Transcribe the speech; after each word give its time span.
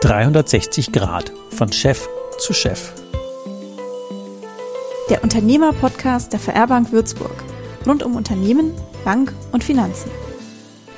360 0.00 0.92
Grad 0.92 1.30
von 1.50 1.70
Chef 1.70 2.08
zu 2.38 2.54
Chef. 2.54 2.94
Der 5.10 5.22
Unternehmer-Podcast 5.22 6.32
der 6.32 6.40
VR 6.40 6.66
Bank 6.66 6.90
Würzburg. 6.90 7.34
Rund 7.86 8.02
um 8.02 8.16
Unternehmen, 8.16 8.72
Bank 9.04 9.34
und 9.52 9.62
Finanzen. 9.62 10.10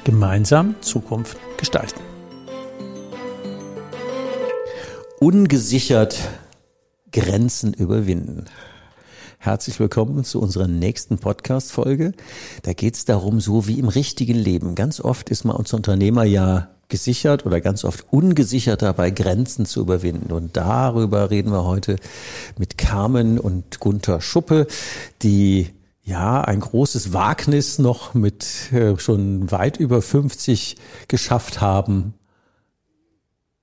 Gemeinsam 0.04 0.76
Zukunft 0.82 1.36
gestalten. 1.56 1.98
Ungesichert 5.18 6.16
Grenzen 7.10 7.74
überwinden. 7.74 8.44
Herzlich 9.44 9.80
willkommen 9.80 10.22
zu 10.22 10.40
unserer 10.40 10.68
nächsten 10.68 11.18
Podcast-Folge. 11.18 12.12
Da 12.62 12.74
geht 12.74 12.94
es 12.94 13.06
darum, 13.06 13.40
so 13.40 13.66
wie 13.66 13.80
im 13.80 13.88
richtigen 13.88 14.36
Leben. 14.36 14.76
Ganz 14.76 15.00
oft 15.00 15.30
ist 15.30 15.42
man 15.42 15.56
als 15.56 15.72
Unternehmer 15.72 16.22
ja 16.22 16.68
gesichert 16.86 17.44
oder 17.44 17.60
ganz 17.60 17.84
oft 17.84 18.06
ungesichert 18.12 18.82
dabei, 18.82 19.10
Grenzen 19.10 19.66
zu 19.66 19.80
überwinden. 19.80 20.30
Und 20.30 20.56
darüber 20.56 21.32
reden 21.32 21.50
wir 21.50 21.64
heute 21.64 21.96
mit 22.56 22.78
Carmen 22.78 23.40
und 23.40 23.80
Gunther 23.80 24.20
Schuppe, 24.20 24.68
die 25.22 25.70
ja 26.04 26.42
ein 26.42 26.60
großes 26.60 27.12
Wagnis 27.12 27.80
noch 27.80 28.14
mit 28.14 28.72
äh, 28.72 28.96
schon 28.96 29.50
weit 29.50 29.76
über 29.76 30.02
50 30.02 30.76
geschafft 31.08 31.60
haben, 31.60 32.14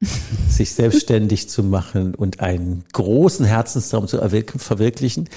sich 0.50 0.74
selbstständig 0.74 1.50
zu 1.50 1.62
machen 1.62 2.16
und 2.16 2.40
einen 2.40 2.86
großen 2.94 3.46
Herzenstraum 3.46 4.08
zu 4.08 4.18
verwirklichen. 4.18 5.28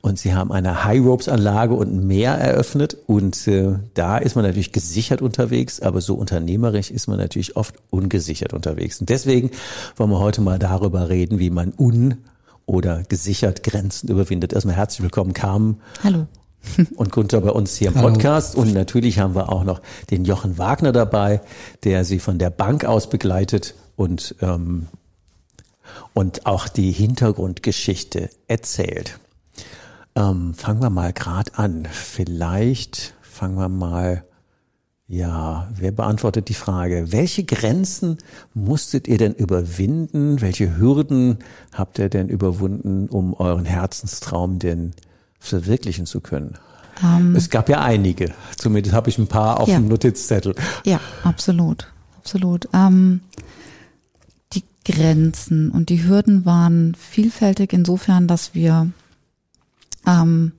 Und 0.00 0.18
sie 0.18 0.34
haben 0.34 0.52
eine 0.52 0.84
High 0.84 1.04
Ropes 1.04 1.28
Anlage 1.28 1.74
und 1.74 2.06
mehr 2.06 2.34
eröffnet. 2.34 2.96
Und 3.06 3.48
äh, 3.48 3.74
da 3.94 4.18
ist 4.18 4.36
man 4.36 4.44
natürlich 4.44 4.72
gesichert 4.72 5.22
unterwegs, 5.22 5.80
aber 5.80 6.00
so 6.00 6.14
unternehmerisch 6.14 6.90
ist 6.90 7.08
man 7.08 7.18
natürlich 7.18 7.56
oft 7.56 7.74
ungesichert 7.90 8.52
unterwegs. 8.52 9.00
Und 9.00 9.08
deswegen 9.08 9.50
wollen 9.96 10.10
wir 10.10 10.20
heute 10.20 10.40
mal 10.40 10.58
darüber 10.58 11.08
reden, 11.08 11.40
wie 11.40 11.50
man 11.50 11.72
un- 11.76 12.18
oder 12.64 13.02
gesichert 13.08 13.64
Grenzen 13.64 14.08
überwindet. 14.08 14.52
Erstmal 14.52 14.76
herzlich 14.76 15.02
willkommen, 15.02 15.32
Carmen. 15.32 15.80
Hallo 16.04 16.26
und 16.94 17.10
Gunther 17.10 17.40
bei 17.40 17.50
uns 17.50 17.74
hier 17.74 17.88
im 17.88 17.94
Podcast. 17.94 18.54
Und 18.54 18.72
natürlich 18.72 19.18
haben 19.18 19.34
wir 19.34 19.50
auch 19.50 19.64
noch 19.64 19.82
den 20.12 20.24
Jochen 20.24 20.58
Wagner 20.58 20.92
dabei, 20.92 21.40
der 21.82 22.04
sie 22.04 22.20
von 22.20 22.38
der 22.38 22.50
Bank 22.50 22.84
aus 22.84 23.10
begleitet 23.10 23.74
und, 23.96 24.34
ähm, 24.40 24.88
und 26.14 26.46
auch 26.46 26.68
die 26.68 26.92
Hintergrundgeschichte 26.92 28.30
erzählt. 28.48 29.18
Ähm, 30.14 30.54
fangen 30.54 30.82
wir 30.82 30.90
mal 30.90 31.12
gerade 31.12 31.56
an. 31.56 31.88
Vielleicht 31.90 33.14
fangen 33.22 33.56
wir 33.56 33.68
mal, 33.68 34.24
ja, 35.08 35.68
wer 35.74 35.92
beantwortet 35.92 36.48
die 36.48 36.54
Frage? 36.54 37.12
Welche 37.12 37.44
Grenzen 37.44 38.18
musstet 38.54 39.08
ihr 39.08 39.18
denn 39.18 39.34
überwinden? 39.34 40.40
Welche 40.40 40.76
Hürden 40.76 41.38
habt 41.72 41.98
ihr 41.98 42.08
denn 42.08 42.28
überwunden, 42.28 43.08
um 43.08 43.34
euren 43.34 43.64
Herzenstraum 43.64 44.58
denn 44.58 44.92
verwirklichen 45.38 46.06
zu 46.06 46.20
können? 46.20 46.58
Um, 47.02 47.34
es 47.34 47.50
gab 47.50 47.68
ja 47.68 47.80
einige. 47.80 48.32
Zumindest 48.56 48.94
habe 48.94 49.08
ich 49.08 49.18
ein 49.18 49.26
paar 49.26 49.60
auf 49.60 49.68
ja. 49.68 49.76
dem 49.76 49.88
Notizzettel. 49.88 50.54
Ja, 50.84 51.00
absolut. 51.24 51.90
Absolut. 52.18 52.68
Ähm, 52.72 53.20
Grenzen 54.84 55.70
und 55.70 55.88
die 55.88 56.04
Hürden 56.04 56.44
waren 56.44 56.94
vielfältig 56.94 57.72
insofern, 57.72 58.26
dass 58.26 58.54
wir 58.54 58.90
ähm, 60.06 60.52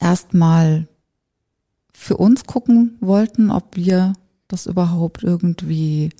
erstmal 0.00 0.88
für 1.92 2.16
uns 2.16 2.44
gucken 2.44 2.96
wollten, 3.00 3.50
ob 3.50 3.76
wir 3.76 4.14
das 4.48 4.66
überhaupt 4.66 5.22
irgendwie 5.22 6.10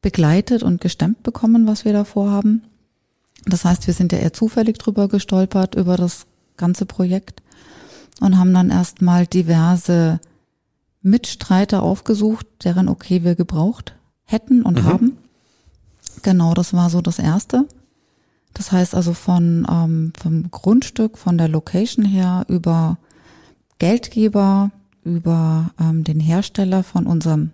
begleitet 0.00 0.62
und 0.62 0.80
gestemmt 0.80 1.22
bekommen, 1.22 1.66
was 1.66 1.84
wir 1.84 1.92
da 1.92 2.04
vorhaben. 2.04 2.62
Das 3.44 3.64
heißt, 3.64 3.86
wir 3.86 3.94
sind 3.94 4.12
ja 4.12 4.18
eher 4.18 4.32
zufällig 4.32 4.78
drüber 4.78 5.08
gestolpert, 5.08 5.74
über 5.74 5.96
das 5.96 6.26
ganze 6.56 6.86
Projekt 6.86 7.42
und 8.20 8.38
haben 8.38 8.52
dann 8.52 8.70
erstmal 8.70 9.26
diverse 9.26 10.20
Mitstreiter 11.02 11.82
aufgesucht, 11.82 12.46
deren 12.64 12.88
okay 12.88 13.24
wir 13.24 13.34
gebraucht 13.34 13.94
hätten 14.24 14.62
und 14.62 14.82
mhm. 14.82 14.84
haben. 14.84 15.18
Genau, 16.22 16.54
das 16.54 16.72
war 16.72 16.90
so 16.90 17.00
das 17.00 17.18
erste. 17.18 17.66
Das 18.54 18.70
heißt 18.70 18.94
also 18.94 19.14
von 19.14 19.66
ähm, 19.70 20.12
vom 20.20 20.50
Grundstück, 20.50 21.18
von 21.18 21.38
der 21.38 21.48
Location 21.48 22.04
her 22.04 22.44
über 22.48 22.98
Geldgeber, 23.78 24.70
über 25.04 25.70
ähm, 25.80 26.04
den 26.04 26.20
Hersteller 26.20 26.82
von 26.82 27.06
unserem 27.06 27.50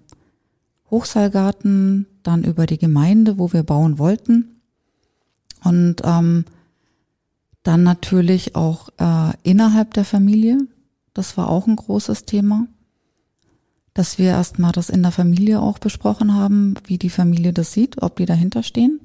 Hochseilgarten, 0.90 2.06
dann 2.22 2.44
über 2.44 2.66
die 2.66 2.78
Gemeinde, 2.78 3.38
wo 3.38 3.52
wir 3.52 3.62
bauen 3.62 3.98
wollten. 3.98 4.60
Und 5.64 6.02
ähm, 6.04 6.44
dann 7.62 7.82
natürlich 7.82 8.54
auch 8.54 8.88
äh, 8.98 9.32
innerhalb 9.42 9.94
der 9.94 10.04
Familie. 10.04 10.58
Das 11.14 11.36
war 11.36 11.48
auch 11.48 11.66
ein 11.66 11.76
großes 11.76 12.24
Thema, 12.24 12.66
dass 13.98 14.16
wir 14.16 14.28
erstmal 14.28 14.70
das 14.70 14.90
in 14.90 15.02
der 15.02 15.10
Familie 15.10 15.60
auch 15.60 15.80
besprochen 15.80 16.32
haben, 16.32 16.74
wie 16.86 16.98
die 16.98 17.10
Familie 17.10 17.52
das 17.52 17.72
sieht, 17.72 18.00
ob 18.00 18.14
die 18.14 18.26
dahinter 18.26 18.62
stehen. 18.62 19.00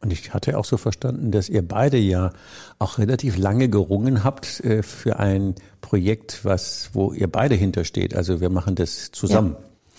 Und 0.00 0.12
ich 0.12 0.34
hatte 0.34 0.58
auch 0.58 0.64
so 0.64 0.76
verstanden, 0.76 1.30
dass 1.30 1.48
ihr 1.48 1.62
beide 1.62 1.96
ja 1.96 2.32
auch 2.80 2.98
relativ 2.98 3.38
lange 3.38 3.68
gerungen 3.68 4.24
habt 4.24 4.58
äh, 4.64 4.82
für 4.82 5.20
ein 5.20 5.54
Projekt, 5.80 6.44
was, 6.44 6.90
wo 6.92 7.12
ihr 7.12 7.30
beide 7.30 7.54
hintersteht. 7.54 8.16
Also 8.16 8.40
wir 8.40 8.50
machen 8.50 8.74
das 8.74 9.12
zusammen. 9.12 9.54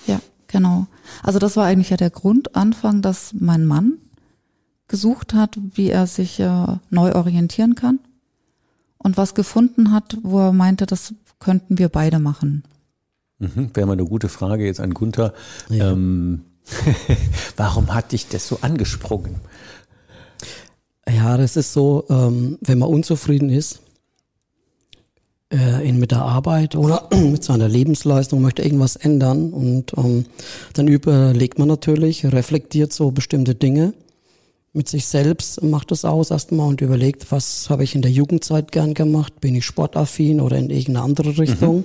Ja, 0.05 0.15
ja, 0.15 0.21
genau. 0.47 0.87
Also 1.23 1.39
das 1.39 1.55
war 1.55 1.65
eigentlich 1.65 1.89
ja 1.89 1.97
der 1.97 2.09
Grundanfang, 2.09 3.01
dass 3.01 3.33
mein 3.33 3.65
Mann 3.65 3.93
gesucht 4.89 5.35
hat, 5.35 5.57
wie 5.73 5.89
er 5.89 6.05
sich 6.05 6.37
äh, 6.41 6.67
neu 6.89 7.15
orientieren 7.15 7.75
kann 7.75 7.99
und 8.97 9.15
was 9.15 9.35
gefunden 9.35 9.93
hat, 9.93 10.17
wo 10.21 10.39
er 10.39 10.53
meinte, 10.53 10.85
das 10.85 11.13
könnten 11.39 11.77
wir 11.77 11.87
beide 11.87 12.19
machen. 12.19 12.63
Mhm, 13.39 13.71
Wäre 13.73 13.87
mal 13.87 13.93
eine 13.93 14.05
gute 14.05 14.29
Frage 14.29 14.65
jetzt 14.65 14.79
an 14.79 14.93
Gunther. 14.93 15.33
Ja. 15.69 15.91
Ähm, 15.91 16.41
warum 17.57 17.93
hat 17.93 18.11
dich 18.11 18.27
das 18.27 18.47
so 18.47 18.59
angesprungen? 18.61 19.35
Ja, 21.09 21.37
das 21.37 21.55
ist 21.55 21.73
so, 21.73 22.05
ähm, 22.09 22.57
wenn 22.61 22.79
man 22.79 22.89
unzufrieden 22.89 23.49
ist 23.49 23.79
äh, 25.51 25.87
in, 25.87 25.99
mit 25.99 26.11
der 26.11 26.21
Arbeit 26.21 26.75
oder 26.75 27.09
mit 27.15 27.43
seiner 27.43 27.67
Lebensleistung, 27.69 28.41
möchte 28.41 28.63
irgendwas 28.63 28.95
ändern 28.95 29.53
und 29.53 29.93
ähm, 29.97 30.25
dann 30.73 30.87
überlegt 30.87 31.59
man 31.59 31.67
natürlich, 31.67 32.25
reflektiert 32.25 32.91
so 32.91 33.11
bestimmte 33.11 33.55
Dinge 33.55 33.93
mit 34.73 34.89
sich 34.89 35.07
selbst, 35.07 35.63
macht 35.63 35.91
es 35.91 36.05
aus 36.05 36.29
erstmal 36.29 36.67
und 36.67 36.81
überlegt, 36.81 37.31
was 37.31 37.69
habe 37.69 37.83
ich 37.83 37.95
in 37.95 38.01
der 38.01 38.11
Jugendzeit 38.11 38.71
gern 38.71 38.93
gemacht, 38.93 39.39
bin 39.39 39.55
ich 39.55 39.65
sportaffin 39.65 40.41
oder 40.41 40.57
in 40.57 40.69
irgendeine 40.69 41.01
andere 41.01 41.37
Richtung. 41.37 41.77
Mhm. 41.77 41.83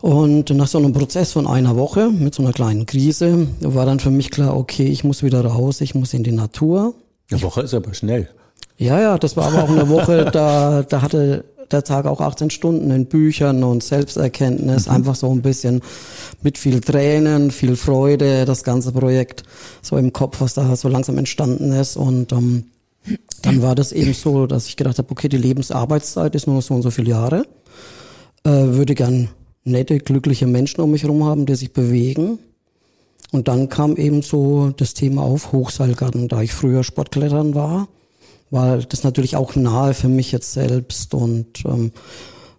Und 0.00 0.50
nach 0.50 0.66
so 0.66 0.78
einem 0.78 0.92
Prozess 0.92 1.32
von 1.32 1.46
einer 1.46 1.76
Woche 1.76 2.10
mit 2.10 2.34
so 2.34 2.42
einer 2.42 2.52
kleinen 2.52 2.86
Krise 2.86 3.48
war 3.60 3.86
dann 3.86 4.00
für 4.00 4.10
mich 4.10 4.30
klar, 4.30 4.56
okay, 4.56 4.86
ich 4.86 5.04
muss 5.04 5.22
wieder 5.22 5.44
raus, 5.44 5.80
ich 5.80 5.94
muss 5.94 6.12
in 6.12 6.22
die 6.22 6.32
Natur. 6.32 6.94
Eine 7.30 7.42
Woche 7.42 7.62
ist 7.62 7.74
aber 7.74 7.94
schnell. 7.94 8.28
Ja, 8.76 9.00
ja, 9.00 9.18
das 9.18 9.36
war 9.36 9.46
aber 9.46 9.64
auch 9.64 9.70
eine 9.70 9.88
Woche, 9.88 10.26
da, 10.32 10.82
da 10.82 11.02
hatte 11.02 11.44
der 11.70 11.82
Tag 11.82 12.06
auch 12.06 12.20
18 12.20 12.50
Stunden 12.50 12.90
in 12.90 13.06
Büchern 13.06 13.64
und 13.64 13.82
Selbsterkenntnis, 13.82 14.86
mhm. 14.86 14.92
einfach 14.92 15.14
so 15.14 15.30
ein 15.30 15.42
bisschen 15.42 15.80
mit 16.42 16.58
viel 16.58 16.80
Tränen, 16.80 17.50
viel 17.50 17.76
Freude, 17.76 18.44
das 18.44 18.64
ganze 18.64 18.92
Projekt 18.92 19.42
so 19.82 19.96
im 19.96 20.12
Kopf, 20.12 20.40
was 20.40 20.54
da 20.54 20.76
so 20.76 20.88
langsam 20.88 21.18
entstanden 21.18 21.72
ist. 21.72 21.96
Und 21.96 22.32
ähm, 22.32 22.64
dann 23.42 23.62
war 23.62 23.74
das 23.74 23.92
eben 23.92 24.14
so, 24.14 24.46
dass 24.46 24.66
ich 24.66 24.76
gedacht 24.76 24.98
habe, 24.98 25.10
okay, 25.10 25.28
die 25.28 25.36
Lebensarbeitszeit 25.36 26.34
ist 26.34 26.46
nur 26.46 26.62
so 26.62 26.74
und 26.74 26.82
so 26.82 26.90
viele 26.90 27.10
Jahre. 27.10 27.46
Äh, 28.44 28.50
würde 28.50 28.94
gern 28.94 29.28
nette, 29.66 29.98
glückliche 29.98 30.46
Menschen 30.46 30.80
um 30.80 30.90
mich 30.90 31.02
herum 31.02 31.24
haben, 31.24 31.46
die 31.46 31.54
sich 31.54 31.72
bewegen. 31.72 32.38
Und 33.32 33.48
dann 33.48 33.68
kam 33.68 33.96
eben 33.96 34.22
so 34.22 34.72
das 34.76 34.94
Thema 34.94 35.22
auf 35.22 35.52
Hochseilgarten, 35.52 36.28
da 36.28 36.42
ich 36.42 36.52
früher 36.52 36.84
Sportklettern 36.84 37.54
war 37.54 37.88
war 38.50 38.78
das 38.78 39.02
natürlich 39.02 39.36
auch 39.36 39.56
nahe 39.56 39.94
für 39.94 40.08
mich 40.08 40.32
jetzt 40.32 40.52
selbst 40.52 41.14
und 41.14 41.64
ähm, 41.64 41.92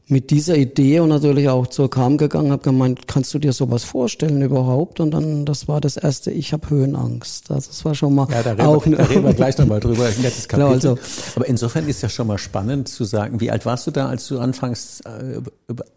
mit 0.10 0.32
dieser 0.32 0.56
Idee 0.56 1.02
und 1.02 1.10
natürlich 1.10 1.50
auch 1.50 1.68
zur 1.68 1.90
Kam 1.90 2.18
gegangen, 2.18 2.52
habe 2.52 2.64
gemeint, 2.64 3.08
kannst 3.08 3.34
du 3.34 3.40
dir 3.40 3.52
sowas 3.52 3.84
vorstellen 3.84 4.42
überhaupt? 4.42 5.02
Und 5.02 5.12
dann, 5.12 5.46
das 5.46 5.68
war 5.68 5.82
das 5.82 5.98
erste, 5.98 6.32
ich 6.32 6.54
habe 6.54 6.70
Höhenangst. 6.70 7.52
Also 7.52 7.68
das 7.68 7.84
war 7.84 7.94
schon 7.94 8.16
mal 8.16 8.28
ja, 8.32 8.42
da 8.42 8.52
reden, 8.52 8.62
auch, 8.62 8.86
wir, 8.86 8.96
da 8.96 9.04
reden 9.04 9.26
wir 9.26 9.34
gleich 9.34 9.58
nochmal 9.58 9.82
drüber, 9.82 10.06
ein 10.06 10.22
nettes 10.22 10.48
Kapitel. 10.48 10.58
Genau, 10.58 10.72
also, 10.72 10.98
Aber 11.36 11.48
insofern 11.48 11.88
ist 11.88 12.02
ja 12.02 12.10
schon 12.10 12.28
mal 12.28 12.38
spannend 12.38 12.88
zu 12.88 13.04
sagen, 13.04 13.42
wie 13.42 13.52
alt 13.52 13.66
warst 13.66 13.86
du 13.88 13.92
da, 13.92 14.08
als 14.08 14.28
du 14.28 14.40
anfangs 14.40 15.02
äh, 15.02 15.42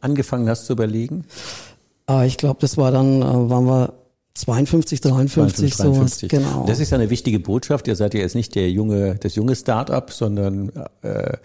angefangen 0.00 0.48
hast 0.48 0.66
zu 0.66 0.72
überlegen? 0.72 1.24
Ah, 2.06 2.24
ich 2.24 2.36
glaube, 2.36 2.58
das 2.60 2.76
war 2.76 2.90
dann, 2.90 3.22
äh, 3.22 3.24
waren 3.24 3.66
wir 3.66 3.92
52, 4.40 5.00
53, 5.00 5.74
52, 5.74 6.28
53. 6.28 6.28
genau. 6.28 6.64
Das 6.66 6.80
ist 6.80 6.90
ja 6.90 6.98
eine 6.98 7.10
wichtige 7.10 7.40
Botschaft. 7.40 7.86
Ihr 7.88 7.96
seid 7.96 8.14
ja 8.14 8.20
jetzt 8.20 8.34
nicht 8.34 8.54
der 8.54 8.70
junge, 8.70 9.16
das 9.16 9.34
junge 9.34 9.54
Start-up, 9.54 10.12
sondern 10.12 10.70
äh, 11.02 11.36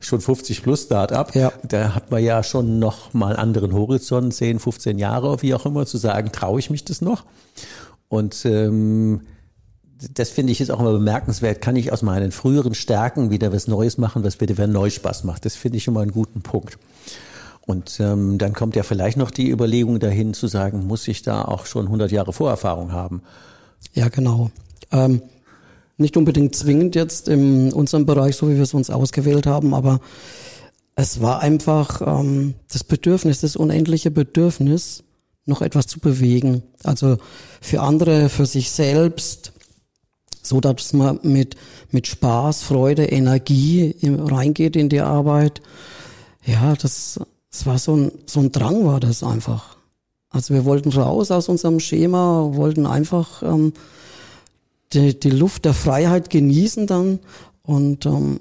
schon 0.00 0.20
50 0.20 0.62
plus 0.62 0.82
Start-up. 0.82 1.34
Ja. 1.34 1.52
Da 1.66 1.94
hat 1.94 2.10
man 2.10 2.22
ja 2.22 2.42
schon 2.42 2.78
noch 2.78 3.14
mal 3.14 3.36
anderen 3.36 3.72
Horizont, 3.72 4.34
10, 4.34 4.58
15 4.58 4.98
Jahre, 4.98 5.40
wie 5.42 5.54
auch 5.54 5.64
immer, 5.64 5.86
zu 5.86 5.96
sagen, 5.96 6.30
traue 6.32 6.58
ich 6.60 6.68
mich 6.68 6.84
das 6.84 7.00
noch? 7.00 7.24
Und 8.08 8.44
ähm, 8.44 9.22
das 10.12 10.30
finde 10.30 10.52
ich 10.52 10.58
jetzt 10.58 10.70
auch 10.70 10.80
immer 10.80 10.92
bemerkenswert, 10.92 11.62
kann 11.62 11.76
ich 11.76 11.92
aus 11.92 12.02
meinen 12.02 12.32
früheren 12.32 12.74
Stärken 12.74 13.30
wieder 13.30 13.52
was 13.52 13.68
Neues 13.68 13.98
machen, 13.98 14.24
was 14.24 14.40
wieder 14.40 14.66
neu 14.66 14.90
Spaß 14.90 15.24
macht. 15.24 15.44
Das 15.44 15.54
finde 15.54 15.78
ich 15.78 15.86
immer 15.86 16.00
einen 16.00 16.12
guten 16.12 16.42
Punkt. 16.42 16.78
Und 17.66 18.00
ähm, 18.00 18.38
dann 18.38 18.54
kommt 18.54 18.74
ja 18.74 18.82
vielleicht 18.82 19.16
noch 19.16 19.30
die 19.30 19.50
Überlegung 19.50 20.00
dahin 20.00 20.34
zu 20.34 20.48
sagen, 20.48 20.86
muss 20.86 21.06
ich 21.06 21.22
da 21.22 21.44
auch 21.44 21.66
schon 21.66 21.86
100 21.86 22.10
Jahre 22.10 22.32
Vorerfahrung 22.32 22.92
haben? 22.92 23.22
Ja, 23.94 24.08
genau. 24.08 24.50
Ähm, 24.90 25.22
nicht 25.96 26.16
unbedingt 26.16 26.56
zwingend 26.56 26.94
jetzt 26.94 27.28
in 27.28 27.72
unserem 27.72 28.06
Bereich, 28.06 28.36
so 28.36 28.48
wie 28.48 28.56
wir 28.56 28.62
es 28.62 28.74
uns 28.74 28.90
ausgewählt 28.90 29.46
haben, 29.46 29.74
aber 29.74 30.00
es 30.94 31.20
war 31.20 31.40
einfach 31.40 32.02
ähm, 32.04 32.54
das 32.70 32.84
Bedürfnis, 32.84 33.40
das 33.40 33.56
unendliche 33.56 34.10
Bedürfnis, 34.10 35.04
noch 35.46 35.62
etwas 35.62 35.86
zu 35.86 35.98
bewegen. 35.98 36.62
Also 36.84 37.18
für 37.60 37.80
andere, 37.80 38.28
für 38.28 38.46
sich 38.46 38.70
selbst, 38.70 39.52
so 40.42 40.60
dass 40.60 40.92
man 40.92 41.20
mit, 41.22 41.56
mit 41.90 42.06
Spaß, 42.06 42.62
Freude, 42.62 43.06
Energie 43.06 43.94
reingeht 44.02 44.76
in 44.76 44.88
die 44.88 45.00
Arbeit. 45.00 45.62
Ja, 46.44 46.74
das, 46.74 47.20
das 47.52 47.66
war 47.66 47.78
so 47.78 47.94
ein, 47.94 48.12
so 48.26 48.40
ein 48.40 48.50
Drang 48.50 48.84
war 48.84 48.98
das 48.98 49.22
einfach. 49.22 49.76
Also 50.30 50.54
wir 50.54 50.64
wollten 50.64 50.90
raus 50.90 51.30
aus 51.30 51.48
unserem 51.48 51.78
Schema, 51.78 52.50
wollten 52.54 52.86
einfach 52.86 53.42
ähm, 53.42 53.74
die, 54.92 55.18
die 55.18 55.30
Luft 55.30 55.66
der 55.66 55.74
Freiheit 55.74 56.30
genießen 56.30 56.86
dann 56.86 57.18
und 57.62 58.06
ähm, 58.06 58.40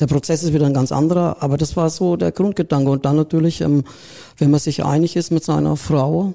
der 0.00 0.06
Prozess 0.06 0.42
ist 0.42 0.52
wieder 0.52 0.66
ein 0.66 0.74
ganz 0.74 0.92
anderer, 0.92 1.36
aber 1.40 1.56
das 1.56 1.76
war 1.76 1.90
so 1.90 2.16
der 2.16 2.30
Grundgedanke. 2.30 2.90
Und 2.90 3.04
dann 3.04 3.16
natürlich, 3.16 3.60
ähm, 3.62 3.84
wenn 4.36 4.50
man 4.50 4.60
sich 4.60 4.84
einig 4.84 5.16
ist 5.16 5.32
mit 5.32 5.42
seiner 5.44 5.76
Frau. 5.76 6.34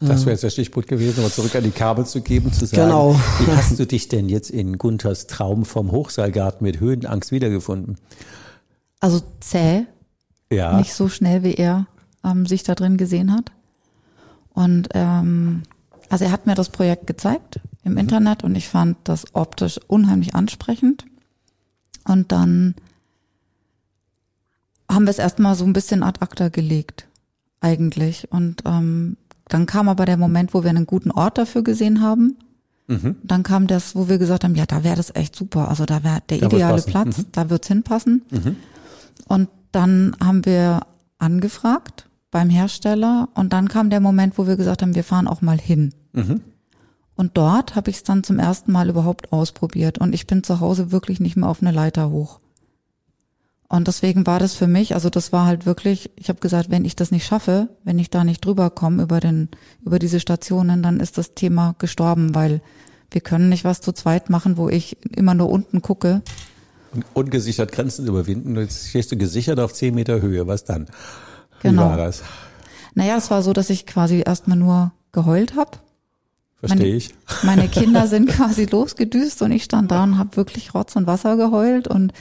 Das 0.00 0.22
wäre 0.22 0.32
jetzt 0.32 0.42
der 0.42 0.50
Stichpunkt 0.50 0.88
gewesen, 0.88 1.24
um 1.24 1.30
zurück 1.30 1.54
an 1.54 1.62
die 1.62 1.70
Kabel 1.70 2.04
zu 2.04 2.20
geben, 2.20 2.52
zu 2.52 2.66
sagen, 2.66 2.82
Genau. 2.88 3.14
wie 3.38 3.52
hast 3.52 3.78
du 3.78 3.86
dich 3.86 4.08
denn 4.08 4.28
jetzt 4.28 4.50
in 4.50 4.76
Gunthers 4.76 5.26
Traum 5.26 5.64
vom 5.64 5.92
Hochseilgarten 5.92 6.64
mit 6.66 6.80
Höhenangst 6.80 7.30
wiedergefunden? 7.30 7.96
Also 9.00 9.20
zäh, 9.40 9.86
Ja, 10.50 10.76
nicht 10.78 10.94
so 10.94 11.08
schnell, 11.08 11.42
wie 11.42 11.54
er 11.54 11.86
ähm, 12.24 12.46
sich 12.46 12.62
da 12.62 12.74
drin 12.74 12.96
gesehen 12.96 13.32
hat. 13.32 13.52
Und 14.50 14.88
ähm, 14.94 15.62
also 16.08 16.24
er 16.24 16.32
hat 16.32 16.46
mir 16.46 16.54
das 16.54 16.68
Projekt 16.70 17.06
gezeigt 17.06 17.60
im 17.82 17.96
Internet 17.96 18.44
und 18.44 18.54
ich 18.54 18.68
fand 18.68 18.96
das 19.04 19.34
optisch 19.34 19.78
unheimlich 19.88 20.34
ansprechend. 20.34 21.04
Und 22.04 22.30
dann 22.32 22.74
haben 24.90 25.04
wir 25.04 25.10
es 25.10 25.18
erstmal 25.18 25.56
so 25.56 25.64
ein 25.64 25.72
bisschen 25.72 26.02
ad 26.02 26.20
acta 26.20 26.48
gelegt, 26.48 27.08
eigentlich. 27.60 28.30
Und 28.30 28.62
ähm, 28.64 29.16
dann 29.48 29.66
kam 29.66 29.88
aber 29.88 30.06
der 30.06 30.16
Moment, 30.16 30.54
wo 30.54 30.62
wir 30.62 30.70
einen 30.70 30.86
guten 30.86 31.10
Ort 31.10 31.38
dafür 31.38 31.62
gesehen 31.62 32.00
haben. 32.00 32.36
Dann 33.24 33.42
kam 33.42 33.66
das, 33.66 33.96
wo 33.96 34.08
wir 34.08 34.18
gesagt 34.18 34.44
haben, 34.44 34.54
ja, 34.54 34.64
da 34.64 34.84
wäre 34.84 34.94
das 34.94 35.12
echt 35.14 35.34
super. 35.34 35.68
Also 35.68 35.86
da 35.86 36.04
wäre 36.04 36.20
der 36.28 36.38
Da 36.38 36.46
ideale. 36.46 36.82
Platz, 36.82 37.26
da 37.32 37.50
wird's 37.50 37.66
hinpassen. 37.66 38.22
Und 39.26 39.48
dann 39.72 40.16
haben 40.22 40.44
wir 40.44 40.80
angefragt 41.18 42.08
beim 42.30 42.50
Hersteller 42.50 43.28
und 43.34 43.52
dann 43.52 43.68
kam 43.68 43.90
der 43.90 44.00
Moment, 44.00 44.38
wo 44.38 44.46
wir 44.46 44.56
gesagt 44.56 44.82
haben, 44.82 44.94
wir 44.94 45.04
fahren 45.04 45.28
auch 45.28 45.42
mal 45.42 45.58
hin. 45.58 45.94
Und 47.14 47.36
dort 47.38 47.76
habe 47.76 47.90
ich 47.90 47.96
es 47.96 48.02
dann 48.02 48.24
zum 48.24 48.38
ersten 48.38 48.72
Mal 48.72 48.90
überhaupt 48.90 49.32
ausprobiert 49.32 49.98
und 49.98 50.14
ich 50.14 50.26
bin 50.26 50.42
zu 50.44 50.60
Hause 50.60 50.92
wirklich 50.92 51.18
nicht 51.18 51.36
mehr 51.36 51.48
auf 51.48 51.62
eine 51.62 51.72
Leiter 51.72 52.10
hoch. 52.10 52.40
Und 53.68 53.88
deswegen 53.88 54.26
war 54.26 54.38
das 54.38 54.54
für 54.54 54.68
mich, 54.68 54.94
also 54.94 55.10
das 55.10 55.32
war 55.32 55.46
halt 55.46 55.66
wirklich, 55.66 56.10
ich 56.16 56.28
habe 56.28 56.38
gesagt, 56.38 56.70
wenn 56.70 56.84
ich 56.84 56.94
das 56.94 57.10
nicht 57.10 57.26
schaffe, 57.26 57.68
wenn 57.82 57.98
ich 57.98 58.10
da 58.10 58.22
nicht 58.22 58.44
drüber 58.44 58.70
komme 58.70 59.02
über 59.02 59.18
den 59.18 59.48
über 59.84 59.98
diese 59.98 60.20
Stationen, 60.20 60.82
dann 60.82 61.00
ist 61.00 61.18
das 61.18 61.34
Thema 61.34 61.74
gestorben, 61.78 62.34
weil 62.34 62.60
wir 63.10 63.20
können 63.22 63.48
nicht 63.48 63.64
was 63.64 63.80
zu 63.80 63.92
zweit 63.92 64.30
machen, 64.30 64.56
wo 64.56 64.68
ich 64.68 64.96
immer 65.14 65.34
nur 65.34 65.50
unten 65.50 65.82
gucke. 65.82 66.22
Und 66.94 67.04
ungesichert 67.14 67.72
Grenzen 67.72 68.06
überwinden. 68.06 68.56
Jetzt 68.56 68.88
stehst 68.88 69.12
du 69.12 69.16
gesichert 69.16 69.60
auf 69.60 69.72
10 69.72 69.94
Meter 69.94 70.20
Höhe. 70.20 70.46
Was 70.46 70.64
dann? 70.64 70.86
Wie 71.60 71.68
Genau. 71.68 71.90
war 71.90 71.96
das? 71.96 72.22
Naja, 72.94 73.16
es 73.16 73.30
war 73.30 73.42
so, 73.42 73.52
dass 73.52 73.70
ich 73.70 73.86
quasi 73.86 74.22
erstmal 74.24 74.56
nur 74.56 74.92
geheult 75.12 75.54
habe. 75.56 75.72
Verstehe 76.60 76.96
ich. 76.96 77.14
Meine 77.42 77.68
Kinder 77.68 78.06
sind 78.08 78.28
quasi 78.28 78.64
losgedüst 78.64 79.42
und 79.42 79.52
ich 79.52 79.64
stand 79.64 79.90
da 79.90 80.02
und 80.04 80.18
habe 80.18 80.36
wirklich 80.36 80.74
Rotz 80.74 80.96
und 80.96 81.06
Wasser 81.06 81.36
geheult 81.36 81.88
und 81.88 82.12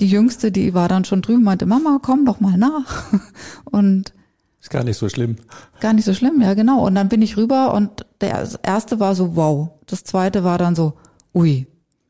die 0.00 0.08
Jüngste, 0.08 0.50
die 0.50 0.74
war 0.74 0.88
dann 0.88 1.04
schon 1.04 1.22
drüben, 1.22 1.44
meinte, 1.44 1.66
Mama, 1.66 2.00
komm 2.02 2.24
doch 2.26 2.40
mal 2.40 2.58
nach. 2.58 3.04
Und 3.64 4.12
Ist 4.60 4.70
gar 4.70 4.82
nicht 4.82 4.96
so 4.98 5.08
schlimm. 5.08 5.36
gar 5.78 5.92
nicht 5.92 6.04
so 6.04 6.12
schlimm, 6.14 6.40
ja 6.42 6.54
genau. 6.54 6.84
Und 6.84 6.96
dann 6.96 7.08
bin 7.08 7.22
ich 7.22 7.36
rüber 7.36 7.72
und 7.74 8.04
der 8.20 8.40
das 8.40 8.56
erste 8.56 8.98
war 8.98 9.14
so, 9.14 9.36
wow. 9.36 9.68
Das 9.86 10.02
zweite 10.02 10.42
war 10.42 10.58
dann 10.58 10.74
so, 10.74 10.94
ui. 11.32 11.68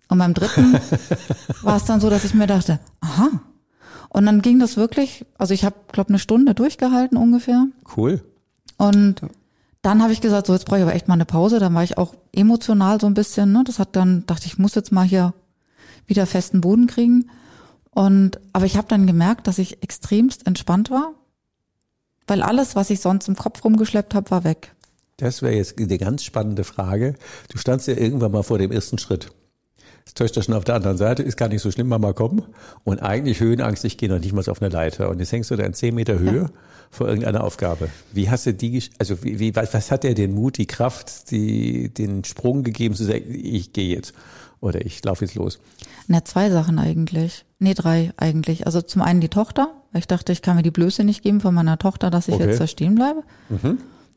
Und 0.08 0.18
beim 0.18 0.34
dritten 0.34 0.74
war 1.62 1.76
es 1.76 1.84
dann 1.84 2.00
so, 2.00 2.10
dass 2.10 2.24
ich 2.24 2.34
mir 2.34 2.46
dachte, 2.46 2.80
aha. 3.00 3.30
Und 4.08 4.26
dann 4.26 4.42
ging 4.42 4.60
das 4.60 4.76
wirklich, 4.76 5.26
also 5.38 5.54
ich 5.54 5.64
habe, 5.64 5.76
glaube 5.90 6.10
eine 6.10 6.18
Stunde 6.18 6.54
durchgehalten 6.54 7.16
ungefähr. 7.16 7.66
Cool. 7.96 8.22
Und 8.76 9.22
dann 9.82 10.02
habe 10.02 10.12
ich 10.12 10.20
gesagt, 10.20 10.46
so 10.46 10.52
jetzt 10.52 10.66
brauche 10.66 10.78
ich 10.78 10.82
aber 10.82 10.94
echt 10.94 11.08
mal 11.08 11.14
eine 11.14 11.24
Pause. 11.24 11.58
Dann 11.58 11.74
war 11.74 11.82
ich 11.82 11.98
auch 11.98 12.14
emotional 12.32 13.00
so 13.00 13.06
ein 13.06 13.14
bisschen. 13.14 13.52
Ne? 13.52 13.64
Das 13.66 13.78
hat 13.78 13.96
dann, 13.96 14.24
dachte 14.26 14.46
ich, 14.46 14.58
muss 14.58 14.74
jetzt 14.74 14.92
mal 14.92 15.04
hier 15.04 15.34
wieder 16.06 16.26
festen 16.26 16.60
Boden 16.60 16.86
kriegen. 16.86 17.30
Und 17.90 18.40
aber 18.52 18.66
ich 18.66 18.76
habe 18.76 18.88
dann 18.88 19.06
gemerkt, 19.06 19.46
dass 19.46 19.58
ich 19.58 19.82
extremst 19.82 20.46
entspannt 20.46 20.90
war, 20.90 21.12
weil 22.26 22.42
alles, 22.42 22.74
was 22.76 22.90
ich 22.90 23.00
sonst 23.00 23.28
im 23.28 23.36
Kopf 23.36 23.64
rumgeschleppt 23.64 24.14
habe, 24.14 24.30
war 24.30 24.44
weg. 24.44 24.74
Das 25.16 25.42
wäre 25.42 25.54
jetzt 25.54 25.78
eine 25.78 25.98
ganz 25.98 26.24
spannende 26.24 26.64
Frage. 26.64 27.14
Du 27.48 27.58
standst 27.58 27.86
ja 27.86 27.94
irgendwann 27.94 28.32
mal 28.32 28.42
vor 28.42 28.58
dem 28.58 28.72
ersten 28.72 28.98
Schritt. 28.98 29.32
Das 30.04 30.14
Töchter 30.14 30.42
schon 30.42 30.54
auf 30.54 30.64
der 30.64 30.74
anderen 30.74 30.96
Seite, 30.98 31.22
ist 31.22 31.36
gar 31.36 31.48
nicht 31.48 31.62
so 31.62 31.70
schlimm, 31.70 31.88
Mama, 31.88 32.12
komm. 32.12 32.42
Und 32.84 33.00
eigentlich 33.02 33.40
Höhenangst, 33.40 33.84
ich 33.84 33.96
gehe 33.96 34.08
noch 34.08 34.18
nicht 34.18 34.32
mal 34.34 34.44
auf 34.48 34.60
eine 34.60 34.68
Leiter. 34.70 35.08
Und 35.08 35.18
jetzt 35.18 35.32
hängst 35.32 35.50
du 35.50 35.56
da 35.56 35.64
in 35.64 35.72
10 35.72 35.94
Meter 35.94 36.18
Höhe 36.18 36.50
vor 36.90 37.08
irgendeiner 37.08 37.42
Aufgabe. 37.42 37.88
Wie 38.12 38.28
hast 38.30 38.44
du 38.46 38.52
die, 38.54 38.80
gesch- 38.80 38.90
also 38.98 39.22
wie, 39.24 39.38
wie, 39.38 39.56
was, 39.56 39.72
was 39.72 39.90
hat 39.90 40.04
dir 40.04 40.14
den 40.14 40.34
Mut, 40.34 40.58
die 40.58 40.66
Kraft, 40.66 41.30
die, 41.30 41.88
den 41.92 42.22
Sprung 42.24 42.62
gegeben 42.64 42.94
zu 42.94 43.04
sagen, 43.04 43.24
ich 43.28 43.72
gehe 43.72 43.96
jetzt 43.96 44.12
oder 44.60 44.84
ich 44.84 45.02
laufe 45.04 45.24
jetzt 45.24 45.34
los? 45.34 45.58
Na, 46.06 46.22
zwei 46.24 46.50
Sachen 46.50 46.78
eigentlich. 46.78 47.46
Nee, 47.58 47.72
drei 47.74 48.12
eigentlich. 48.18 48.66
Also 48.66 48.82
zum 48.82 49.00
einen 49.00 49.20
die 49.22 49.28
Tochter, 49.30 49.68
weil 49.92 50.00
ich 50.00 50.06
dachte, 50.06 50.32
ich 50.32 50.42
kann 50.42 50.56
mir 50.56 50.62
die 50.62 50.70
Blöße 50.70 51.02
nicht 51.02 51.22
geben 51.22 51.40
von 51.40 51.54
meiner 51.54 51.78
Tochter, 51.78 52.10
dass 52.10 52.28
ich 52.28 52.34
Okay. 52.34 52.48
jetzt 52.50 52.60
da 52.60 52.66
stehen 52.66 52.94
bleibe. 52.94 53.22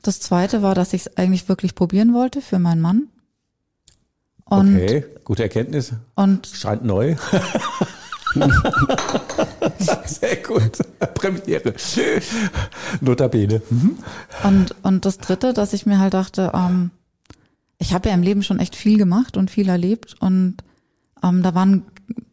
Das 0.02 0.20
zweite 0.20 0.62
war, 0.62 0.76
dass 0.76 0.92
ich 0.94 1.06
es 1.06 1.18
eigentlich 1.18 1.48
wirklich 1.48 1.76
probieren 1.76 2.14
wollte 2.14 2.42
für 2.42 2.60
meinen 2.60 2.82
Mann. 2.82 3.08
Und, 4.50 4.76
Okay, 4.76 5.06
gute 5.24 5.44
Erkenntnis. 5.44 5.94
und 6.16 6.48
Scheint 6.48 6.84
neu. 6.86 7.16
Sehr 10.06 10.36
gut. 10.38 10.78
Premiere. 11.16 11.74
Notabene. 13.02 13.62
Und, 14.44 14.76
und 14.84 15.06
das 15.06 15.18
Dritte, 15.18 15.54
dass 15.54 15.74
ich 15.74 15.86
mir 15.86 16.00
halt 16.00 16.14
dachte, 16.14 16.52
ähm, 16.54 16.92
ich 17.80 17.94
habe 17.94 18.10
ja 18.10 18.16
im 18.16 18.22
Leben 18.24 18.44
schon 18.44 18.60
echt 18.60 18.76
viel 18.76 18.98
gemacht 18.98 19.38
und 19.38 19.52
viel 19.52 19.70
erlebt 19.70 20.16
und 20.20 20.58
ähm, 21.24 21.44
da 21.44 21.54
waren 21.56 21.84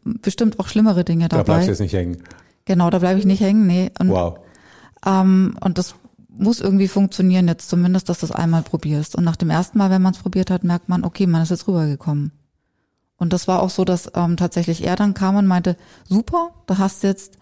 bestimmt 0.03 0.59
auch 0.59 0.67
schlimmere 0.67 1.03
Dinge 1.03 1.27
Da 1.27 1.37
bleibst 1.43 1.49
dabei. 1.49 1.61
du 1.65 1.69
jetzt 1.71 1.79
nicht 1.79 1.93
hängen. 1.93 2.23
genau, 2.65 2.89
da 2.89 2.99
bleibe 2.99 3.19
ich 3.19 3.25
nicht 3.25 3.41
hängen, 3.41 3.65
nee. 3.67 3.91
Und, 3.99 4.09
Wow. 4.09 4.39
ähm, 5.05 5.55
und 5.61 5.77
das 5.77 5.95
muss 6.37 6.59
irgendwie 6.59 6.87
funktionieren 6.87 7.47
jetzt 7.47 7.69
zumindest, 7.69 8.09
dass 8.09 8.19
du 8.19 8.25
es 8.25 8.31
einmal 8.31 8.63
probierst. 8.63 9.15
Und 9.15 9.23
nach 9.23 9.35
dem 9.35 9.49
ersten 9.49 9.77
Mal, 9.77 9.89
wenn 9.89 10.01
man 10.01 10.13
es 10.13 10.19
probiert 10.19 10.51
hat, 10.51 10.63
merkt 10.63 10.89
man, 10.89 11.03
okay, 11.03 11.27
man 11.27 11.41
ist 11.41 11.51
jetzt 11.51 11.67
rübergekommen. 11.67 12.31
Und 13.17 13.33
das 13.33 13.47
war 13.47 13.61
auch 13.61 13.69
so, 13.69 13.85
dass 13.85 14.11
ähm, 14.13 14.37
tatsächlich 14.37 14.85
er 14.85 14.95
dann 14.95 15.13
kam 15.13 15.35
und 15.35 15.47
meinte, 15.47 15.77
super, 16.07 16.51
du 16.67 16.77
hast 16.77 17.03
jetzt 17.03 17.37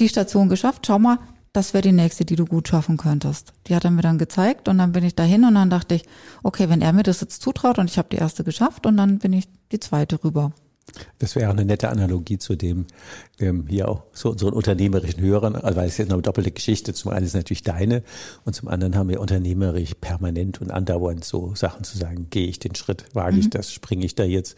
die 0.00 0.08
Station 0.08 0.48
geschafft, 0.48 0.86
schau 0.86 0.98
mal, 0.98 1.18
das 1.52 1.72
wäre 1.72 1.82
die 1.82 1.92
nächste, 1.92 2.24
die 2.24 2.36
du 2.36 2.44
gut 2.44 2.68
schaffen 2.68 2.96
könntest. 2.96 3.52
Die 3.66 3.74
hat 3.74 3.84
er 3.84 3.90
mir 3.90 4.02
dann 4.02 4.18
gezeigt 4.18 4.68
und 4.68 4.78
dann 4.78 4.92
bin 4.92 5.04
ich 5.04 5.14
dahin 5.14 5.44
und 5.44 5.54
dann 5.54 5.70
dachte 5.70 5.94
ich, 5.94 6.04
okay, 6.42 6.68
wenn 6.68 6.82
er 6.82 6.92
mir 6.92 7.02
das 7.02 7.20
jetzt 7.20 7.42
zutraut 7.42 7.78
und 7.78 7.90
ich 7.90 7.98
habe 7.98 8.08
die 8.10 8.16
erste 8.16 8.44
geschafft 8.44 8.86
und 8.86 8.96
dann 8.96 9.18
bin 9.18 9.32
ich 9.32 9.48
die 9.72 9.80
zweite 9.80 10.22
rüber. 10.22 10.52
Das 11.18 11.36
wäre 11.36 11.48
auch 11.48 11.54
eine 11.54 11.64
nette 11.64 11.88
Analogie 11.88 12.38
zu 12.38 12.56
dem, 12.56 12.86
ähm, 13.38 13.66
hier 13.68 13.88
auch 13.88 14.02
zu 14.12 14.30
unseren 14.30 14.52
unternehmerischen 14.52 15.20
Hörern, 15.20 15.56
also 15.56 15.76
weil 15.76 15.88
es 15.88 15.98
jetzt 15.98 16.12
eine 16.12 16.22
doppelte 16.22 16.50
Geschichte. 16.50 16.94
Zum 16.94 17.10
einen 17.10 17.26
ist 17.26 17.34
natürlich 17.34 17.62
deine 17.62 18.02
und 18.44 18.54
zum 18.54 18.68
anderen 18.68 18.96
haben 18.96 19.08
wir 19.08 19.20
unternehmerisch 19.20 19.94
permanent 20.00 20.60
und 20.60 20.70
andauernd 20.70 21.24
so 21.24 21.54
Sachen 21.54 21.84
zu 21.84 21.98
sagen, 21.98 22.28
gehe 22.30 22.46
ich 22.46 22.58
den 22.58 22.74
Schritt, 22.74 23.04
wage 23.14 23.38
ich 23.38 23.50
das, 23.50 23.72
springe 23.72 24.04
ich 24.04 24.14
da 24.14 24.24
jetzt. 24.24 24.56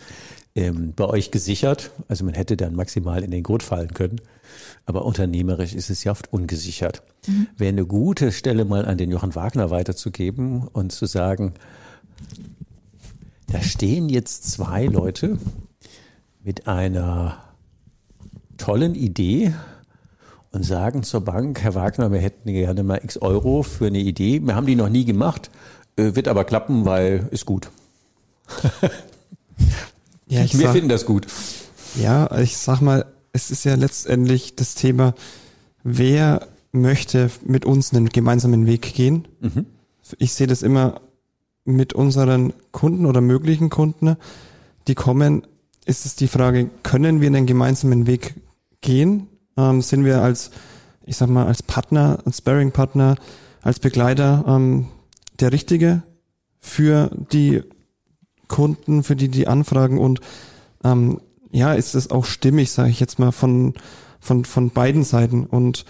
Ähm, 0.54 0.92
bei 0.96 1.04
euch 1.04 1.30
gesichert, 1.30 1.90
also 2.08 2.24
man 2.24 2.34
hätte 2.34 2.56
dann 2.56 2.74
maximal 2.74 3.22
in 3.22 3.30
den 3.30 3.44
Grund 3.44 3.62
fallen 3.62 3.94
können, 3.94 4.20
aber 4.84 5.04
unternehmerisch 5.04 5.74
ist 5.74 5.90
es 5.90 6.02
ja 6.02 6.12
oft 6.12 6.32
ungesichert. 6.32 7.02
Wäre 7.56 7.68
eine 7.68 7.86
gute 7.86 8.32
Stelle 8.32 8.64
mal 8.64 8.84
an 8.84 8.98
den 8.98 9.10
Johann 9.10 9.34
Wagner 9.34 9.70
weiterzugeben 9.70 10.66
und 10.66 10.90
zu 10.90 11.06
sagen, 11.06 11.54
da 13.46 13.60
stehen 13.62 14.08
jetzt 14.08 14.50
zwei 14.50 14.86
Leute, 14.86 15.38
mit 16.42 16.66
einer 16.66 17.38
tollen 18.56 18.94
Idee 18.94 19.54
und 20.52 20.64
sagen 20.64 21.02
zur 21.02 21.20
Bank, 21.22 21.62
Herr 21.62 21.74
Wagner, 21.74 22.10
wir 22.12 22.20
hätten 22.20 22.52
gerne 22.52 22.82
mal 22.82 23.00
x 23.02 23.18
Euro 23.18 23.62
für 23.62 23.86
eine 23.86 23.98
Idee. 23.98 24.40
Wir 24.42 24.54
haben 24.54 24.66
die 24.66 24.74
noch 24.76 24.88
nie 24.88 25.04
gemacht, 25.04 25.50
äh, 25.96 26.14
wird 26.14 26.28
aber 26.28 26.44
klappen, 26.44 26.84
weil 26.84 27.28
ist 27.30 27.46
gut. 27.46 27.70
Ja, 30.26 30.44
ich 30.44 30.54
Wir 30.56 30.66
sag, 30.66 30.72
finden 30.74 30.88
das 30.88 31.06
gut. 31.06 31.26
ja, 32.00 32.30
ich 32.38 32.56
sag 32.56 32.80
mal, 32.80 33.04
es 33.32 33.50
ist 33.50 33.64
ja 33.64 33.74
letztendlich 33.74 34.54
das 34.54 34.76
Thema, 34.76 35.12
wer 35.82 36.46
möchte 36.70 37.30
mit 37.44 37.64
uns 37.64 37.92
einen 37.92 38.10
gemeinsamen 38.10 38.64
Weg 38.68 38.94
gehen? 38.94 39.26
Ich 40.18 40.32
sehe 40.34 40.46
das 40.46 40.62
immer 40.62 41.00
mit 41.64 41.94
unseren 41.94 42.52
Kunden 42.70 43.06
oder 43.06 43.20
möglichen 43.20 43.70
Kunden, 43.70 44.16
die 44.86 44.94
kommen, 44.94 45.48
ist 45.84 46.06
es 46.06 46.16
die 46.16 46.28
Frage, 46.28 46.70
können 46.82 47.20
wir 47.20 47.28
einen 47.28 47.46
gemeinsamen 47.46 48.06
Weg 48.06 48.34
gehen? 48.80 49.28
Ähm, 49.56 49.82
sind 49.82 50.04
wir 50.04 50.22
als, 50.22 50.50
ich 51.04 51.16
sag 51.16 51.28
mal, 51.28 51.46
als 51.46 51.62
Partner, 51.62 52.18
als 52.24 52.38
Sparring-Partner, 52.38 53.16
als 53.62 53.78
Begleiter 53.78 54.44
ähm, 54.46 54.88
der 55.38 55.52
Richtige 55.52 56.02
für 56.60 57.10
die 57.32 57.62
Kunden, 58.48 59.02
für 59.02 59.16
die 59.16 59.28
die 59.28 59.48
Anfragen 59.48 59.98
und 59.98 60.20
ähm, 60.84 61.20
ja, 61.52 61.72
ist 61.74 61.94
es 61.94 62.10
auch 62.10 62.24
stimmig, 62.24 62.70
sage 62.70 62.90
ich 62.90 63.00
jetzt 63.00 63.18
mal, 63.18 63.32
von, 63.32 63.74
von, 64.20 64.44
von 64.44 64.70
beiden 64.70 65.02
Seiten. 65.02 65.44
Und 65.44 65.84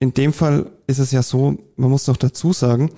in 0.00 0.12
dem 0.14 0.32
Fall 0.32 0.70
ist 0.86 0.98
es 0.98 1.12
ja 1.12 1.22
so, 1.22 1.56
man 1.76 1.90
muss 1.90 2.04
doch 2.04 2.16
dazu 2.16 2.52
sagen, 2.52 2.90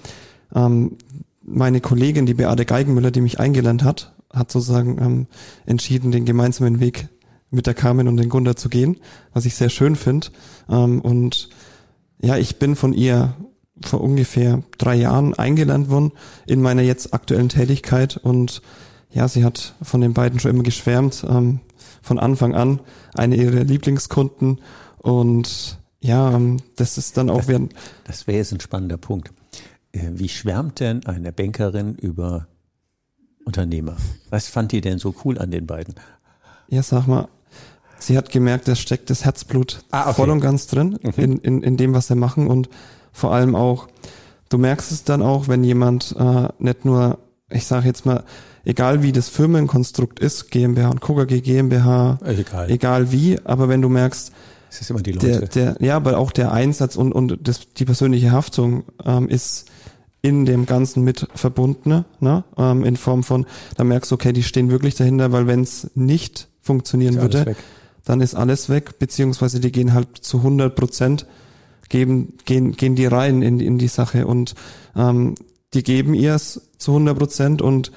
ähm, 0.54 0.96
meine 1.42 1.80
Kollegin, 1.80 2.26
die 2.26 2.34
Beate 2.34 2.64
Geigenmüller, 2.64 3.10
die 3.10 3.20
mich 3.20 3.38
eingelernt 3.40 3.84
hat, 3.84 4.12
hat 4.32 4.50
sozusagen 4.50 4.98
ähm, 5.00 5.26
entschieden, 5.66 6.12
den 6.12 6.24
gemeinsamen 6.24 6.80
Weg 6.80 7.08
mit 7.50 7.66
der 7.66 7.74
Carmen 7.74 8.08
und 8.08 8.16
den 8.16 8.28
Gunda 8.28 8.56
zu 8.56 8.68
gehen, 8.68 8.96
was 9.32 9.44
ich 9.44 9.54
sehr 9.54 9.70
schön 9.70 9.96
finde. 9.96 10.28
Ähm, 10.68 11.00
und 11.00 11.48
ja, 12.20 12.36
ich 12.36 12.58
bin 12.58 12.76
von 12.76 12.92
ihr 12.92 13.34
vor 13.82 14.00
ungefähr 14.00 14.62
drei 14.78 14.96
Jahren 14.96 15.34
eingelernt 15.34 15.88
worden 15.88 16.12
in 16.46 16.60
meiner 16.60 16.82
jetzt 16.82 17.14
aktuellen 17.14 17.48
Tätigkeit 17.48 18.16
und 18.16 18.62
ja, 19.10 19.26
sie 19.26 19.44
hat 19.44 19.74
von 19.82 20.00
den 20.00 20.12
beiden 20.12 20.38
schon 20.38 20.52
immer 20.52 20.62
geschwärmt, 20.62 21.24
ähm, 21.28 21.60
von 22.02 22.18
Anfang 22.18 22.54
an 22.54 22.80
eine 23.14 23.36
ihrer 23.36 23.64
Lieblingskunden 23.64 24.60
und 24.98 25.78
ja, 26.00 26.34
ähm, 26.34 26.58
das 26.76 26.98
ist 26.98 27.16
dann 27.16 27.30
auch 27.30 27.48
während, 27.48 27.74
Das 28.04 28.26
wäre 28.26 28.38
jetzt 28.38 28.52
ein 28.52 28.60
spannender 28.60 28.96
Punkt. 28.96 29.32
Äh, 29.92 30.10
Wie 30.14 30.28
schwärmt 30.28 30.80
denn 30.80 31.04
eine 31.06 31.32
Bankerin 31.32 31.94
über 31.96 32.46
Unternehmer? 33.44 33.96
Was 34.30 34.48
fand 34.48 34.72
ihr 34.72 34.80
denn 34.80 34.98
so 34.98 35.14
cool 35.24 35.38
an 35.38 35.50
den 35.50 35.66
beiden? 35.66 35.94
ja, 36.68 36.82
sag 36.84 37.06
mal, 37.08 37.26
sie 37.98 38.16
hat 38.16 38.30
gemerkt, 38.30 38.68
da 38.68 38.76
steckt 38.76 39.10
das 39.10 39.24
Herzblut 39.24 39.82
Ah, 39.90 40.04
okay. 40.04 40.14
voll 40.14 40.30
und 40.30 40.40
ganz 40.40 40.68
drin 40.68 40.98
in, 41.16 41.38
in, 41.38 41.62
in 41.64 41.76
dem, 41.76 41.94
was 41.94 42.06
sie 42.06 42.14
machen 42.14 42.46
und 42.46 42.68
vor 43.12 43.32
allem 43.34 43.56
auch, 43.56 43.88
du 44.50 44.58
merkst 44.58 44.92
es 44.92 45.02
dann 45.02 45.20
auch, 45.20 45.48
wenn 45.48 45.64
jemand 45.64 46.14
äh, 46.16 46.48
nicht 46.60 46.84
nur, 46.84 47.18
ich 47.50 47.66
sage 47.66 47.86
jetzt 47.88 48.06
mal, 48.06 48.22
egal 48.64 49.02
wie 49.02 49.10
das 49.10 49.28
Firmenkonstrukt 49.28 50.20
ist, 50.20 50.52
GmbH 50.52 50.90
und 50.90 51.00
KGG 51.00 51.40
GmbH, 51.40 52.20
Egal. 52.24 52.70
egal 52.70 53.10
wie, 53.10 53.40
aber 53.44 53.68
wenn 53.68 53.82
du 53.82 53.88
merkst, 53.88 54.30
Es 54.70 54.80
ist 54.82 54.90
immer 54.90 55.00
die 55.02 55.10
der, 55.12 55.40
Leute. 55.40 55.48
der, 55.48 55.76
ja, 55.84 55.96
aber 55.96 56.18
auch 56.18 56.30
der 56.30 56.52
Einsatz 56.52 56.94
und, 56.94 57.12
und 57.12 57.36
das, 57.48 57.72
die 57.76 57.84
persönliche 57.84 58.30
Haftung 58.30 58.84
ähm, 59.04 59.28
ist 59.28 59.64
in 60.22 60.44
dem 60.44 60.66
Ganzen 60.66 61.02
mit 61.02 61.26
verbunden, 61.34 62.04
ne? 62.20 62.44
ähm, 62.58 62.84
in 62.84 62.96
Form 62.96 63.22
von, 63.22 63.46
da 63.76 63.84
merkst 63.84 64.10
du, 64.10 64.16
okay, 64.16 64.32
die 64.32 64.42
stehen 64.42 64.70
wirklich 64.70 64.94
dahinter, 64.94 65.32
weil 65.32 65.46
wenn 65.46 65.62
es 65.62 65.90
nicht 65.94 66.48
funktionieren 66.60 67.16
Ist 67.16 67.22
würde, 67.22 67.56
dann 68.04 68.20
ist 68.20 68.34
alles 68.34 68.68
weg, 68.68 68.98
beziehungsweise 68.98 69.60
die 69.60 69.72
gehen 69.72 69.94
halt 69.94 70.08
zu 70.20 70.38
100 70.38 70.74
Prozent, 70.74 71.26
geben, 71.88 72.34
gehen, 72.44 72.72
gehen 72.72 72.96
die 72.96 73.06
rein 73.06 73.42
in, 73.42 73.60
in 73.60 73.78
die 73.78 73.88
Sache 73.88 74.26
und 74.26 74.54
ähm, 74.94 75.34
die 75.72 75.82
geben 75.82 76.14
ihrs 76.14 76.68
zu 76.78 76.92
100 76.92 77.18
Prozent 77.18 77.62
und 77.62 77.92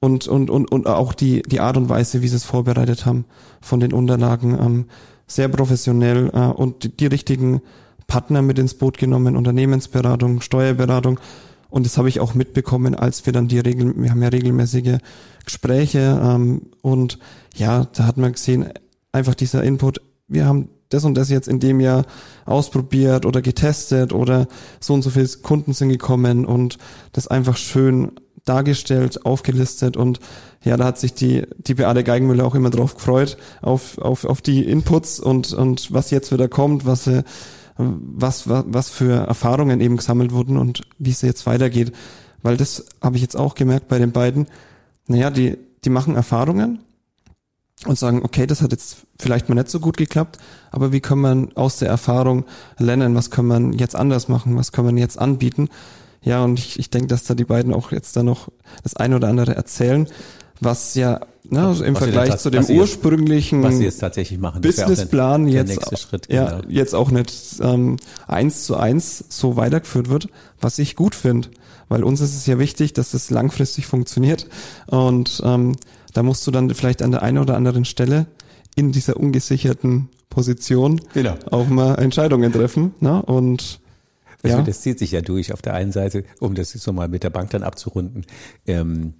und, 0.00 0.26
und, 0.26 0.50
und, 0.50 0.72
und 0.72 0.88
auch 0.88 1.12
die, 1.12 1.42
die 1.42 1.60
Art 1.60 1.76
und 1.76 1.88
Weise, 1.88 2.22
wie 2.22 2.28
sie 2.28 2.34
es 2.34 2.42
vorbereitet 2.42 3.06
haben 3.06 3.24
von 3.60 3.78
den 3.78 3.92
Unterlagen, 3.92 4.58
ähm, 4.60 4.86
sehr 5.28 5.46
professionell 5.46 6.28
äh, 6.34 6.38
und 6.38 6.82
die, 6.82 6.88
die 6.88 7.06
richtigen 7.06 7.62
Partner 8.12 8.42
mit 8.42 8.58
ins 8.58 8.74
Boot 8.74 8.98
genommen, 8.98 9.36
Unternehmensberatung, 9.36 10.42
Steuerberatung. 10.42 11.18
Und 11.70 11.86
das 11.86 11.96
habe 11.96 12.10
ich 12.10 12.20
auch 12.20 12.34
mitbekommen, 12.34 12.94
als 12.94 13.24
wir 13.24 13.32
dann 13.32 13.48
die 13.48 13.58
Regel, 13.58 13.94
wir 13.96 14.10
haben 14.10 14.20
ja 14.22 14.28
regelmäßige 14.28 14.98
Gespräche 15.46 16.20
ähm, 16.22 16.66
und 16.82 17.18
ja, 17.56 17.86
da 17.94 18.04
hat 18.04 18.18
man 18.18 18.32
gesehen, 18.32 18.68
einfach 19.12 19.34
dieser 19.34 19.64
Input, 19.64 20.02
wir 20.28 20.44
haben 20.44 20.68
das 20.90 21.06
und 21.06 21.14
das 21.14 21.30
jetzt 21.30 21.48
in 21.48 21.58
dem 21.58 21.80
Jahr 21.80 22.04
ausprobiert 22.44 23.24
oder 23.24 23.40
getestet 23.40 24.12
oder 24.12 24.46
so 24.78 24.92
und 24.92 25.00
so 25.00 25.08
viele 25.08 25.26
Kunden 25.42 25.72
sind 25.72 25.88
gekommen 25.88 26.44
und 26.44 26.76
das 27.12 27.28
einfach 27.28 27.56
schön 27.56 28.12
dargestellt, 28.44 29.24
aufgelistet 29.24 29.96
und 29.96 30.20
ja, 30.62 30.76
da 30.76 30.84
hat 30.84 30.98
sich 30.98 31.14
die, 31.14 31.44
die 31.56 31.72
Beate 31.72 32.04
Geigenmüller 32.04 32.44
auch 32.44 32.54
immer 32.54 32.68
drauf 32.68 32.94
gefreut, 32.96 33.38
auf, 33.62 33.96
auf, 33.96 34.26
auf 34.26 34.42
die 34.42 34.64
Inputs 34.64 35.18
und, 35.18 35.54
und 35.54 35.94
was 35.94 36.10
jetzt 36.10 36.30
wieder 36.30 36.48
kommt, 36.48 36.84
was, 36.84 37.04
sie- 37.04 37.24
was, 37.76 38.48
was, 38.48 38.64
was 38.68 38.90
für 38.90 39.26
Erfahrungen 39.26 39.80
eben 39.80 39.96
gesammelt 39.96 40.32
wurden 40.32 40.56
und 40.56 40.82
wie 40.98 41.10
es 41.10 41.22
jetzt 41.22 41.46
weitergeht. 41.46 41.92
Weil 42.42 42.56
das 42.56 42.84
habe 43.00 43.16
ich 43.16 43.22
jetzt 43.22 43.36
auch 43.36 43.54
gemerkt 43.54 43.88
bei 43.88 43.98
den 43.98 44.12
beiden. 44.12 44.46
Naja, 45.06 45.30
die, 45.30 45.58
die 45.84 45.90
machen 45.90 46.16
Erfahrungen 46.16 46.80
und 47.86 47.98
sagen, 47.98 48.22
okay, 48.22 48.46
das 48.46 48.62
hat 48.62 48.72
jetzt 48.72 48.98
vielleicht 49.18 49.48
mal 49.48 49.54
nicht 49.54 49.70
so 49.70 49.80
gut 49.80 49.96
geklappt, 49.96 50.38
aber 50.70 50.92
wie 50.92 51.00
kann 51.00 51.18
man 51.18 51.52
aus 51.54 51.78
der 51.78 51.88
Erfahrung 51.88 52.44
lernen? 52.78 53.14
Was 53.14 53.30
kann 53.30 53.46
man 53.46 53.72
jetzt 53.72 53.96
anders 53.96 54.28
machen? 54.28 54.56
Was 54.56 54.72
kann 54.72 54.84
man 54.84 54.96
jetzt 54.96 55.18
anbieten? 55.18 55.68
Ja, 56.22 56.44
und 56.44 56.58
ich, 56.58 56.78
ich 56.78 56.90
denke, 56.90 57.08
dass 57.08 57.24
da 57.24 57.34
die 57.34 57.44
beiden 57.44 57.74
auch 57.74 57.90
jetzt 57.90 58.16
da 58.16 58.22
noch 58.22 58.48
das 58.84 58.94
eine 58.94 59.16
oder 59.16 59.28
andere 59.28 59.56
erzählen, 59.56 60.06
was 60.64 60.94
ja 60.94 61.20
na, 61.44 61.68
also 61.68 61.84
im 61.84 61.94
Was 61.94 62.04
Vergleich 62.04 62.36
zu 62.38 62.50
dem 62.50 62.64
ursprünglichen 62.64 63.62
Businessplan 63.62 65.48
jetzt, 65.48 65.98
Schritt, 65.98 66.32
ja, 66.32 66.60
genau. 66.60 66.68
jetzt 66.68 66.94
auch 66.94 67.10
nicht 67.10 67.34
ähm, 67.60 67.96
eins 68.28 68.64
zu 68.64 68.76
eins 68.76 69.24
so 69.28 69.56
weitergeführt 69.56 70.08
wird, 70.08 70.28
was 70.60 70.78
ich 70.78 70.94
gut 70.96 71.14
finde. 71.14 71.48
Weil 71.88 72.04
uns 72.04 72.20
ist 72.20 72.34
es 72.34 72.46
ja 72.46 72.58
wichtig, 72.58 72.94
dass 72.94 73.10
das 73.10 73.28
langfristig 73.30 73.86
funktioniert. 73.86 74.48
Und 74.86 75.42
ähm, 75.44 75.76
da 76.14 76.22
musst 76.22 76.46
du 76.46 76.50
dann 76.50 76.70
vielleicht 76.74 77.02
an 77.02 77.10
der 77.10 77.22
einen 77.22 77.38
oder 77.38 77.56
anderen 77.56 77.84
Stelle 77.84 78.26
in 78.76 78.92
dieser 78.92 79.18
ungesicherten 79.18 80.08
Position 80.30 81.00
Genau. 81.12 81.34
auch 81.50 81.68
mal 81.68 81.96
Entscheidungen 81.96 82.52
treffen. 82.52 82.94
Ne? 83.00 83.20
Und 83.22 83.80
Also 84.42 84.56
ja, 84.56 84.62
Das 84.62 84.80
zieht 84.80 84.98
sich 84.98 85.10
ja 85.10 85.20
durch. 85.20 85.52
Auf 85.52 85.60
der 85.60 85.74
einen 85.74 85.92
Seite, 85.92 86.24
um 86.40 86.54
das 86.54 86.72
jetzt 86.72 86.86
nochmal 86.86 87.08
mit 87.08 87.24
der 87.24 87.30
Bank 87.30 87.50
dann 87.50 87.62
abzurunden, 87.62 88.24
ähm, 88.66 89.14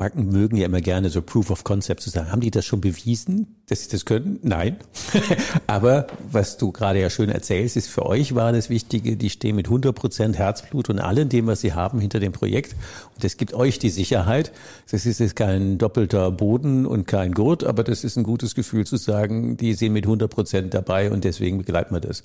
Banken 0.00 0.30
mögen 0.30 0.56
ja 0.56 0.64
immer 0.64 0.80
gerne 0.80 1.10
so 1.10 1.20
Proof 1.20 1.50
of 1.50 1.62
Concept 1.62 2.00
zu 2.00 2.08
sagen. 2.08 2.32
Haben 2.32 2.40
die 2.40 2.50
das 2.50 2.64
schon 2.64 2.80
bewiesen, 2.80 3.56
dass 3.68 3.84
sie 3.84 3.90
das 3.90 4.06
können? 4.06 4.38
Nein. 4.42 4.78
Aber 5.66 6.06
was 6.32 6.56
du 6.56 6.72
gerade 6.72 6.98
ja 6.98 7.10
schön 7.10 7.28
erzählst, 7.28 7.76
ist 7.76 7.88
für 7.88 8.06
euch 8.06 8.34
war 8.34 8.50
das 8.50 8.70
Wichtige, 8.70 9.18
die 9.18 9.28
stehen 9.28 9.56
mit 9.56 9.66
100 9.66 9.94
Prozent 9.94 10.38
Herzblut 10.38 10.88
und 10.88 11.00
allem 11.00 11.28
dem, 11.28 11.46
was 11.46 11.60
sie 11.60 11.74
haben, 11.74 12.00
hinter 12.00 12.18
dem 12.18 12.32
Projekt. 12.32 12.72
Und 13.14 13.22
das 13.24 13.36
gibt 13.36 13.52
euch 13.52 13.78
die 13.78 13.90
Sicherheit. 13.90 14.52
Das 14.90 15.04
ist 15.04 15.20
jetzt 15.20 15.36
kein 15.36 15.76
doppelter 15.76 16.30
Boden 16.30 16.86
und 16.86 17.06
kein 17.06 17.32
Gurt, 17.32 17.62
aber 17.62 17.84
das 17.84 18.02
ist 18.02 18.16
ein 18.16 18.24
gutes 18.24 18.54
Gefühl 18.54 18.86
zu 18.86 18.96
sagen, 18.96 19.58
die 19.58 19.74
sind 19.74 19.92
mit 19.92 20.06
100 20.06 20.30
Prozent 20.30 20.72
dabei 20.72 21.10
und 21.10 21.24
deswegen 21.24 21.58
begleiten 21.58 21.94
wir 21.94 22.00
das. 22.00 22.24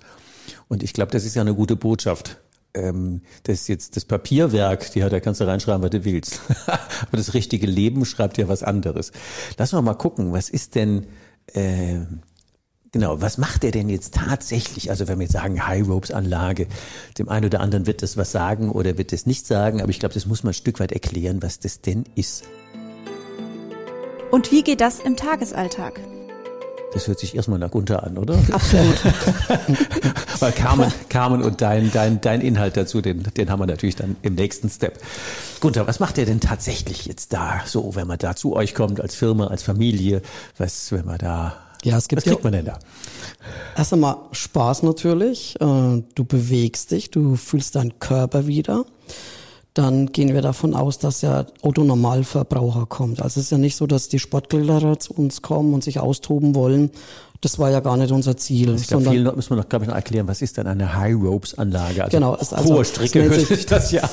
Und 0.70 0.82
ich 0.82 0.94
glaube, 0.94 1.12
das 1.12 1.26
ist 1.26 1.36
ja 1.36 1.42
eine 1.42 1.54
gute 1.54 1.76
Botschaft. 1.76 2.38
Ähm, 2.76 3.22
das 3.44 3.68
jetzt 3.68 3.96
das 3.96 4.06
Papierwerk, 4.06 4.92
die, 4.92 5.00
da 5.00 5.20
kannst 5.20 5.40
du 5.40 5.46
reinschreiben, 5.46 5.82
was 5.82 5.92
du 5.92 6.04
willst. 6.04 6.42
Aber 6.68 7.18
das 7.18 7.34
richtige 7.34 7.68
Leben 7.68 8.06
schreibt 8.06 8.38
ja 8.38 8.48
was 8.48 8.64
anderes. 8.64 9.12
Lass 9.58 9.72
mal 9.72 9.82
mal 9.82 9.94
gucken, 9.94 10.34
was 10.34 10.50
ist 10.50 10.76
denn, 10.76 11.08
äh, 11.54 12.02
genau, 12.92 13.22
was 13.22 13.38
macht 13.38 13.64
er 13.64 13.72
denn 13.72 13.88
jetzt 13.88 14.16
tatsächlich? 14.16 14.90
Also 14.90 15.08
wenn 15.08 15.20
wir 15.20 15.24
jetzt 15.24 15.34
sagen, 15.34 15.66
High 15.66 15.88
Ropes 15.88 16.12
Anlage, 16.12 16.68
dem 17.18 17.30
einen 17.30 17.46
oder 17.46 17.62
anderen 17.62 17.88
wird 17.88 18.04
das 18.04 18.18
was 18.18 18.32
sagen 18.32 18.70
oder 18.72 18.98
wird 18.98 19.14
es 19.14 19.26
nicht 19.26 19.48
sagen, 19.48 19.82
aber 19.82 19.90
ich 19.90 20.00
glaube, 20.00 20.14
das 20.14 20.26
muss 20.26 20.44
man 20.44 20.52
ein 20.52 20.56
Stück 20.56 20.80
weit 20.82 20.92
erklären, 20.92 21.42
was 21.42 21.60
das 21.60 21.82
denn 21.82 22.04
ist. 22.16 22.44
Und 24.32 24.52
wie 24.52 24.64
geht 24.64 24.82
das 24.82 25.00
im 25.00 25.16
Tagesalltag? 25.16 26.02
Das 26.96 27.10
hört 27.10 27.20
sich 27.20 27.36
erstmal 27.36 27.60
nach 27.60 27.72
Gunther 27.72 28.04
an, 28.04 28.18
oder? 28.18 28.40
Absolut. 28.52 28.96
Weil 30.40 30.52
Carmen, 30.54 30.92
Carmen 31.10 31.42
und 31.44 31.62
dein, 31.62 31.92
dein, 31.92 32.22
dein 32.22 32.40
Inhalt 32.40 32.78
dazu, 32.78 33.02
den, 33.02 33.24
den 33.36 33.50
haben 33.50 33.60
wir 33.60 33.68
natürlich 33.68 33.98
dann 33.98 34.16
im 34.22 34.36
nächsten 34.36 34.70
Step. 34.70 34.98
Gunther, 35.60 35.88
was 35.88 36.00
macht 36.00 36.18
ihr 36.18 36.26
denn 36.26 36.40
tatsächlich 36.40 37.06
jetzt 37.06 37.34
da, 37.34 37.62
so, 37.66 37.96
wenn 37.96 38.08
man 38.08 38.18
da 38.18 38.36
zu 38.38 38.56
euch 38.56 38.74
kommt, 38.74 39.02
als 39.02 39.14
Firma, 39.14 39.48
als 39.48 39.62
Familie? 39.62 40.22
Was, 40.58 40.90
wenn 40.94 41.06
man 41.06 41.18
da, 41.18 41.58
Ja, 41.84 41.98
es 41.98 42.08
gibt 42.08 42.22
was 42.22 42.26
ja 42.26 42.32
kriegt 42.32 42.46
man 42.46 42.54
denn 42.54 42.66
da? 42.66 42.80
Erst 43.76 43.92
einmal 43.92 44.16
Spaß 44.32 44.84
natürlich. 44.84 45.56
Äh, 45.60 46.02
Du 46.16 46.24
bewegst 46.26 46.92
dich, 46.92 47.12
du 47.12 47.36
fühlst 47.36 47.76
deinen 47.76 48.00
Körper 48.00 48.48
wieder. 48.48 48.86
Dann 49.76 50.14
gehen 50.14 50.34
wir 50.34 50.42
davon 50.42 50.74
aus, 50.74 51.00
dass 51.00 51.20
der 51.20 51.48
Autonormalverbraucher 51.62 52.86
kommt. 52.86 53.22
Also 53.22 53.42
es 53.42 53.48
ist 53.48 53.52
ja 53.52 53.58
nicht 53.58 53.76
so, 53.76 53.86
dass 53.86 54.08
die 54.08 54.20
Sportkletterer 54.20 55.00
zu 55.00 55.14
uns 55.14 55.42
kommen 55.42 55.74
und 55.74 55.84
sich 55.84 56.00
austoben 56.00 56.56
wollen. 56.56 56.92
Das 57.42 57.60
war 57.60 57.70
ja 57.70 57.82
gar 57.82 57.98
nicht 57.98 58.12
unser 58.12 58.38
Ziel. 58.38 58.74
Ich 58.76 58.88
glaube, 58.88 59.10
vielen 59.10 59.26
Leuten 59.26 59.36
müssen 59.36 59.50
wir 59.50 59.58
noch, 59.58 59.68
glaube 59.68 59.84
ich, 59.84 59.90
noch 59.90 59.96
erklären, 59.96 60.30
was 60.30 60.42
ist 60.42 60.56
denn 60.56 60.66
eine 60.66 60.96
High-Ropes-Anlage? 60.96 62.06
Also 62.06 62.18
genau, 62.18 62.36
ist 62.38 62.54
also 62.54 62.74
hohe 62.74 62.86
Stricke 62.86 63.20
nennt 63.20 63.48
sich, 63.48 63.66
das 63.66 63.92
ja. 63.92 64.10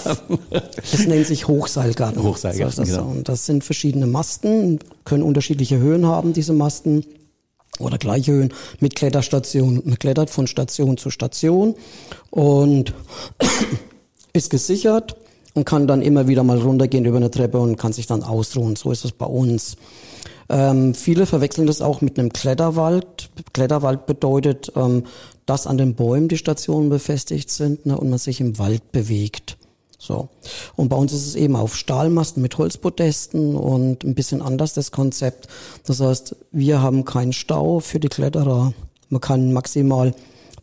Es 0.83 1.07
nennt 1.07 1.29
sich 1.29 1.47
Hochseilgarten. 1.47 2.21
Hochseilgarten, 2.21 2.75
so 2.75 2.83
das 2.83 2.91
genau. 2.91 3.09
Und 3.09 3.29
das 3.29 3.47
sind 3.47 3.63
verschiedene 3.63 4.09
Masten, 4.09 4.81
können 5.05 5.23
unterschiedliche 5.23 5.79
Höhen 5.79 6.07
haben, 6.07 6.33
diese 6.33 6.53
Masten 6.55 7.07
oder 7.79 7.99
gleiche 7.99 8.33
Höhen 8.33 8.53
mit 8.81 8.97
Kletterstationen. 8.97 9.81
Man 9.85 9.99
klettert 10.01 10.29
von 10.29 10.49
Station 10.49 10.97
zu 10.99 11.11
Station 11.11 11.77
und 12.31 12.93
ist 14.33 14.51
gesichert 14.51 15.17
und 15.55 15.65
kann 15.65 15.87
dann 15.87 16.03
immer 16.03 16.29
wieder 16.29 16.43
mal 16.43 16.59
runtergehen 16.59 17.05
über 17.05 17.19
eine 17.19 17.31
Treppe 17.31 17.59
und 17.59 17.77
kann 17.77 17.93
sich 17.93 18.07
dann 18.07 18.23
ausruhen. 18.23 18.77
So 18.77 18.91
ist 18.91 19.05
es 19.05 19.13
bei 19.13 19.27
uns. 19.27 19.77
Ähm, 20.49 20.95
viele 20.95 21.27
verwechseln 21.27 21.67
das 21.67 21.81
auch 21.81 22.01
mit 22.01 22.19
einem 22.19 22.33
Kletterwald. 22.33 23.31
Kletterwald 23.53 24.07
bedeutet, 24.07 24.73
ähm, 24.77 25.05
dass 25.47 25.67
an 25.67 25.79
den 25.79 25.95
Bäumen 25.95 26.29
die 26.29 26.37
Stationen 26.37 26.89
befestigt 26.89 27.51
sind 27.51 27.87
ne, 27.87 27.97
und 27.97 28.11
man 28.11 28.19
sich 28.19 28.41
im 28.41 28.59
Wald 28.59 28.93
bewegt. 28.93 29.57
So. 29.99 30.29
Und 30.75 30.89
bei 30.89 30.97
uns 30.97 31.13
ist 31.13 31.27
es 31.27 31.37
eben 31.37 31.55
auf 31.55 31.77
Stahlmasten 31.77 32.43
mit 32.43 32.59
Holzpodesten 32.59 33.55
und 33.55 34.03
ein 34.03 34.15
bisschen 34.15 34.43
anders 34.43 34.75
das 34.75 34.91
Konzept. 34.91 35.47
Das 35.87 36.01
heißt, 36.01 36.35
wir 36.51 36.83
haben 36.83 37.05
keinen 37.05 37.33
Stau 37.33 37.79
für 37.79 38.01
die 38.01 38.09
Kletterer. 38.09 38.73
Man 39.11 39.21
kann 39.21 39.53
maximal 39.53 40.13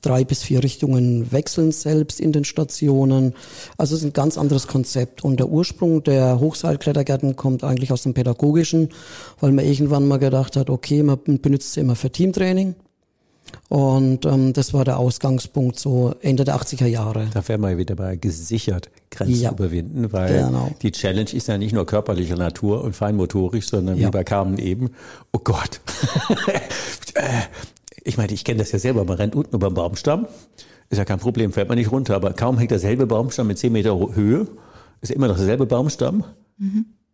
drei 0.02 0.24
bis 0.24 0.44
vier 0.44 0.64
Richtungen 0.64 1.32
wechseln 1.32 1.72
selbst 1.72 2.20
in 2.20 2.32
den 2.32 2.46
Stationen. 2.46 3.34
Also 3.78 3.96
es 3.96 4.02
ist 4.02 4.08
ein 4.08 4.14
ganz 4.14 4.38
anderes 4.38 4.68
Konzept. 4.68 5.24
Und 5.24 5.38
der 5.40 5.50
Ursprung 5.50 6.04
der 6.04 6.40
Hochseilklettergärten 6.40 7.36
kommt 7.36 7.64
eigentlich 7.64 7.92
aus 7.92 8.04
dem 8.04 8.14
Pädagogischen, 8.14 8.90
weil 9.40 9.52
man 9.52 9.66
irgendwann 9.66 10.08
mal 10.08 10.18
gedacht 10.18 10.56
hat, 10.56 10.70
okay, 10.70 11.04
man 11.04 11.20
benutzt 11.24 11.74
sie 11.74 11.82
immer 11.82 11.96
für 11.96 12.10
Teamtraining. 12.12 12.76
Und 13.68 14.26
ähm, 14.28 14.54
das 14.54 14.76
war 14.76 14.86
der 14.86 15.00
Ausgangspunkt 15.00 15.80
so 15.80 16.14
Ende 16.22 16.44
der 16.44 16.56
80er 16.56 16.86
Jahre. 16.86 17.28
Da 17.34 17.48
wären 17.48 17.62
wir 17.62 17.78
wieder 17.80 17.96
bei 17.96 18.16
gesichert 18.16 18.92
Grenzen 19.10 19.42
Ja. 19.42 19.52
überwinden, 19.52 20.12
weil 20.14 20.44
Genau. 20.46 20.70
die 20.84 20.92
Challenge 20.92 21.32
ist 21.34 21.48
ja 21.48 21.58
nicht 21.58 21.74
nur 21.74 21.88
körperlicher 21.88 22.36
Natur 22.36 22.84
und 22.84 22.96
feinmotorisch, 22.96 23.70
sondern 23.70 23.98
Ja. 23.98 24.08
wie 24.08 24.12
bei 24.12 24.24
Carmen 24.24 24.60
eben, 24.60 24.92
oh 25.34 25.40
Gott. 25.44 25.82
Ich 28.10 28.18
meine, 28.18 28.34
ich 28.34 28.44
kenne 28.44 28.58
das 28.58 28.72
ja 28.72 28.80
selber, 28.80 29.06
man 29.06 29.18
rennt 29.18 29.36
unten 29.36 29.56
über 29.56 29.70
den 29.70 29.76
Baumstamm, 29.76 30.26
ist 30.90 30.98
ja 30.98 31.06
kein 31.06 31.20
Problem, 31.20 31.54
fällt 31.54 31.70
man 31.70 31.78
nicht 31.78 31.92
runter, 31.92 32.16
aber 32.16 32.34
kaum 32.34 32.58
hängt 32.58 32.72
derselbe 32.72 33.06
Baumstamm 33.06 33.46
mit 33.46 33.60
10 33.60 33.72
Meter 33.72 33.96
Höhe, 34.16 34.48
ist 35.02 35.12
immer 35.12 35.28
noch 35.28 35.38
derselbe 35.38 35.68
Baumstamm. 35.68 36.24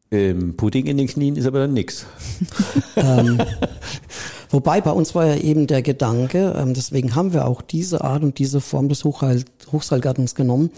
Ähm, 0.09 0.55
Pudding 0.55 0.85
in 0.85 0.95
den 0.95 1.07
Knien 1.07 1.35
ist 1.35 1.47
aber 1.47 1.59
dann 1.59 1.73
nix. 1.73 2.05
Wobei 4.55 4.79
bei 4.79 4.91
uns 4.91 5.13
war 5.13 5.25
ja 5.25 5.35
eben 5.35 5.67
der 5.67 5.81
Gedanke, 5.81 6.55
ähm, 6.57 6.73
deswegen 6.73 7.13
haben 7.13 7.33
wir 7.33 7.45
auch 7.45 7.61
diese 7.61 8.05
Art 8.05 8.23
und 8.23 8.39
diese 8.39 8.61
Form 8.61 8.87
des 8.87 9.03
Hochheil 9.03 9.43
Hochseilgartens 9.69 10.33
genommen, 10.33 10.69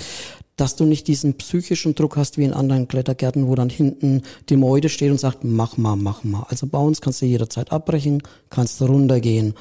dass 0.56 0.76
du 0.76 0.86
nicht 0.86 1.08
diesen 1.08 1.36
psychischen 1.36 1.94
Druck 1.94 2.18
hast 2.18 2.40
wie 2.40 2.44
in 2.46 2.54
anderen 2.54 2.88
Klettergärten, 2.88 3.48
wo 3.48 3.54
dann 3.54 3.70
hinten 3.70 4.24
die 4.50 4.56
Meute 4.56 4.90
steht 4.90 5.12
und 5.12 5.20
sagt, 5.20 5.44
mach 5.44 5.78
mal, 5.78 5.96
mach 5.96 6.24
mal. 6.24 6.44
Also 6.50 6.66
bei 6.66 6.80
uns 6.80 7.02
kannst 7.02 7.22
du 7.22 7.28
jederzeit 7.28 7.72
abbrechen, 7.72 8.24
kannst 8.50 8.82
du 8.82 8.86
runtergehen. 8.86 9.54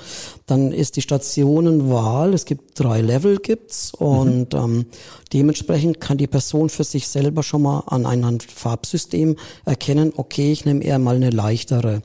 Dann 0.46 0.72
ist 0.72 0.96
die 0.96 1.02
Stationenwahl, 1.02 2.32
es 2.32 2.46
gibt 2.46 2.80
drei 2.80 3.02
Level 3.02 3.36
gibt's 3.36 3.92
und 3.92 4.54
ähm, 4.54 4.86
dementsprechend 5.34 6.00
kann 6.00 6.16
die 6.16 6.26
Person 6.26 6.70
für 6.70 6.84
sich 6.84 7.06
selber 7.06 7.42
schon 7.42 7.60
mal 7.60 7.80
an 7.80 8.06
einem 8.06 8.40
Farbsystem 8.40 9.36
erkennen, 9.66 10.14
okay, 10.16 10.52
ich 10.52 10.64
nehme 10.64 10.82
eher 10.82 10.98
mal 10.98 11.16
eine 11.16 11.28
leichtere. 11.28 12.00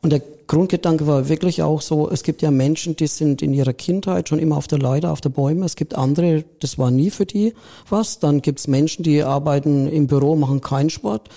Und 0.00 0.12
der 0.12 0.22
Grundgedanke 0.52 1.06
war 1.06 1.30
wirklich 1.30 1.62
auch 1.62 1.80
so, 1.80 2.10
es 2.10 2.22
gibt 2.24 2.42
ja 2.42 2.50
Menschen, 2.50 2.94
die 2.94 3.06
sind 3.06 3.40
in 3.40 3.54
ihrer 3.54 3.72
Kindheit 3.72 4.28
schon 4.28 4.38
immer 4.38 4.58
auf 4.58 4.68
der 4.68 4.78
Leiter, 4.78 5.10
auf 5.10 5.22
der 5.22 5.30
Bäume. 5.30 5.64
Es 5.64 5.76
gibt 5.76 5.94
andere, 5.94 6.44
das 6.60 6.76
war 6.76 6.90
nie 6.90 7.08
für 7.08 7.24
die 7.24 7.54
was. 7.88 8.18
Dann 8.18 8.42
gibt's 8.42 8.68
Menschen, 8.68 9.02
die 9.02 9.22
arbeiten 9.22 9.88
im 9.88 10.08
Büro, 10.08 10.36
machen 10.36 10.60
keinen 10.60 10.90
Sport 10.90 11.30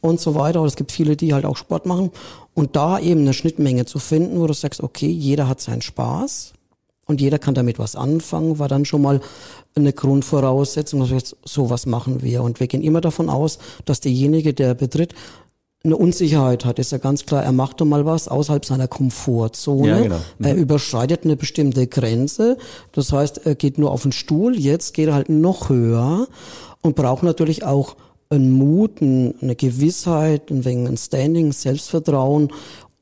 und 0.00 0.18
so 0.18 0.34
weiter. 0.34 0.58
Oder 0.58 0.66
es 0.66 0.74
gibt 0.74 0.90
viele, 0.90 1.14
die 1.14 1.34
halt 1.34 1.44
auch 1.44 1.56
Sport 1.56 1.86
machen. 1.86 2.10
Und 2.52 2.74
da 2.74 2.98
eben 2.98 3.20
eine 3.20 3.32
Schnittmenge 3.32 3.84
zu 3.84 4.00
finden, 4.00 4.40
wo 4.40 4.48
du 4.48 4.54
sagst, 4.54 4.82
okay, 4.82 5.06
jeder 5.06 5.46
hat 5.46 5.60
seinen 5.60 5.80
Spaß 5.80 6.54
und 7.06 7.20
jeder 7.20 7.38
kann 7.38 7.54
damit 7.54 7.78
was 7.78 7.94
anfangen, 7.94 8.58
war 8.58 8.66
dann 8.66 8.84
schon 8.84 9.02
mal 9.02 9.20
eine 9.76 9.92
Grundvoraussetzung, 9.92 10.98
dass 10.98 11.10
wir 11.10 11.18
jetzt 11.18 11.36
sowas 11.44 11.86
machen 11.86 12.22
wir. 12.22 12.42
Und 12.42 12.58
wir 12.58 12.66
gehen 12.66 12.82
immer 12.82 13.02
davon 13.02 13.30
aus, 13.30 13.60
dass 13.84 14.00
derjenige, 14.00 14.52
der 14.52 14.74
betritt, 14.74 15.14
eine 15.84 15.96
Unsicherheit 15.96 16.64
hat, 16.64 16.78
ist 16.78 16.92
ja 16.92 16.98
ganz 16.98 17.24
klar, 17.24 17.44
er 17.44 17.52
macht 17.52 17.80
doch 17.80 17.84
mal 17.86 18.04
was 18.04 18.26
außerhalb 18.28 18.64
seiner 18.64 18.88
Komfortzone. 18.88 19.88
Ja, 19.88 20.00
genau. 20.02 20.16
Er 20.40 20.56
überschreitet 20.56 21.24
eine 21.24 21.36
bestimmte 21.36 21.86
Grenze. 21.86 22.58
Das 22.92 23.12
heißt, 23.12 23.46
er 23.46 23.54
geht 23.54 23.78
nur 23.78 23.92
auf 23.92 24.02
den 24.02 24.12
Stuhl, 24.12 24.58
jetzt 24.58 24.92
geht 24.94 25.08
er 25.08 25.14
halt 25.14 25.28
noch 25.28 25.68
höher 25.68 26.26
und 26.82 26.96
braucht 26.96 27.22
natürlich 27.22 27.64
auch 27.64 27.96
einen 28.28 28.50
Mut, 28.52 29.00
ein- 29.00 29.34
eine 29.40 29.54
Gewissheit, 29.56 30.50
ein 30.50 30.64
wenig 30.64 30.88
ein 30.88 30.96
Standing, 30.96 31.52
Selbstvertrauen, 31.52 32.48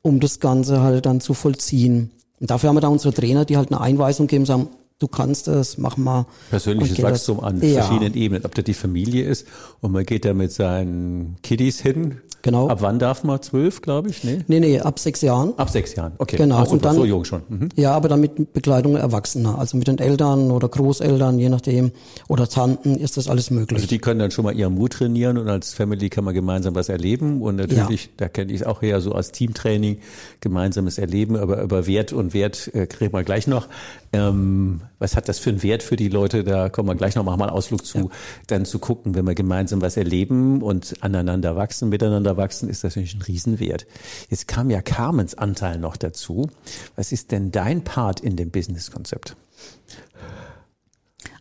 um 0.03 0.19
das 0.19 0.39
Ganze 0.39 0.81
halt 0.81 1.05
dann 1.05 1.19
zu 1.19 1.33
vollziehen. 1.33 2.11
Und 2.39 2.51
dafür 2.51 2.69
haben 2.69 2.75
wir 2.77 2.81
da 2.81 2.87
unsere 2.89 3.13
Trainer, 3.13 3.43
die 3.43 3.57
halt 3.57 3.71
eine 3.71 3.81
Einweisung 3.81 4.27
geben, 4.27 4.45
sagen, 4.45 4.67
du 4.99 5.07
kannst 5.07 5.47
es, 5.47 5.77
mach 5.77 5.97
mal. 5.97 6.25
persönliches 6.49 6.95
geht 6.95 7.05
das- 7.05 7.11
Wachstum 7.13 7.39
an 7.41 7.61
ja. 7.61 7.81
verschiedenen 7.83 8.15
Ebenen, 8.15 8.45
ob 8.45 8.55
da 8.55 8.61
die 8.61 8.73
Familie 8.73 9.25
ist 9.25 9.45
und 9.81 9.91
man 9.91 10.05
geht 10.05 10.25
da 10.25 10.33
mit 10.33 10.51
seinen 10.51 11.35
Kiddies 11.43 11.79
hin. 11.81 12.17
Genau. 12.43 12.69
Ab 12.69 12.81
wann 12.81 12.97
darf 12.99 13.23
man? 13.23 13.41
Zwölf, 13.41 13.81
glaube 13.81 14.09
ich? 14.09 14.23
Nee? 14.23 14.39
Nee, 14.47 14.59
nee, 14.59 14.79
ab 14.79 14.99
sechs 14.99 15.21
Jahren. 15.21 15.53
Ab 15.57 15.69
sechs 15.69 15.95
Jahren. 15.95 16.13
Okay. 16.17 16.37
Genau, 16.37 16.57
Ach, 16.59 16.67
und 16.71 16.85
dann- 16.85 16.95
so 16.95 17.03
jung 17.03 17.25
schon. 17.25 17.41
Mhm. 17.49 17.69
Ja, 17.75 17.91
aber 17.93 18.07
dann 18.09 18.21
mit 18.21 18.53
Begleitung 18.53 18.95
Erwachsener, 18.95 19.57
also 19.59 19.75
mit 19.75 19.87
den 19.87 19.97
Eltern 19.97 20.51
oder 20.51 20.69
Großeltern, 20.69 21.39
je 21.39 21.49
nachdem, 21.49 21.91
oder 22.27 22.47
Tanten, 22.47 22.95
ist 22.95 23.17
das 23.17 23.27
alles 23.27 23.49
möglich. 23.51 23.77
Also 23.77 23.87
die 23.87 23.97
können 23.99 24.19
dann 24.19 24.31
schon 24.31 24.45
mal 24.45 24.55
ihren 24.55 24.75
Mut 24.75 24.93
trainieren 24.93 25.37
und 25.37 25.49
als 25.49 25.73
Family 25.73 26.09
kann 26.09 26.23
man 26.23 26.33
gemeinsam 26.33 26.73
was 26.75 26.89
erleben 26.89 27.41
und 27.41 27.57
natürlich, 27.57 28.11
da 28.17 28.29
kenne 28.29 28.53
ich 28.53 28.61
es 28.61 28.67
auch 28.67 28.81
eher 28.81 29.01
so 29.01 29.11
als 29.13 29.31
Teamtraining, 29.31 29.97
gemeinsames 30.39 30.97
Erleben, 30.99 31.35
aber 31.35 31.61
über 31.61 31.85
Wert 31.87 32.13
und 32.13 32.33
Wert 32.33 32.69
äh, 32.73 32.85
kriegen 32.87 33.13
wir 33.13 33.23
gleich 33.23 33.47
noch. 33.47 33.67
Ähm, 34.13 34.81
was 34.99 35.15
hat 35.15 35.29
das 35.29 35.39
für 35.39 35.49
einen 35.49 35.63
Wert 35.63 35.83
für 35.83 35.95
die 35.95 36.09
Leute? 36.09 36.43
Da 36.43 36.69
kommen 36.69 36.89
wir 36.89 36.95
gleich 36.95 37.15
noch, 37.15 37.23
machen 37.23 37.39
wir 37.39 37.45
einen 37.45 37.55
Ausflug 37.55 37.85
zu, 37.85 38.09
dann 38.47 38.65
zu 38.65 38.79
gucken, 38.79 39.15
wenn 39.15 39.25
wir 39.25 39.35
gemeinsam 39.35 39.81
was 39.81 39.97
erleben 39.97 40.61
und 40.61 40.95
aneinander 41.01 41.55
wachsen, 41.55 41.89
miteinander 41.89 42.37
wachsen, 42.37 42.69
ist 42.69 42.83
das 42.83 42.95
natürlich 42.95 43.15
ein 43.15 43.21
Riesenwert. 43.21 43.85
Jetzt 44.29 44.47
kam 44.47 44.69
ja 44.69 44.81
Carmens 44.81 45.35
Anteil 45.35 45.77
noch 45.77 45.97
dazu. 45.97 46.49
Was 46.95 47.11
ist 47.11 47.31
denn 47.31 47.51
dein 47.51 47.83
Part 47.83 48.19
in 48.19 48.35
dem 48.35 48.51
Business-Konzept? 48.51 49.35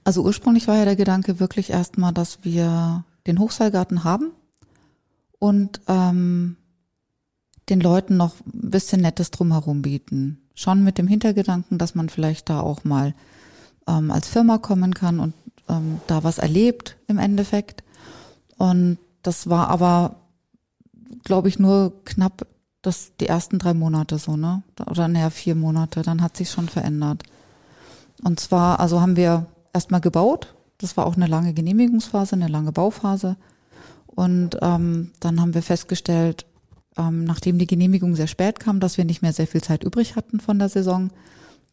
Also 0.04 0.22
ursprünglich 0.22 0.68
war 0.68 0.76
ja 0.76 0.84
der 0.84 0.96
Gedanke 0.96 1.40
wirklich 1.40 1.70
erstmal, 1.70 2.12
dass 2.12 2.38
wir 2.42 3.04
den 3.26 3.38
Hochseilgarten 3.38 4.04
haben 4.04 4.32
und 5.38 5.80
ähm, 5.88 6.56
den 7.68 7.80
Leuten 7.80 8.16
noch 8.16 8.34
ein 8.46 8.70
bisschen 8.70 9.00
Nettes 9.00 9.30
drumherum 9.30 9.82
bieten. 9.82 10.38
Schon 10.54 10.84
mit 10.84 10.98
dem 10.98 11.08
Hintergedanken, 11.08 11.78
dass 11.78 11.94
man 11.94 12.08
vielleicht 12.08 12.48
da 12.48 12.60
auch 12.60 12.84
mal 12.84 13.14
ähm, 13.86 14.10
als 14.10 14.28
Firma 14.28 14.58
kommen 14.58 14.94
kann 14.94 15.20
und 15.20 15.34
ähm, 15.68 16.00
da 16.06 16.24
was 16.24 16.38
erlebt 16.38 16.96
im 17.08 17.18
Endeffekt. 17.18 17.82
Und 18.56 18.98
das 19.22 19.48
war 19.48 19.68
aber, 19.68 20.16
glaube 21.24 21.48
ich, 21.48 21.58
nur 21.58 21.92
knapp 22.04 22.46
das 22.82 23.12
die 23.20 23.26
ersten 23.26 23.58
drei 23.58 23.74
Monate 23.74 24.18
so, 24.18 24.36
ne? 24.36 24.62
Oder 24.88 25.08
naja, 25.08 25.30
vier 25.30 25.56
Monate. 25.56 26.02
Dann 26.02 26.22
hat 26.22 26.36
sich 26.36 26.50
schon 26.50 26.68
verändert. 26.68 27.24
Und 28.22 28.38
zwar, 28.38 28.80
also 28.80 29.00
haben 29.00 29.16
wir 29.16 29.46
erstmal 29.72 30.00
gebaut. 30.00 30.54
Das 30.78 30.96
war 30.96 31.06
auch 31.06 31.16
eine 31.16 31.26
lange 31.26 31.52
Genehmigungsphase, 31.52 32.36
eine 32.36 32.48
lange 32.48 32.72
Bauphase. 32.72 33.36
Und 34.06 34.56
ähm, 34.62 35.10
dann 35.20 35.40
haben 35.40 35.54
wir 35.54 35.62
festgestellt, 35.62 36.46
ähm, 36.96 37.24
nachdem 37.24 37.58
die 37.58 37.66
Genehmigung 37.66 38.14
sehr 38.14 38.26
spät 38.26 38.60
kam, 38.60 38.80
dass 38.80 38.96
wir 38.96 39.04
nicht 39.04 39.20
mehr 39.20 39.32
sehr 39.32 39.46
viel 39.46 39.62
Zeit 39.62 39.84
übrig 39.84 40.16
hatten 40.16 40.40
von 40.40 40.58
der 40.58 40.68
Saison. 40.68 41.10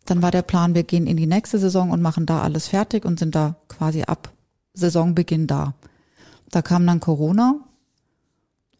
Dann 0.05 0.21
war 0.21 0.31
der 0.31 0.41
Plan, 0.41 0.75
wir 0.75 0.83
gehen 0.83 1.07
in 1.07 1.17
die 1.17 1.27
nächste 1.27 1.59
Saison 1.59 1.91
und 1.91 2.01
machen 2.01 2.25
da 2.25 2.41
alles 2.41 2.67
fertig 2.67 3.05
und 3.05 3.19
sind 3.19 3.35
da 3.35 3.55
quasi 3.69 4.03
ab 4.03 4.33
Saisonbeginn 4.73 5.47
da. 5.47 5.73
Da 6.51 6.61
kam 6.61 6.85
dann 6.85 6.99
Corona. 6.99 7.55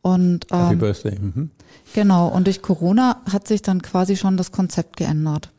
Und 0.01 0.47
Happy 0.51 0.73
ähm, 0.73 0.79
Birthday. 0.79 1.17
Mhm. 1.17 1.51
Genau, 1.93 2.27
und 2.27 2.47
durch 2.47 2.61
Corona 2.61 3.21
hat 3.31 3.47
sich 3.47 3.61
dann 3.61 3.81
quasi 3.81 4.17
schon 4.17 4.35
das 4.35 4.51
Konzept 4.51 4.97
geändert. 4.97 5.49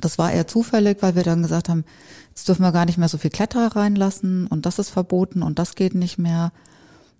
Das 0.00 0.18
war 0.18 0.32
eher 0.32 0.46
zufällig, 0.46 0.98
weil 1.00 1.16
wir 1.16 1.22
dann 1.22 1.42
gesagt 1.42 1.68
haben, 1.68 1.84
jetzt 2.28 2.46
dürfen 2.48 2.62
wir 2.62 2.72
gar 2.72 2.84
nicht 2.84 2.98
mehr 2.98 3.08
so 3.08 3.18
viel 3.18 3.30
Kletterer 3.30 3.74
reinlassen 3.74 4.46
und 4.46 4.66
das 4.66 4.78
ist 4.78 4.90
verboten 4.90 5.42
und 5.42 5.58
das 5.58 5.74
geht 5.74 5.94
nicht 5.94 6.18
mehr. 6.18 6.52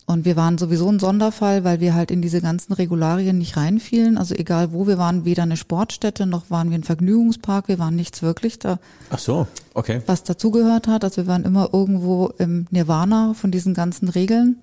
Und 0.07 0.27
wir 0.27 0.37
waren 0.37 0.59
sowieso 0.59 0.89
ein 0.91 0.99
Sonderfall, 0.99 1.65
weil 1.65 1.81
wir 1.81 1.95
halt 1.95 2.11
in 2.11 2.21
diese 2.21 2.43
ganzen 2.43 2.75
Regularien 2.75 3.39
nicht 3.39 3.57
reinfielen. 3.57 4.19
Also 4.19 4.35
egal 4.35 4.73
wo 4.73 4.87
wir 4.87 4.99
waren, 4.99 5.25
weder 5.25 5.45
eine 5.45 5.57
Sportstätte 5.57 6.27
noch 6.27 6.51
waren 6.51 6.71
wir 6.71 6.79
ein 6.79 6.85
Vergnügungspark. 6.85 7.69
Wir 7.69 7.79
waren 7.79 7.97
nichts 7.97 8.21
wirklich 8.21 8.59
da, 8.59 8.79
Ach 9.09 9.19
so, 9.19 9.47
okay. 9.73 10.03
was 10.07 10.23
dazugehört 10.23 10.89
hat. 10.89 11.05
Also 11.05 11.23
wir 11.23 11.27
waren 11.27 11.45
immer 11.45 11.71
irgendwo 11.73 12.27
im 12.37 12.67
Nirvana 12.71 13.33
von 13.33 13.51
diesen 13.51 13.73
ganzen 13.73 14.09
Regeln 14.09 14.61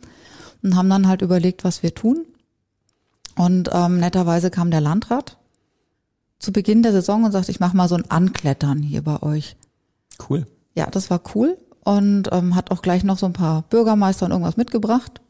und 0.61 0.75
haben 0.75 0.89
dann 0.89 1.07
halt 1.07 1.23
überlegt, 1.23 1.63
was 1.63 1.81
wir 1.81 1.95
tun. 1.95 2.25
Und 3.35 3.69
ähm, 3.73 3.99
netterweise 3.99 4.51
kam 4.51 4.69
der 4.69 4.81
Landrat 4.81 5.37
zu 6.37 6.51
Beginn 6.51 6.83
der 6.83 6.91
Saison 6.91 7.23
und 7.23 7.31
sagte, 7.31 7.51
ich 7.51 7.59
mache 7.59 7.75
mal 7.75 7.87
so 7.87 7.95
ein 7.95 8.09
Anklettern 8.11 8.83
hier 8.83 9.01
bei 9.03 9.23
euch. 9.23 9.55
Cool. 10.29 10.45
Ja, 10.75 10.87
das 10.87 11.09
war 11.09 11.21
cool 11.33 11.57
und 11.83 12.29
ähm, 12.31 12.55
hat 12.55 12.69
auch 12.69 12.83
gleich 12.83 13.03
noch 13.03 13.17
so 13.17 13.25
ein 13.25 13.33
paar 13.33 13.63
Bürgermeister 13.63 14.25
und 14.25 14.31
irgendwas 14.31 14.57
mitgebracht. 14.57 15.21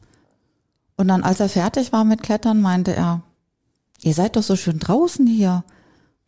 Und 1.02 1.08
dann, 1.08 1.24
als 1.24 1.40
er 1.40 1.48
fertig 1.48 1.92
war 1.92 2.04
mit 2.04 2.22
Klettern, 2.22 2.60
meinte 2.60 2.94
er, 2.94 3.22
ihr 4.02 4.14
seid 4.14 4.36
doch 4.36 4.44
so 4.44 4.54
schön 4.54 4.78
draußen 4.78 5.26
hier, 5.26 5.64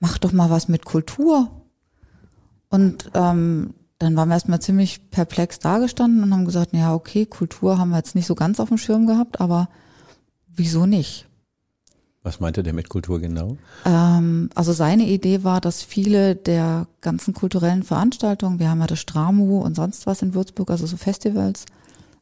macht 0.01 0.25
doch 0.25 0.33
mal 0.33 0.51
was 0.51 0.67
mit 0.67 0.85
Kultur. 0.85 1.49
Und 2.71 3.09
ähm, 3.15 3.75
dann 4.01 4.17
waren 4.17 4.29
wir 4.29 4.35
erstmal 4.35 4.61
ziemlich 4.61 5.13
perplex 5.13 5.61
dagestanden 5.61 6.25
und 6.25 6.33
haben 6.33 6.45
gesagt, 6.45 6.73
ja, 6.73 6.93
okay, 6.93 7.25
Kultur 7.25 7.79
haben 7.79 7.91
wir 7.91 7.99
jetzt 7.99 8.17
nicht 8.17 8.27
so 8.27 8.35
ganz 8.35 8.59
auf 8.59 8.67
dem 8.67 8.79
Schirm 8.79 9.07
gehabt, 9.07 9.41
aber 9.41 9.69
wieso 10.49 10.87
nicht? 10.87 11.29
Was 12.25 12.41
meinte 12.41 12.65
der 12.65 12.73
mit 12.73 12.89
Kultur 12.89 13.21
genau? 13.21 13.57
Ähm, 13.85 14.51
also 14.57 14.73
seine 14.73 15.05
Idee 15.05 15.45
war, 15.45 15.61
dass 15.61 15.85
viele 15.85 16.35
der 16.35 16.89
ganzen 17.01 17.33
kulturellen 17.33 17.85
Veranstaltungen, 17.85 18.59
wir 18.59 18.71
haben 18.71 18.81
ja 18.81 18.89
das 18.89 18.99
Stramu 18.99 19.61
und 19.61 19.77
sonst 19.77 20.09
was 20.09 20.21
in 20.23 20.35
Würzburg, 20.35 20.69
also 20.69 20.85
so 20.85 20.97
Festivals 20.97 21.65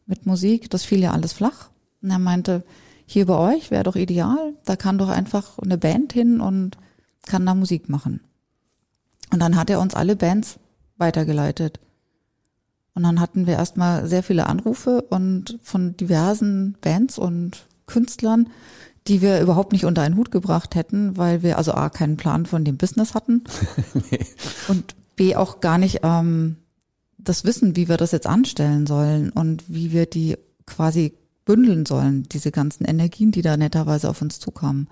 mit 0.04 0.26
Musik, 0.26 0.68
das 0.68 0.84
fiel 0.84 1.00
ja 1.00 1.12
alles 1.12 1.32
flach. 1.32 1.71
Und 2.02 2.10
er 2.10 2.18
meinte, 2.18 2.64
hier 3.06 3.26
bei 3.26 3.36
euch 3.36 3.70
wäre 3.70 3.84
doch 3.84 3.96
ideal, 3.96 4.54
da 4.64 4.76
kann 4.76 4.98
doch 4.98 5.08
einfach 5.08 5.58
eine 5.58 5.78
Band 5.78 6.12
hin 6.12 6.40
und 6.40 6.78
kann 7.26 7.46
da 7.46 7.54
Musik 7.54 7.88
machen. 7.88 8.20
Und 9.32 9.40
dann 9.40 9.56
hat 9.56 9.70
er 9.70 9.80
uns 9.80 9.94
alle 9.94 10.16
Bands 10.16 10.58
weitergeleitet. 10.98 11.80
Und 12.94 13.04
dann 13.04 13.20
hatten 13.20 13.46
wir 13.46 13.54
erstmal 13.54 14.06
sehr 14.06 14.22
viele 14.22 14.46
Anrufe 14.46 15.02
und 15.02 15.58
von 15.62 15.96
diversen 15.96 16.76
Bands 16.80 17.18
und 17.18 17.66
Künstlern, 17.86 18.50
die 19.08 19.22
wir 19.22 19.40
überhaupt 19.40 19.72
nicht 19.72 19.84
unter 19.84 20.02
einen 20.02 20.16
Hut 20.16 20.30
gebracht 20.30 20.74
hätten, 20.74 21.16
weil 21.16 21.42
wir 21.42 21.58
also 21.58 21.72
A, 21.72 21.88
keinen 21.88 22.16
Plan 22.16 22.46
von 22.46 22.64
dem 22.64 22.76
Business 22.76 23.14
hatten 23.14 23.42
und 24.68 24.94
B, 25.16 25.34
auch 25.34 25.60
gar 25.60 25.78
nicht 25.78 26.00
ähm, 26.02 26.56
das 27.18 27.44
Wissen, 27.44 27.76
wie 27.76 27.88
wir 27.88 27.96
das 27.96 28.12
jetzt 28.12 28.26
anstellen 28.26 28.86
sollen 28.86 29.30
und 29.30 29.64
wie 29.68 29.92
wir 29.92 30.06
die 30.06 30.36
quasi 30.66 31.14
bündeln 31.44 31.86
sollen, 31.86 32.24
diese 32.30 32.52
ganzen 32.52 32.84
Energien, 32.84 33.32
die 33.32 33.42
da 33.42 33.56
netterweise 33.56 34.08
auf 34.08 34.22
uns 34.22 34.38
zukamen. 34.38 34.88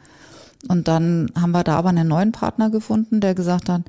Und 0.68 0.88
dann 0.88 1.30
haben 1.34 1.52
wir 1.52 1.64
da 1.64 1.76
aber 1.76 1.88
einen 1.90 2.08
neuen 2.08 2.32
Partner 2.32 2.70
gefunden, 2.70 3.20
der 3.20 3.34
gesagt 3.34 3.68
hat, 3.68 3.82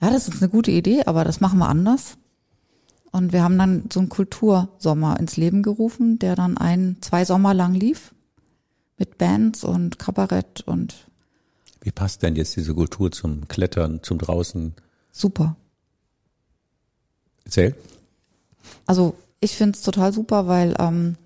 ja, 0.00 0.10
das 0.10 0.28
ist 0.28 0.42
eine 0.42 0.50
gute 0.50 0.70
Idee, 0.70 1.04
aber 1.04 1.24
das 1.24 1.40
machen 1.40 1.58
wir 1.58 1.68
anders. 1.68 2.16
Und 3.12 3.32
wir 3.32 3.42
haben 3.42 3.58
dann 3.58 3.84
so 3.92 4.00
einen 4.00 4.08
Kultursommer 4.08 5.18
ins 5.18 5.36
Leben 5.36 5.62
gerufen, 5.62 6.18
der 6.18 6.36
dann 6.36 6.56
ein, 6.56 6.96
zwei 7.00 7.24
Sommer 7.24 7.54
lang 7.54 7.74
lief 7.74 8.14
mit 8.98 9.18
Bands 9.18 9.64
und 9.64 9.98
Kabarett 9.98 10.60
und 10.62 11.08
Wie 11.80 11.90
passt 11.90 12.22
denn 12.22 12.36
jetzt 12.36 12.56
diese 12.56 12.74
Kultur 12.74 13.10
zum 13.10 13.48
Klettern, 13.48 14.02
zum 14.02 14.18
draußen? 14.18 14.74
super. 15.12 15.56
Erzähl. 17.44 17.74
Also 18.86 19.16
ich 19.40 19.56
find's 19.56 19.82
total 19.82 20.12
super, 20.12 20.46
weil 20.46 20.76
ähm, 20.78 21.16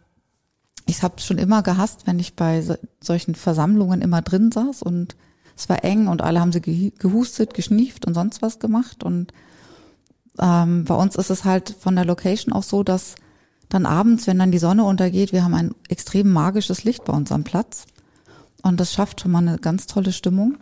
ich 0.87 1.03
habe 1.03 1.21
schon 1.21 1.39
immer 1.39 1.63
gehasst, 1.63 2.07
wenn 2.07 2.19
ich 2.19 2.35
bei 2.35 2.63
so, 2.63 2.75
solchen 3.01 3.35
Versammlungen 3.35 4.03
immer 4.03 4.23
drin 4.23 4.53
saß 4.53 4.83
und 4.83 5.17
es 5.57 5.69
war 5.69 5.85
eng 5.85 6.09
und 6.09 6.23
alle 6.23 6.41
haben 6.41 6.53
sie 6.53 6.93
gehustet, 6.99 7.55
geschnieft 7.55 8.07
und 8.07 8.15
sonst 8.15 8.43
was 8.43 8.59
gemacht. 8.59 9.05
Und 9.05 9.33
ähm, 10.41 10.85
bei 10.85 10.95
uns 10.95 11.17
ist 11.17 11.31
es 11.31 11.45
halt 11.45 11.71
von 11.79 11.95
der 11.95 12.05
Location 12.05 12.53
auch 12.53 12.65
so, 12.65 12.83
dass 12.83 13.15
dann 13.69 13.87
abends, 13.87 14.27
wenn 14.27 14.39
dann 14.39 14.51
die 14.51 14.59
Sonne 14.59 14.85
untergeht, 14.85 15.33
wir 15.33 15.45
haben 15.45 15.55
ein 15.55 15.75
extrem 15.89 16.33
magisches 16.33 16.85
Licht 16.85 17.05
bei 17.05 17.13
uns 17.13 17.31
am 17.33 17.45
Platz. 17.45 17.87
Und 18.63 18.81
das 18.81 18.93
schafft 18.93 19.21
schon 19.21 19.31
mal 19.31 19.47
eine 19.47 19.59
ganz 19.59 19.87
tolle 19.87 20.13
Stimmung. 20.13 20.57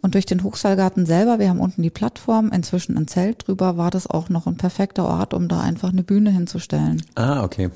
Und 0.00 0.14
durch 0.14 0.26
den 0.26 0.42
Hochseilgarten 0.42 1.06
selber, 1.06 1.38
wir 1.38 1.48
haben 1.48 1.60
unten 1.60 1.82
die 1.82 1.90
Plattform, 1.90 2.50
inzwischen 2.52 2.96
ein 2.96 3.08
Zelt 3.08 3.48
drüber, 3.48 3.76
war 3.76 3.90
das 3.90 4.06
auch 4.06 4.28
noch 4.28 4.46
ein 4.46 4.56
perfekter 4.56 5.06
Ort, 5.06 5.34
um 5.34 5.48
da 5.48 5.60
einfach 5.60 5.90
eine 5.90 6.04
Bühne 6.04 6.30
hinzustellen. 6.30 7.02
Ah, 7.14 7.42
okay. 7.42 7.70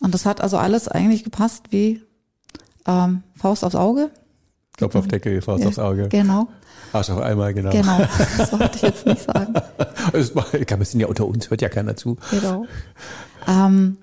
Und 0.00 0.12
das 0.14 0.26
hat 0.26 0.40
also 0.40 0.58
alles 0.58 0.88
eigentlich 0.88 1.24
gepasst 1.24 1.64
wie 1.70 2.02
ähm, 2.86 3.22
Faust 3.34 3.64
aufs 3.64 3.74
Auge. 3.74 4.10
Kopf 4.78 4.94
auf 4.94 5.08
Deckel, 5.08 5.40
Faust 5.40 5.62
Ja, 5.62 5.68
aufs 5.68 5.78
Auge. 5.78 6.08
Genau, 6.10 6.48
Arsch 6.92 7.08
auf 7.10 7.20
einmal, 7.20 7.54
genau. 7.54 7.70
genau. 7.70 7.98
Das 8.36 8.52
wollte 8.52 8.76
ich 8.76 8.82
jetzt 8.82 9.06
nicht 9.06 9.22
sagen. 9.22 9.54
Das 10.12 10.34
war- 10.36 10.46
wir 10.52 10.84
sind 10.84 11.00
ja 11.00 11.08
unter 11.08 11.26
uns, 11.26 11.50
hört 11.50 11.62
ja 11.62 11.68
keiner 11.68 11.96
zu. 11.96 12.16
Genau. 12.30 12.66
Ähm, 13.48 13.96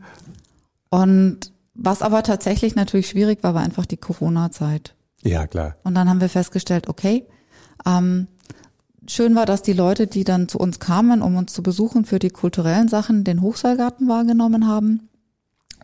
und 0.89 1.51
was 1.75 2.01
aber 2.01 2.23
tatsächlich 2.23 2.75
natürlich 2.75 3.07
schwierig 3.07 3.41
war, 3.43 3.53
war 3.53 3.61
einfach 3.63 3.85
die 3.85 3.97
Corona-Zeit. 3.97 4.95
Ja, 5.23 5.47
klar. 5.47 5.75
Und 5.83 5.95
dann 5.95 6.09
haben 6.09 6.19
wir 6.21 6.29
festgestellt, 6.29 6.89
okay, 6.89 7.25
ähm, 7.85 8.27
schön 9.07 9.33
war, 9.35 9.45
dass 9.45 9.61
die 9.61 9.73
Leute, 9.73 10.07
die 10.07 10.23
dann 10.23 10.49
zu 10.49 10.57
uns 10.59 10.79
kamen, 10.79 11.21
um 11.21 11.35
uns 11.37 11.53
zu 11.53 11.63
besuchen 11.63 12.03
für 12.05 12.19
die 12.19 12.29
kulturellen 12.29 12.89
Sachen, 12.89 13.23
den 13.23 13.41
Hochseilgarten 13.41 14.07
wahrgenommen 14.07 14.67
haben. 14.67 15.09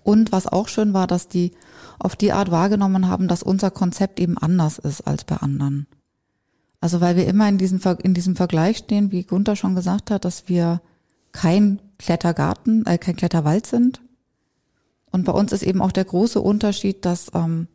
Und 0.10 0.32
was 0.32 0.48
auch 0.48 0.68
schön 0.68 0.92
war, 0.96 1.06
dass 1.06 1.28
die 1.28 1.52
auf 2.00 2.16
die 2.16 2.32
Art 2.32 2.50
wahrgenommen 2.50 3.08
haben, 3.08 3.28
dass 3.28 3.44
unser 3.44 3.70
Konzept 3.70 4.20
eben 4.20 4.40
anders 4.40 4.80
ist 4.80 5.02
als 5.02 5.24
bei 5.24 5.38
anderen. 5.38 5.86
Also 6.82 7.00
weil 7.00 7.16
wir 7.16 7.28
immer 7.28 7.48
in 7.48 7.60
diesem, 7.60 7.80
Ver- 7.80 8.04
in 8.04 8.16
diesem 8.16 8.36
Vergleich 8.36 8.78
stehen, 8.78 9.12
wie 9.12 9.24
Gunther 9.24 9.56
schon 9.56 9.76
gesagt 9.76 10.10
hat, 10.10 10.26
dass 10.26 10.50
wir 10.50 10.82
kein 11.32 11.80
Klettergarten, 12.00 12.88
äh, 12.88 12.98
kein 12.98 13.18
Kletterwald 13.18 13.68
sind. 13.68 14.02
Und 15.12 15.26
bei 15.26 15.32
uns 15.32 15.52
ist 15.52 15.62
eben 15.62 15.80
auch 15.80 15.92
der 15.92 16.06
große 16.06 16.42
Unterschied, 16.42 17.06
dass, 17.06 17.30
ähm, 17.36 17.68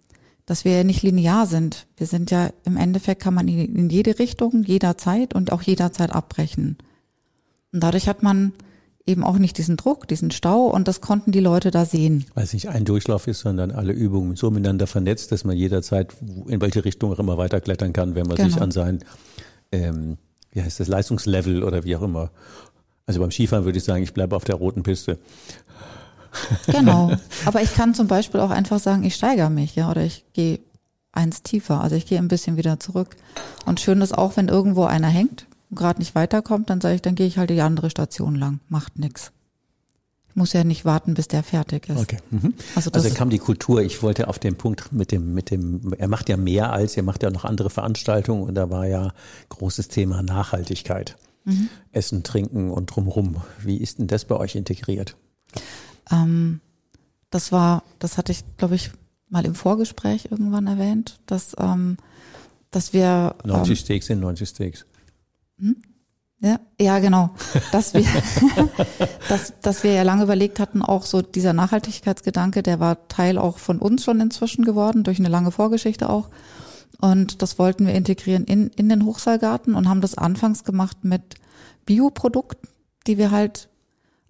dass 0.44 0.64
wir 0.64 0.72
ja 0.76 0.82
nicht 0.82 1.02
linear 1.02 1.46
sind. 1.46 1.86
Wir 1.96 2.08
sind 2.08 2.32
ja 2.32 2.50
im 2.64 2.76
Endeffekt 2.76 3.22
kann 3.22 3.34
man 3.34 3.46
in, 3.46 3.76
in 3.76 3.90
jede 3.90 4.18
Richtung, 4.18 4.64
jederzeit 4.64 5.34
und 5.34 5.52
auch 5.52 5.62
jederzeit 5.62 6.10
abbrechen. 6.10 6.78
Und 7.72 7.80
dadurch 7.80 8.08
hat 8.08 8.24
man 8.24 8.52
eben 9.06 9.22
auch 9.22 9.36
nicht 9.38 9.58
diesen 9.58 9.76
Druck, 9.76 10.08
diesen 10.08 10.30
Stau 10.30 10.66
und 10.66 10.88
das 10.88 11.00
konnten 11.00 11.30
die 11.32 11.40
Leute 11.40 11.70
da 11.70 11.84
sehen. 11.84 12.24
Weil 12.34 12.44
es 12.44 12.52
nicht 12.54 12.68
ein 12.68 12.84
Durchlauf 12.84 13.26
ist, 13.26 13.40
sondern 13.40 13.70
alle 13.70 13.92
Übungen 13.92 14.36
so 14.36 14.50
miteinander 14.50 14.86
vernetzt, 14.86 15.30
dass 15.32 15.44
man 15.44 15.56
jederzeit 15.56 16.14
in 16.48 16.60
welche 16.60 16.84
Richtung 16.84 17.12
auch 17.12 17.18
immer 17.18 17.36
weiterklettern 17.36 17.92
kann, 17.92 18.14
wenn 18.14 18.26
man 18.26 18.36
sich 18.36 18.54
Genau. 18.54 18.62
an 18.62 18.70
sein, 18.70 19.00
ähm, 19.72 20.16
wie 20.52 20.62
heißt 20.62 20.80
das, 20.80 20.88
Leistungslevel 20.88 21.62
oder 21.62 21.84
wie 21.84 21.96
auch 21.96 22.02
immer. 22.02 22.30
Also 23.06 23.20
beim 23.20 23.30
Skifahren 23.30 23.66
würde 23.66 23.78
ich 23.78 23.84
sagen, 23.84 24.02
ich 24.02 24.14
bleibe 24.14 24.34
auf 24.36 24.44
der 24.44 24.54
roten 24.54 24.82
Piste. 24.82 25.18
Genau. 26.66 27.12
Aber 27.44 27.60
ich 27.62 27.74
kann 27.74 27.94
zum 27.94 28.06
Beispiel 28.06 28.40
auch 28.40 28.50
einfach 28.50 28.80
sagen, 28.80 29.04
ich 29.04 29.14
steigere 29.14 29.50
mich, 29.50 29.76
ja, 29.76 29.90
oder 29.90 30.02
ich 30.02 30.24
gehe 30.32 30.60
eins 31.12 31.42
tiefer. 31.42 31.80
Also 31.82 31.94
ich 31.96 32.06
gehe 32.06 32.18
ein 32.18 32.28
bisschen 32.28 32.56
wieder 32.56 32.80
zurück. 32.80 33.16
Und 33.66 33.80
schön 33.80 34.00
ist 34.00 34.16
auch, 34.16 34.36
wenn 34.36 34.48
irgendwo 34.48 34.84
einer 34.84 35.08
hängt 35.08 35.46
gerade 35.74 35.98
nicht 36.00 36.14
weiterkommt, 36.14 36.70
dann 36.70 36.80
sage 36.80 36.96
ich, 36.96 37.02
dann 37.02 37.14
gehe 37.14 37.26
ich 37.26 37.38
halt 37.38 37.50
die 37.50 37.60
andere 37.60 37.90
Station 37.90 38.34
lang. 38.34 38.60
Macht 38.68 38.98
nix. 38.98 39.32
Ich 40.28 40.36
muss 40.36 40.52
ja 40.52 40.64
nicht 40.64 40.84
warten, 40.84 41.14
bis 41.14 41.28
der 41.28 41.44
fertig 41.44 41.88
ist. 41.88 41.96
Okay. 41.96 42.18
Mhm. 42.30 42.54
Also 42.74 42.90
das 42.90 43.04
Also 43.04 43.16
kam 43.16 43.30
die 43.30 43.38
Kultur, 43.38 43.82
ich 43.82 44.02
wollte 44.02 44.26
auf 44.26 44.40
den 44.40 44.56
Punkt 44.56 44.92
mit 44.92 45.12
dem, 45.12 45.32
mit 45.32 45.50
dem, 45.50 45.94
er 45.96 46.08
macht 46.08 46.28
ja 46.28 46.36
mehr 46.36 46.72
als, 46.72 46.96
er 46.96 47.04
macht 47.04 47.22
ja 47.22 47.30
noch 47.30 47.44
andere 47.44 47.70
Veranstaltungen 47.70 48.42
und 48.42 48.56
da 48.56 48.68
war 48.68 48.86
ja 48.86 49.12
großes 49.50 49.88
Thema 49.88 50.22
Nachhaltigkeit. 50.22 51.16
Mhm. 51.44 51.68
Essen, 51.92 52.24
Trinken 52.24 52.70
und 52.70 52.86
drumrum. 52.86 53.42
Wie 53.60 53.76
ist 53.76 53.98
denn 53.98 54.08
das 54.08 54.24
bei 54.24 54.34
euch 54.36 54.56
integriert? 54.56 55.16
Ähm, 56.10 56.60
das 57.30 57.52
war, 57.52 57.84
das 57.98 58.18
hatte 58.18 58.32
ich, 58.32 58.44
glaube 58.56 58.74
ich, 58.74 58.90
mal 59.28 59.44
im 59.44 59.54
Vorgespräch 59.54 60.28
irgendwann 60.30 60.66
erwähnt, 60.66 61.20
dass, 61.26 61.54
ähm, 61.58 61.96
dass 62.70 62.92
wir 62.92 63.36
90 63.44 63.78
Steaks 63.78 64.06
sind 64.06 64.20
90 64.20 64.48
Steaks. 64.48 64.86
Ja, 66.40 66.60
ja, 66.78 66.98
genau. 66.98 67.30
Dass 67.72 67.94
wir, 67.94 68.04
dass, 69.28 69.54
dass 69.60 69.82
wir 69.82 69.92
ja 69.92 70.02
lange 70.02 70.24
überlegt 70.24 70.60
hatten, 70.60 70.82
auch 70.82 71.04
so 71.04 71.22
dieser 71.22 71.52
Nachhaltigkeitsgedanke, 71.52 72.62
der 72.62 72.80
war 72.80 73.08
Teil 73.08 73.38
auch 73.38 73.58
von 73.58 73.78
uns 73.78 74.04
schon 74.04 74.20
inzwischen 74.20 74.64
geworden, 74.64 75.04
durch 75.04 75.18
eine 75.18 75.28
lange 75.28 75.50
Vorgeschichte 75.50 76.10
auch. 76.10 76.28
Und 77.00 77.42
das 77.42 77.58
wollten 77.58 77.86
wir 77.86 77.94
integrieren 77.94 78.44
in, 78.44 78.68
in 78.68 78.88
den 78.88 79.04
Hochseilgarten 79.04 79.74
und 79.74 79.88
haben 79.88 80.00
das 80.00 80.16
anfangs 80.16 80.64
gemacht 80.64 80.98
mit 81.02 81.34
Bioprodukten, 81.86 82.68
die 83.06 83.18
wir 83.18 83.30
halt 83.30 83.68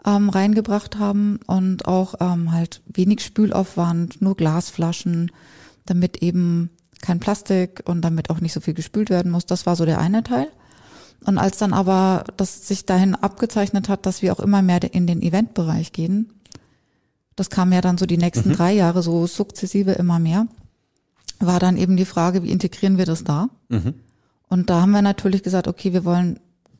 ähm, 0.06 0.28
reingebracht 0.28 0.98
haben 0.98 1.40
und 1.46 1.86
auch 1.86 2.14
ähm, 2.20 2.52
halt 2.52 2.82
wenig 2.86 3.24
Spülaufwand, 3.24 4.20
nur 4.22 4.36
Glasflaschen, 4.36 5.32
damit 5.86 6.18
eben 6.22 6.70
kein 7.00 7.20
Plastik 7.20 7.82
und 7.86 8.02
damit 8.02 8.30
auch 8.30 8.40
nicht 8.40 8.52
so 8.52 8.60
viel 8.60 8.74
gespült 8.74 9.10
werden 9.10 9.30
muss. 9.30 9.46
Das 9.46 9.66
war 9.66 9.76
so 9.76 9.84
der 9.84 9.98
eine 9.98 10.22
Teil. 10.22 10.48
Und 11.24 11.38
als 11.38 11.58
dann 11.58 11.72
aber 11.72 12.24
das 12.36 12.68
sich 12.68 12.84
dahin 12.84 13.14
abgezeichnet 13.14 13.88
hat, 13.88 14.06
dass 14.06 14.22
wir 14.22 14.32
auch 14.32 14.40
immer 14.40 14.62
mehr 14.62 14.82
in 14.94 15.06
den 15.06 15.22
Eventbereich 15.22 15.92
gehen, 15.92 16.32
das 17.36 17.50
kam 17.50 17.72
ja 17.72 17.80
dann 17.80 17.98
so 17.98 18.06
die 18.06 18.18
nächsten 18.18 18.50
Mhm. 18.50 18.54
drei 18.54 18.72
Jahre 18.72 19.02
so 19.02 19.26
sukzessive 19.26 19.92
immer 19.92 20.18
mehr, 20.18 20.46
war 21.40 21.58
dann 21.58 21.76
eben 21.76 21.96
die 21.96 22.04
Frage, 22.04 22.42
wie 22.42 22.50
integrieren 22.50 22.98
wir 22.98 23.06
das 23.06 23.24
da? 23.24 23.48
Mhm. 23.68 23.94
Und 24.48 24.70
da 24.70 24.82
haben 24.82 24.92
wir 24.92 25.02
natürlich 25.02 25.42
gesagt, 25.42 25.66
okay, 25.66 25.92
wir 25.92 26.04
wollen 26.04 26.38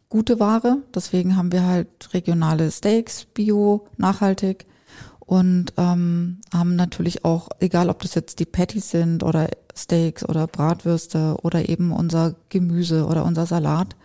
gute 0.09 0.39
Ware, 0.39 0.79
deswegen 0.95 1.37
haben 1.37 1.51
wir 1.51 1.65
halt 1.65 2.15
regionale 2.15 2.71
Steaks, 2.71 3.25
bio, 3.25 3.89
nachhaltig 3.97 4.67
und 5.19 5.73
ähm, 5.77 6.39
haben 6.53 6.77
natürlich 6.77 7.25
auch, 7.25 7.49
egal 7.59 7.89
ob 7.89 8.01
das 8.03 8.15
jetzt 8.15 8.39
die 8.39 8.45
Patties 8.45 8.91
sind 8.91 9.25
oder 9.25 9.49
Steaks 9.75 10.25
oder 10.29 10.47
Bratwürste 10.47 11.37
oder 11.43 11.69
eben 11.69 11.91
unser 11.91 12.37
Gemüse 12.49 13.07
oder 13.07 13.25
unser 13.25 13.47
Salat, 13.47 13.97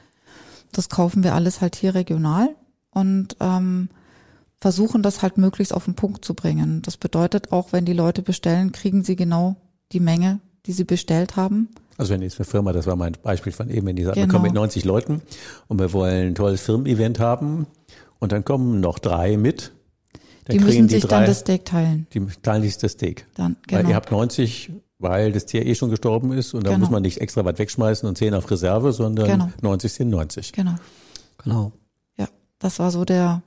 das 0.71 0.89
kaufen 0.89 1.23
wir 1.23 1.33
alles 1.35 1.61
halt 1.61 1.75
hier 1.75 1.95
regional 1.95 2.49
und 2.91 3.35
ähm, 3.39 3.89
versuchen 4.61 5.01
das 5.03 5.21
halt 5.21 5.37
möglichst 5.37 5.73
auf 5.73 5.85
den 5.85 5.95
Punkt 5.95 6.25
zu 6.25 6.33
bringen. 6.33 6.81
Das 6.81 6.97
bedeutet 6.97 7.51
auch, 7.51 7.71
wenn 7.71 7.85
die 7.85 7.93
Leute 7.93 8.21
bestellen, 8.21 8.71
kriegen 8.71 9.03
sie 9.03 9.15
genau 9.15 9.55
die 9.91 9.99
Menge, 9.99 10.39
die 10.65 10.73
sie 10.73 10.83
bestellt 10.83 11.35
haben. 11.35 11.69
Also 11.97 12.13
wenn 12.13 12.21
jetzt 12.21 12.39
eine 12.39 12.45
Firma, 12.45 12.71
das 12.73 12.87
war 12.87 12.95
mein 12.95 13.13
Beispiel 13.21 13.51
von 13.51 13.69
eben, 13.69 13.87
wenn 13.87 13.95
die 13.95 14.03
sagt, 14.03 14.15
wir 14.17 14.23
Genau. 14.23 14.33
kommen 14.33 14.43
mit 14.45 14.53
90 14.53 14.85
Leuten 14.85 15.21
und 15.67 15.79
wir 15.79 15.91
wollen 15.93 16.27
ein 16.29 16.35
tolles 16.35 16.61
Firmen-Event 16.61 17.19
haben 17.19 17.67
und 18.19 18.31
dann 18.31 18.45
kommen 18.45 18.79
noch 18.79 18.99
drei 18.99 19.37
mit, 19.37 19.71
dann 20.45 20.57
die 20.57 20.63
müssen 20.63 20.87
die 20.87 20.95
sich 20.95 21.03
drei, 21.03 21.17
dann 21.19 21.25
das 21.25 21.39
Steak 21.39 21.65
teilen. 21.65 22.07
die 22.13 22.25
teilen 22.41 22.63
sich 22.63 22.77
das 22.77 22.93
Steak. 22.93 23.27
Dann, 23.35 23.55
Weil 23.69 23.79
genau. 23.79 23.89
ihr 23.89 23.95
habt 23.95 24.11
90, 24.11 24.71
weil 24.99 25.31
das 25.31 25.45
Tier 25.45 25.65
eh 25.65 25.75
schon 25.75 25.89
gestorben 25.89 26.31
ist 26.33 26.53
und 26.53 26.63
da 26.65 26.69
Genau. 26.71 26.79
muss 26.81 26.89
man 26.91 27.01
nicht 27.01 27.19
extra 27.21 27.43
was 27.45 27.57
wegschmeißen 27.57 28.07
und 28.07 28.17
10 28.17 28.33
auf 28.33 28.49
Reserve, 28.51 28.91
sondern 28.93 29.27
Genau. 29.27 29.49
90 29.61 29.93
sind 29.93 30.09
90. 30.09 30.51
genau. 30.53 30.75
Genau. 31.43 31.71
Ja, 32.17 32.27
das 32.59 32.79
war 32.79 32.91
so 32.91 33.05
der, 33.05 33.41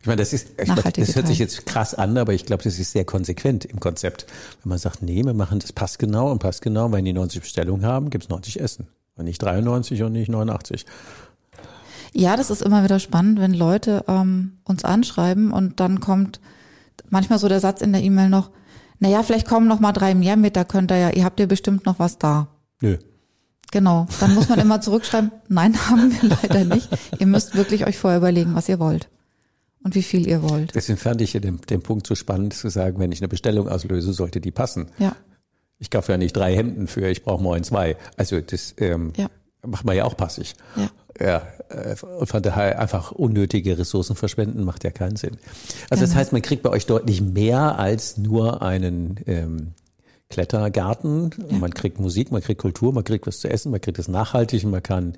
Ich 0.00 0.06
meine, 0.06 0.20
das 0.22 0.32
ist, 0.32 0.50
ich 0.60 0.68
meine, 0.68 0.82
das 0.82 1.16
hört 1.16 1.26
sich 1.26 1.38
Teil. 1.38 1.46
jetzt 1.46 1.66
krass 1.66 1.94
an, 1.94 2.16
aber 2.16 2.32
ich 2.32 2.46
glaube, 2.46 2.62
das 2.62 2.78
ist 2.78 2.92
sehr 2.92 3.04
konsequent 3.04 3.64
im 3.64 3.80
Konzept. 3.80 4.26
Wenn 4.62 4.70
man 4.70 4.78
sagt, 4.78 5.02
nee, 5.02 5.22
wir 5.24 5.34
machen 5.34 5.58
das 5.58 5.72
passt 5.72 5.98
genau 5.98 6.30
und 6.30 6.38
passt 6.38 6.62
genau, 6.62 6.90
wenn 6.92 7.04
die 7.04 7.12
90 7.12 7.40
Bestellungen 7.42 7.84
haben, 7.84 8.10
gibt's 8.10 8.28
90 8.28 8.60
Essen. 8.60 8.86
Und 9.16 9.24
nicht 9.26 9.42
93 9.42 10.02
und 10.02 10.12
nicht 10.12 10.28
89. 10.28 10.86
ja, 12.12 12.36
das 12.36 12.50
ist 12.50 12.62
immer 12.62 12.84
wieder 12.84 13.00
spannend, 13.00 13.40
wenn 13.40 13.54
Leute 13.54 14.04
ähm, 14.06 14.58
uns 14.64 14.84
anschreiben 14.84 15.52
und 15.52 15.80
dann 15.80 15.98
kommt 16.00 16.40
manchmal 17.10 17.38
so 17.40 17.48
der 17.48 17.60
Satz 17.60 17.80
in 17.80 17.92
der 17.92 18.02
E-Mail 18.02 18.28
noch, 18.28 18.50
naja, 19.00 19.22
vielleicht 19.22 19.46
kommen 19.48 19.66
noch 19.68 19.80
mal 19.80 19.92
drei 19.92 20.14
mehr 20.14 20.36
mit, 20.36 20.56
da 20.56 20.64
könnt 20.64 20.90
ihr 20.90 20.98
ja, 20.98 21.10
ihr 21.10 21.24
habt 21.24 21.40
ja 21.40 21.46
bestimmt 21.46 21.84
noch 21.86 21.98
was 21.98 22.18
da. 22.18 22.48
Nö. 22.80 22.96
Genau, 23.72 24.06
dann 24.20 24.34
muss 24.34 24.48
man 24.48 24.58
immer 24.60 24.80
zurückschreiben, 24.80 25.32
nein, 25.48 25.74
haben 25.88 26.12
wir 26.22 26.30
leider 26.42 26.64
nicht. 26.64 26.88
Ihr 27.18 27.26
müsst 27.26 27.56
wirklich 27.56 27.86
euch 27.86 27.98
vorher 27.98 28.18
überlegen, 28.18 28.54
was 28.54 28.68
ihr 28.68 28.78
wollt 28.78 29.08
und 29.82 29.94
wie 29.96 30.02
viel 30.02 30.28
ihr 30.28 30.42
wollt. 30.48 30.74
Deswegen 30.74 30.98
fand 30.98 31.20
ich 31.20 31.32
den, 31.32 31.60
den 31.60 31.82
Punkt 31.82 32.06
so 32.06 32.14
spannend 32.14 32.54
zu 32.54 32.68
sagen, 32.68 32.98
wenn 33.00 33.10
ich 33.12 33.20
eine 33.20 33.28
Bestellung 33.28 33.68
auslöse, 33.68 34.12
sollte 34.12 34.40
die 34.40 34.52
passen. 34.52 34.86
Ja, 34.98 35.16
Ich 35.78 35.90
kaufe 35.90 36.12
ja 36.12 36.18
nicht 36.18 36.36
drei 36.36 36.54
Hemden 36.54 36.86
für, 36.86 37.08
ich 37.08 37.22
brauche 37.24 37.42
morgen 37.42 37.64
zwei. 37.64 37.96
Also 38.16 38.40
das 38.40 38.74
ähm, 38.78 39.12
Ja. 39.16 39.26
macht 39.66 39.84
man 39.84 39.96
ja 39.96 40.04
auch 40.04 40.16
passig. 40.16 40.54
ja. 40.76 40.88
Ja, 41.20 41.42
äh, 41.68 41.94
und 42.18 42.26
von 42.26 42.42
daher 42.42 42.78
einfach 42.80 43.12
unnötige 43.12 43.78
Ressourcen 43.78 44.16
verschwenden 44.16 44.64
macht 44.64 44.84
ja 44.84 44.90
keinen 44.90 45.16
Sinn. 45.16 45.36
Also 45.90 46.02
das 46.02 46.10
Genau. 46.10 46.20
heißt, 46.20 46.32
man 46.32 46.42
kriegt 46.42 46.62
bei 46.62 46.70
euch 46.70 46.86
deutlich 46.86 47.20
mehr 47.20 47.78
als 47.78 48.16
nur 48.18 48.62
einen 48.62 49.20
ähm, 49.26 49.72
Klettergarten. 50.30 51.30
Ja. 51.50 51.58
Man 51.58 51.72
kriegt 51.72 52.00
Musik, 52.00 52.32
man 52.32 52.42
kriegt 52.42 52.60
Kultur, 52.60 52.92
man 52.92 53.04
kriegt 53.04 53.26
was 53.26 53.38
zu 53.38 53.48
essen, 53.48 53.70
man 53.70 53.80
kriegt 53.80 53.98
es 54.00 54.08
nachhaltig 54.08 54.64
und 54.64 54.72
man 54.72 54.82
kann 54.82 55.14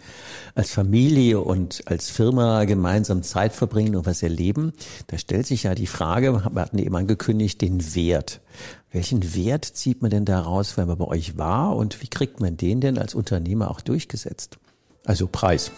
als 0.54 0.70
Familie 0.70 1.40
und 1.40 1.82
als 1.87 2.11
Firma 2.11 2.64
gemeinsam 2.64 3.22
Zeit 3.22 3.54
verbringen 3.54 3.96
und 3.96 4.04
was 4.04 4.22
erleben. 4.22 4.72
Da 5.06 5.16
stellt 5.16 5.46
sich 5.46 5.62
ja 5.62 5.74
die 5.74 5.87
Frage, 5.87 6.32
wir 6.32 6.61
hatten 6.61 6.78
eben 6.78 6.94
angekündigt, 6.94 7.62
den 7.62 7.94
Wert. 7.94 8.40
Welchen 8.92 9.35
Wert 9.35 9.64
zieht 9.64 10.02
man 10.02 10.11
denn 10.11 10.26
daraus, 10.26 10.76
wenn 10.76 10.87
man 10.88 10.98
bei 10.98 11.06
euch 11.06 11.38
war 11.38 11.74
und 11.76 12.02
wie 12.02 12.09
kriegt 12.09 12.40
man 12.40 12.56
den 12.59 12.80
denn 12.82 12.98
als 12.98 13.14
Unternehmer 13.14 13.70
auch 13.70 13.80
durchgesetzt? 13.80 14.59
Also 15.07 15.27
Preis. 15.29 15.71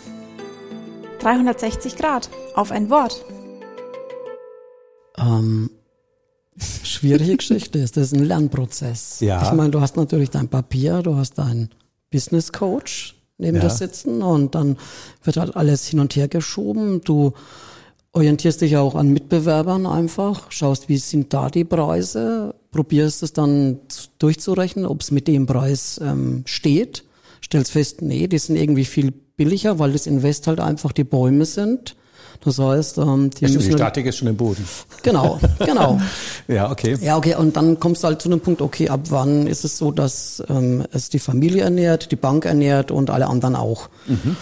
360 1.20 1.96
Grad 1.96 2.30
auf 2.54 2.70
ein 2.72 2.90
Wort. 2.90 3.24
Ähm, 5.18 5.70
schwierige 6.82 7.36
Geschichte 7.38 7.78
ist, 7.78 7.96
das 7.96 8.04
ist 8.12 8.14
ein 8.14 8.24
Lernprozess. 8.24 9.20
Ja. 9.20 9.42
Ich 9.42 9.52
meine, 9.52 9.70
du 9.70 9.80
hast 9.80 9.96
natürlich 9.96 10.30
dein 10.30 10.48
Papier, 10.48 11.02
du 11.02 11.16
hast 11.16 11.38
deinen 11.38 11.70
Business 12.10 12.52
Coach 12.52 13.16
neben 13.36 13.56
Ja. 13.56 13.64
dir 13.64 13.70
sitzen 13.70 14.22
und 14.22 14.54
dann 14.54 14.76
wird 15.22 15.36
halt 15.36 15.56
alles 15.56 15.86
hin 15.86 16.00
und 16.00 16.16
her 16.16 16.28
geschoben. 16.28 17.00
Du 17.02 17.32
orientierst 18.12 18.60
dich 18.62 18.76
auch 18.76 18.94
an 18.94 19.10
Mitbewerbern 19.12 19.86
einfach, 19.86 20.50
schaust, 20.50 20.88
wie 20.88 20.96
sind 20.96 21.32
da 21.34 21.50
die 21.50 21.64
Preise, 21.64 22.54
probierst 22.72 23.22
es 23.22 23.32
dann 23.32 23.78
zu- 23.88 24.08
durchzurechnen, 24.18 24.86
ob 24.86 25.02
es 25.02 25.10
mit 25.10 25.28
dem 25.28 25.46
Preis 25.46 26.00
ähm, 26.02 26.42
steht, 26.46 27.04
stellst 27.44 27.72
fest, 27.72 28.02
nee, 28.02 28.26
die 28.26 28.38
sind 28.38 28.56
irgendwie 28.56 28.84
viel 28.84 29.12
billiger, 29.36 29.78
weil 29.78 29.92
das 29.92 30.06
Invest 30.06 30.46
halt 30.46 30.60
einfach 30.60 30.92
die 30.92 31.04
Bäume 31.04 31.44
sind. 31.44 31.96
Das 32.44 32.58
heißt, 32.58 32.98
ähm, 32.98 33.30
die 33.30 33.42
Ja, 33.44 33.48
stimmt, 33.48 33.64
die 33.66 33.72
Statik 33.72 34.06
ist 34.06 34.16
schon 34.18 34.28
im 34.28 34.36
Boden. 34.36 34.64
genau, 35.02 35.40
genau. 35.58 36.00
Ja, 36.48 36.70
okay. 36.70 36.96
Ja, 37.00 37.16
okay, 37.16 37.34
und 37.34 37.56
dann 37.56 37.80
kommst 37.80 38.02
du 38.02 38.08
halt 38.08 38.22
zu 38.22 38.28
einem 38.28 38.40
Punkt, 38.40 38.62
okay, 38.62 38.88
ab 38.88 39.00
wann 39.08 39.46
ist 39.48 39.64
es 39.64 39.76
so, 39.76 39.90
dass 39.90 40.42
ähm, 40.48 40.84
es 40.92 41.08
die 41.08 41.18
Familie 41.18 41.62
ernährt, 41.62 42.12
die 42.12 42.16
Bank 42.16 42.44
ernährt 42.44 42.90
und 42.90 43.10
alle 43.10 43.26
anderen 43.26 43.56
auch. 43.56 43.88
Und 44.06 44.36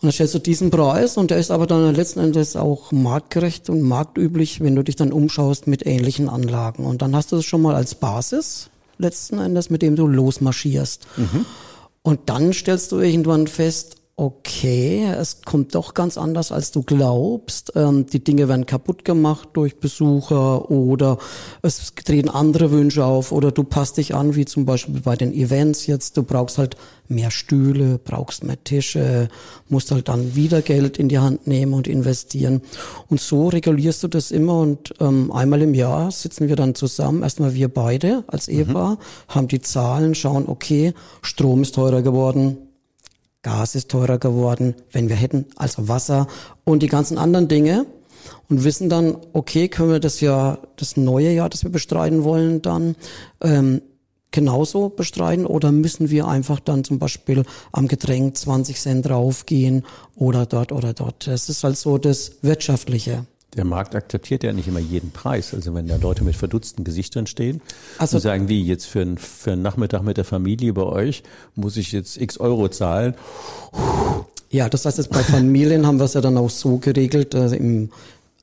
dann 0.00 0.12
stellst 0.12 0.34
du 0.34 0.38
diesen 0.38 0.70
Preis 0.70 1.16
und 1.16 1.30
der 1.30 1.38
ist 1.38 1.50
aber 1.50 1.66
dann 1.66 1.94
letzten 1.94 2.20
Endes 2.20 2.56
auch 2.56 2.92
marktgerecht 2.92 3.68
und 3.70 3.82
marktüblich, 3.82 4.60
wenn 4.60 4.74
du 4.74 4.82
dich 4.82 4.96
dann 4.96 5.12
umschaust 5.12 5.66
mit 5.66 5.86
ähnlichen 5.86 6.28
Anlagen. 6.28 6.84
Und 6.84 7.02
dann 7.02 7.14
hast 7.14 7.32
du 7.32 7.36
es 7.36 7.44
schon 7.44 7.60
mal 7.62 7.74
als 7.74 7.94
Basis, 7.94 8.70
letzten 8.98 9.38
Endes, 9.38 9.68
mit 9.70 9.82
dem 9.82 9.96
du 9.96 10.06
losmarschierst. 10.06 11.06
Und 12.06 12.28
dann 12.28 12.52
stellst 12.52 12.92
du 12.92 12.98
irgendwann 12.98 13.46
fest, 13.46 13.96
okay, 14.16 15.06
es 15.18 15.42
kommt 15.42 15.74
doch 15.74 15.92
ganz 15.92 16.16
anders, 16.16 16.52
als 16.52 16.70
du 16.70 16.82
glaubst. 16.82 17.72
Ähm, 17.74 18.06
die 18.06 18.22
Dinge 18.22 18.48
werden 18.48 18.64
kaputt 18.64 19.04
gemacht 19.04 19.48
durch 19.54 19.80
Besucher 19.80 20.70
oder 20.70 21.18
es 21.62 21.92
treten 21.94 22.28
andere 22.28 22.70
Wünsche 22.70 23.04
auf 23.04 23.32
oder 23.32 23.50
du 23.50 23.64
passt 23.64 23.96
dich 23.96 24.14
an, 24.14 24.36
wie 24.36 24.44
zum 24.44 24.66
Beispiel 24.66 25.00
bei 25.00 25.16
den 25.16 25.32
Events 25.32 25.88
jetzt. 25.88 26.16
Du 26.16 26.22
brauchst 26.22 26.58
halt 26.58 26.76
mehr 27.08 27.32
Stühle, 27.32 27.98
brauchst 27.98 28.44
mehr 28.44 28.62
Tische, 28.62 29.28
musst 29.68 29.90
halt 29.90 30.08
dann 30.08 30.36
wieder 30.36 30.62
Geld 30.62 30.96
in 30.96 31.08
die 31.08 31.18
Hand 31.18 31.48
nehmen 31.48 31.74
und 31.74 31.88
investieren. 31.88 32.62
Und 33.08 33.20
so 33.20 33.48
regulierst 33.48 34.04
du 34.04 34.08
das 34.08 34.30
immer 34.30 34.60
und 34.60 34.94
ähm, 35.00 35.32
einmal 35.32 35.60
im 35.60 35.74
Jahr 35.74 36.12
sitzen 36.12 36.48
wir 36.48 36.56
dann 36.56 36.76
zusammen, 36.76 37.24
erstmal 37.24 37.54
wir 37.54 37.68
beide 37.68 38.22
als 38.28 38.46
Ehepaar, 38.46 38.98
haben 39.26 39.48
die 39.48 39.60
Zahlen, 39.60 40.14
schauen, 40.14 40.44
okay, 40.46 40.94
Strom 41.20 41.62
ist 41.62 41.74
teurer 41.74 42.02
geworden, 42.02 42.58
Gas 43.44 43.76
ist 43.76 43.90
teurer 43.90 44.18
geworden, 44.18 44.74
wenn 44.90 45.08
wir 45.08 45.14
hätten, 45.14 45.46
also 45.54 45.86
Wasser 45.86 46.26
und 46.64 46.82
die 46.82 46.88
ganzen 46.88 47.18
anderen 47.18 47.46
Dinge 47.46 47.86
und 48.48 48.64
wissen 48.64 48.88
dann, 48.88 49.16
okay, 49.32 49.68
können 49.68 49.90
wir 49.90 50.00
das 50.00 50.20
Jahr, 50.20 50.58
das 50.76 50.96
neue 50.96 51.30
Jahr, 51.30 51.48
das 51.48 51.62
wir 51.62 51.70
bestreiten 51.70 52.24
wollen, 52.24 52.62
dann 52.62 52.96
ähm, 53.40 53.82
genauso 54.32 54.88
bestreiten 54.88 55.46
oder 55.46 55.70
müssen 55.70 56.10
wir 56.10 56.26
einfach 56.26 56.58
dann 56.58 56.82
zum 56.82 56.98
Beispiel 56.98 57.44
am 57.70 57.86
Getränk 57.86 58.36
20 58.36 58.80
Cent 58.80 59.06
draufgehen 59.06 59.84
oder 60.16 60.46
dort 60.46 60.72
oder 60.72 60.92
dort. 60.92 61.28
Das 61.28 61.48
ist 61.48 61.62
halt 61.62 61.76
so 61.76 61.98
das 61.98 62.32
Wirtschaftliche. 62.42 63.26
Der 63.56 63.64
Markt 63.64 63.94
akzeptiert 63.94 64.42
ja 64.42 64.52
nicht 64.52 64.66
immer 64.68 64.80
jeden 64.80 65.10
Preis. 65.12 65.54
Also 65.54 65.74
wenn 65.74 65.86
da 65.86 65.96
Leute 65.96 66.24
mit 66.24 66.34
verdutzten 66.36 66.82
Gesichtern 66.84 67.26
stehen 67.26 67.60
Also- 67.98 68.16
und 68.16 68.22
sagen, 68.22 68.48
wie 68.48 68.62
jetzt 68.62 68.86
für, 68.86 69.00
einen- 69.02 69.18
für 69.18 69.52
einen 69.52 69.62
Nachmittag 69.62 70.02
mit 70.02 70.16
der 70.16 70.24
Familie 70.24 70.72
bei 70.72 70.82
euch 70.82 71.22
muss 71.54 71.76
ich 71.76 71.92
jetzt 71.92 72.20
x 72.20 72.38
Euro 72.38 72.68
zahlen. 72.68 73.14
Ja, 74.50 74.68
das 74.68 74.84
heißt, 74.86 74.98
jetzt 74.98 75.10
bei 75.10 75.22
Familien 75.22 75.86
haben 75.86 75.98
wir 75.98 76.04
es 76.04 76.14
ja 76.14 76.20
dann 76.20 76.36
auch 76.36 76.50
so 76.50 76.78
geregelt. 76.78 77.34
Also 77.34 77.56
im, 77.56 77.90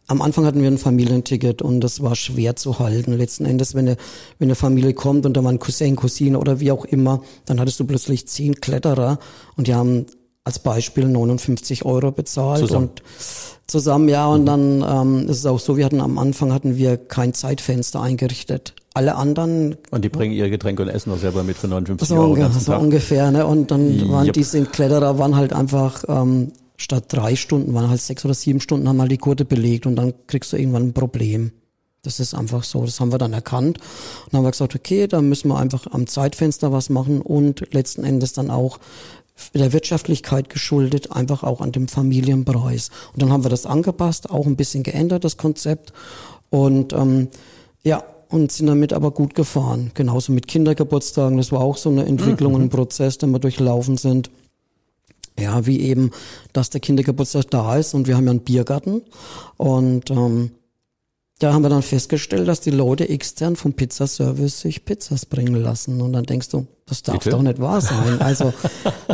am 0.07 0.21
Anfang 0.21 0.45
hatten 0.45 0.61
wir 0.61 0.69
ein 0.69 0.77
Familienticket 0.77 1.61
und 1.61 1.79
das 1.81 2.01
war 2.01 2.15
schwer 2.15 2.55
zu 2.57 2.79
halten. 2.79 3.13
Letzten 3.17 3.45
Endes, 3.45 3.75
wenn 3.75 3.87
eine, 3.87 3.97
wenn 4.39 4.47
eine 4.47 4.55
Familie 4.55 4.93
kommt 4.93 5.25
und 5.25 5.35
da 5.37 5.43
war 5.43 5.51
ein 5.51 5.59
Cousin, 5.59 5.95
Cousine 5.95 6.37
oder 6.37 6.59
wie 6.59 6.71
auch 6.71 6.83
immer, 6.85 7.21
dann 7.45 7.59
hattest 7.59 7.79
du 7.79 7.85
plötzlich 7.85 8.27
zehn 8.27 8.55
Kletterer 8.59 9.19
und 9.55 9.67
die 9.67 9.73
haben 9.75 10.05
als 10.43 10.59
Beispiel 10.59 11.05
59 11.07 11.85
Euro 11.85 12.11
bezahlt 12.11 12.61
Zusammen. 12.61 12.89
und 12.89 13.03
zusammen, 13.67 14.09
ja, 14.09 14.27
und 14.27 14.45
dann 14.45 14.83
ähm, 14.87 15.29
ist 15.29 15.37
es 15.37 15.45
auch 15.45 15.59
so, 15.59 15.77
wir 15.77 15.85
hatten 15.85 16.01
am 16.01 16.17
Anfang 16.17 16.51
hatten 16.51 16.77
wir 16.77 16.97
kein 16.97 17.33
Zeitfenster 17.33 18.01
eingerichtet. 18.01 18.73
Alle 18.93 19.15
anderen 19.15 19.77
Und 19.91 20.03
die 20.03 20.09
bringen 20.09 20.33
ihre 20.33 20.49
Getränke 20.49 20.83
und 20.83 20.89
Essen 20.89 21.13
auch 21.13 21.17
selber 21.17 21.43
mit 21.43 21.55
für 21.57 21.67
59 21.67 22.07
so, 22.09 22.15
Euro 22.15 22.33
unge 22.33 22.49
so 22.51 22.71
Tag. 22.73 22.81
ungefähr, 22.81 23.31
ne? 23.31 23.45
Und 23.45 23.71
dann 23.71 24.09
waren 24.09 24.25
Yep. 24.25 24.33
diese 24.33 24.65
Kletterer 24.65 25.17
waren 25.17 25.35
halt 25.37 25.53
einfach 25.53 26.03
ähm, 26.09 26.51
statt 26.75 27.05
drei 27.07 27.35
Stunden 27.35 27.73
waren 27.73 27.89
halt 27.89 28.01
sechs 28.01 28.25
oder 28.25 28.33
sieben 28.33 28.59
Stunden 28.59 28.89
haben 28.89 28.99
halt 28.99 29.11
die 29.11 29.17
Gurte 29.17 29.45
belegt 29.45 29.85
und 29.85 29.95
dann 29.95 30.13
kriegst 30.27 30.51
du 30.51 30.57
irgendwann 30.57 30.87
ein 30.87 30.93
Problem. 30.93 31.51
Das 32.03 32.19
ist 32.19 32.33
einfach 32.33 32.63
so. 32.63 32.83
Das 32.83 32.99
haben 32.99 33.11
wir 33.13 33.19
dann 33.19 33.31
erkannt 33.31 33.77
und 34.25 34.33
haben 34.37 34.43
wir 34.43 34.51
gesagt, 34.51 34.75
okay, 34.75 35.07
da 35.07 35.21
müssen 35.21 35.49
wir 35.49 35.57
einfach 35.57 35.85
am 35.91 36.07
Zeitfenster 36.07 36.71
was 36.73 36.89
machen 36.89 37.21
und 37.21 37.71
letzten 37.73 38.03
Endes 38.03 38.33
dann 38.33 38.49
auch 38.49 38.79
der 39.53 39.73
Wirtschaftlichkeit 39.73 40.49
geschuldet, 40.49 41.11
einfach 41.11 41.43
auch 41.43 41.61
an 41.61 41.71
dem 41.71 41.87
Familienpreis. 41.87 42.89
Und 43.13 43.21
dann 43.21 43.31
haben 43.31 43.43
wir 43.43 43.49
das 43.49 43.65
angepasst, 43.65 44.29
auch 44.29 44.45
ein 44.45 44.55
bisschen 44.55 44.83
geändert, 44.83 45.23
das 45.23 45.37
Konzept. 45.37 45.93
Und 46.49 46.93
ähm, 46.93 47.29
Ja, 47.83 48.03
und 48.29 48.51
sind 48.51 48.67
damit 48.67 48.93
aber 48.93 49.11
gut 49.11 49.35
gefahren. 49.35 49.91
Genauso 49.93 50.31
mit 50.31 50.47
Kindergeburtstagen, 50.47 51.37
das 51.37 51.51
war 51.51 51.59
auch 51.61 51.75
so 51.77 51.89
eine 51.89 52.05
Entwicklung, 52.05 52.53
Mhm. 52.53 52.61
ein 52.61 52.69
Prozess, 52.69 53.17
den 53.17 53.31
wir 53.31 53.39
durchlaufen 53.39 53.97
sind. 53.97 54.29
Ja, 55.39 55.65
wie 55.65 55.79
eben, 55.81 56.11
dass 56.53 56.69
der 56.69 56.81
Kindergeburtstag 56.81 57.49
da 57.49 57.75
ist 57.77 57.93
und 57.93 58.07
wir 58.07 58.15
haben 58.15 58.25
ja 58.25 58.31
einen 58.31 58.41
Biergarten 58.41 59.01
und 59.57 60.11
ähm, 60.11 60.51
da 61.39 61.53
haben 61.53 61.63
wir 61.63 61.69
dann 61.69 61.81
festgestellt, 61.81 62.47
dass 62.47 62.61
die 62.61 62.69
Leute 62.69 63.09
extern 63.09 63.55
vom 63.55 63.73
Pizzaservice 63.73 64.59
sich 64.61 64.85
Pizzas 64.85 65.25
bringen 65.25 65.55
lassen 65.55 66.01
und 66.01 66.13
dann 66.13 66.25
denkst 66.25 66.49
du, 66.49 66.67
das 66.85 67.03
darf 67.03 67.19
Bitte? 67.19 67.29
doch 67.29 67.41
nicht 67.41 67.59
wahr 67.59 67.79
sein. 67.79 68.19
Also 68.19 68.53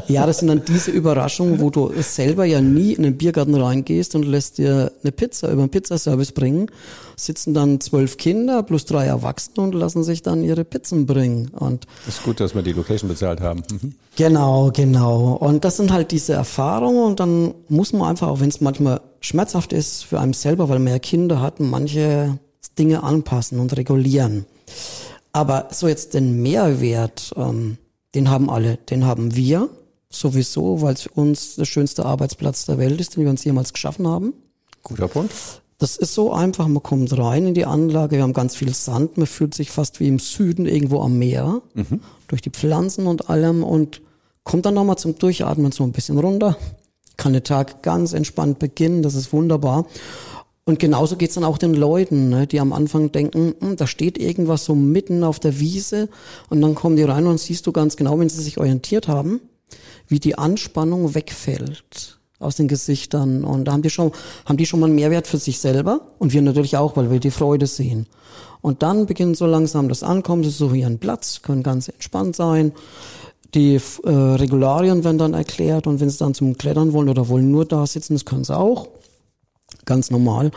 ja, 0.07 0.25
das 0.25 0.39
sind 0.39 0.47
dann 0.47 0.63
diese 0.65 0.91
Überraschungen, 0.91 1.59
wo 1.59 1.69
du 1.69 1.91
selber 2.01 2.45
ja 2.45 2.59
nie 2.59 2.93
in 2.93 3.03
den 3.03 3.17
Biergarten 3.17 3.53
reingehst 3.55 4.15
und 4.15 4.23
lässt 4.23 4.57
dir 4.57 4.91
eine 5.03 5.11
Pizza 5.11 5.51
über 5.51 5.61
den 5.61 5.69
Pizzaservice 5.69 6.31
bringen, 6.31 6.71
sitzen 7.15 7.53
dann 7.53 7.79
zwölf 7.79 8.17
Kinder 8.17 8.63
plus 8.63 8.85
drei 8.85 9.05
Erwachsene 9.05 9.63
und 9.63 9.75
lassen 9.75 10.03
sich 10.03 10.21
dann 10.21 10.43
ihre 10.43 10.65
Pizzen 10.65 11.05
bringen 11.05 11.49
und 11.49 11.85
Ist 12.07 12.23
gut, 12.23 12.39
dass 12.39 12.55
wir 12.55 12.61
die 12.63 12.73
Location 12.73 13.09
bezahlt 13.09 13.41
haben. 13.41 13.63
Mhm. 13.69 13.95
Genau, 14.15 14.71
genau. 14.73 15.33
Und 15.33 15.63
das 15.63 15.77
sind 15.77 15.91
halt 15.91 16.11
diese 16.11 16.33
Erfahrungen 16.33 17.03
und 17.03 17.19
dann 17.19 17.53
muss 17.69 17.93
man 17.93 18.09
einfach, 18.09 18.27
auch 18.27 18.39
wenn 18.39 18.49
es 18.49 18.61
manchmal 18.61 19.01
schmerzhaft 19.19 19.73
ist 19.73 20.03
für 20.03 20.19
einen 20.19 20.33
selber, 20.33 20.69
weil 20.69 20.79
man 20.79 20.93
ja 20.93 20.99
Kinder 20.99 21.41
hat, 21.41 21.59
manche 21.59 22.39
Dinge 22.77 23.03
anpassen 23.03 23.59
und 23.59 23.75
regulieren. 23.77 24.45
Aber 25.37 25.67
so 25.69 25.87
jetzt 25.87 26.15
den 26.15 26.41
Mehrwert, 26.41 27.31
ähm, 27.37 27.77
den 28.15 28.31
haben 28.31 28.49
alle, 28.49 28.77
den 28.77 29.05
haben 29.05 29.35
wir 29.35 29.69
sowieso, 30.09 30.81
weil 30.81 30.95
es 30.95 31.03
für 31.03 31.11
uns 31.11 31.57
der 31.57 31.65
schönste 31.65 32.07
Arbeitsplatz 32.07 32.65
der 32.65 32.79
Welt 32.79 32.99
ist, 32.99 33.15
den 33.15 33.23
wir 33.23 33.29
uns 33.29 33.43
jemals 33.43 33.71
geschaffen 33.71 34.07
haben. 34.07 34.33
Guter 34.81 35.07
Punkt. 35.07 35.31
Das 35.77 35.95
ist 35.95 36.15
so 36.15 36.33
einfach, 36.33 36.67
man 36.67 36.81
kommt 36.81 37.15
rein 37.15 37.45
in 37.45 37.53
die 37.53 37.67
Anlage, 37.67 38.15
wir 38.15 38.23
haben 38.23 38.33
ganz 38.33 38.55
viel 38.55 38.73
Sand, 38.73 39.17
man 39.17 39.27
fühlt 39.27 39.53
sich 39.53 39.69
fast 39.69 39.99
wie 39.99 40.07
im 40.07 40.17
Süden 40.17 40.65
irgendwo 40.65 41.01
am 41.01 41.19
Meer, 41.19 41.61
durch 42.27 42.41
die 42.41 42.49
Pflanzen 42.49 43.05
und 43.05 43.29
allem 43.29 43.63
und 43.63 44.01
kommt 44.43 44.65
dann 44.65 44.73
nochmal 44.73 44.97
zum 44.97 45.19
Durchatmen 45.19 45.71
so 45.71 45.83
ein 45.83 45.91
bisschen 45.91 46.17
runter, 46.17 46.57
kann 47.15 47.33
der 47.33 47.43
Tag 47.43 47.83
ganz 47.83 48.13
entspannt 48.13 48.57
beginnen, 48.57 49.03
das 49.03 49.13
ist 49.13 49.31
wunderbar. 49.33 49.85
Und 50.67 50.79
genauso 50.79 51.15
geht's 51.15 51.35
dann 51.35 51.45
auch 51.45 51.57
den 51.57 51.73
Leuten, 51.73 52.27
ne, 52.27 52.45
die 52.45 52.59
am 52.59 52.73
Anfang 52.73 53.13
denken, 53.13 53.55
hm, 53.57 53.77
da 53.77 53.87
steht 53.87 54.17
irgendwas 54.17 54.65
so 54.65 54.75
mitten 54.75 55.23
auf 55.23 55.39
der 55.39 55.61
Wiese 55.61 56.09
und 56.49 56.59
dann 56.59 56.75
kommen 56.75 56.97
die 56.97 57.03
rein 57.03 57.25
und 57.25 57.39
siehst 57.39 57.65
du 57.67 57.71
ganz 57.71 57.95
genau, 57.95 58.19
wenn 58.19 58.27
sie 58.27 58.43
sich 58.43 58.57
orientiert 58.57 59.07
haben, 59.07 59.39
wie 60.09 60.19
die 60.19 60.37
Anspannung 60.37 61.15
wegfällt 61.15 62.19
aus 62.39 62.57
den 62.57 62.67
Gesichtern 62.67 63.45
und 63.45 63.63
da 63.63 63.71
haben 63.71 63.81
die 63.81 63.89
schon 63.89 64.11
haben 64.45 64.57
die 64.57 64.65
schon 64.65 64.81
mal 64.81 64.87
einen 64.87 64.95
Mehrwert 64.95 65.25
für 65.25 65.37
sich 65.37 65.57
selber 65.59 66.01
und 66.19 66.33
wir 66.33 66.41
natürlich 66.41 66.75
auch, 66.75 66.97
weil 66.97 67.09
wir 67.11 67.21
die 67.21 67.31
Freude 67.31 67.65
sehen. 67.65 68.05
Und 68.59 68.83
dann 68.83 69.05
beginnt 69.05 69.37
so 69.37 69.45
langsam 69.45 69.87
das 69.87 70.03
Ankommen, 70.03 70.43
sie 70.43 70.49
suchen 70.49 70.75
ihren 70.75 70.99
Platz, 70.99 71.43
können 71.43 71.63
ganz 71.63 71.87
entspannt 71.87 72.35
sein. 72.35 72.73
Die 73.53 73.75
äh, 73.75 74.09
Regularien 74.09 75.05
werden 75.05 75.17
dann 75.17 75.33
erklärt 75.33 75.87
und 75.87 76.01
wenn 76.01 76.09
sie 76.09 76.17
dann 76.17 76.33
zum 76.33 76.57
Klettern 76.57 76.91
wollen 76.91 77.07
oder 77.07 77.29
wollen 77.29 77.51
nur 77.51 77.63
da 77.63 77.87
sitzen, 77.87 78.15
das 78.15 78.25
können 78.25 78.43
sie 78.43 78.57
auch. 78.57 78.89
Ganz 79.85 80.11
normal. 80.11 80.51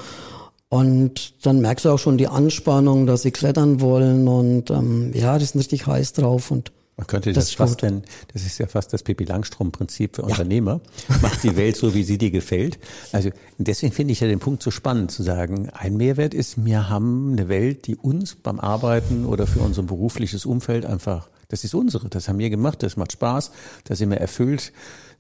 Und 0.69 1.45
dann 1.45 1.61
merkst 1.61 1.85
du 1.85 1.91
auch 1.91 1.99
schon 1.99 2.17
die 2.17 2.29
Anspannung, 2.29 3.05
dass 3.07 3.23
sie 3.23 3.33
klettern 3.33 3.81
wollen 3.81 4.29
und 4.29 4.71
ähm, 4.71 5.11
ja, 5.13 5.37
die 5.37 5.45
sind 5.45 5.59
richtig 5.59 5.89
heiß 5.89 6.13
drauf 6.13 6.53
und 6.53 6.71
Man 6.97 7.09
könnte 7.09 7.33
Das 7.33 7.45
das, 7.45 7.51
ist 7.51 7.57
fast, 7.57 7.83
wenn, 7.83 8.03
das 8.33 8.47
ist 8.47 8.59
ja 8.59 8.69
fast 8.69 8.93
das 8.93 9.03
Pippi 9.03 9.25
Langstrumpf-Prinzip 9.25 10.15
für 10.15 10.23
Unternehmer. 10.23 10.81
Macht 11.23 11.43
die 11.43 11.57
Welt 11.57 11.77
so, 11.77 11.93
wie 11.93 12.05
sie 12.05 12.19
dir 12.19 12.31
gefällt. 12.31 12.79
Also 13.11 13.31
deswegen 13.59 13.93
finde 13.93 14.13
ich 14.13 14.21
ja 14.21 14.29
den 14.29 14.39
Punkt 14.39 14.63
so 14.63 14.71
spannend 14.71 15.11
zu 15.11 15.25
sagen, 15.25 15.71
ein 15.71 15.97
Mehrwert 15.97 16.35
ist, 16.35 16.65
wir 16.65 16.89
haben 16.89 17.33
eine 17.33 17.49
Welt, 17.49 17.89
die 17.89 17.97
uns 17.97 18.37
beim 18.37 18.61
Arbeiten 18.61 19.27
oder 19.27 19.49
für 19.49 19.61
unser 19.61 19.83
berufliches 19.83 20.47
Umfeld 20.47 20.87
einfach, 20.87 21.31
das 21.49 21.65
ist 21.65 21.75
unsere, 21.75 22.09
das 22.09 22.29
haben 22.29 22.39
wir 22.39 22.49
gemacht, 22.49 22.85
das 22.85 22.97
macht 22.97 23.11
Spaß, 23.11 23.51
da 23.83 23.97
sind 23.97 24.11
wir 24.11 24.19
erfüllt, 24.19 24.73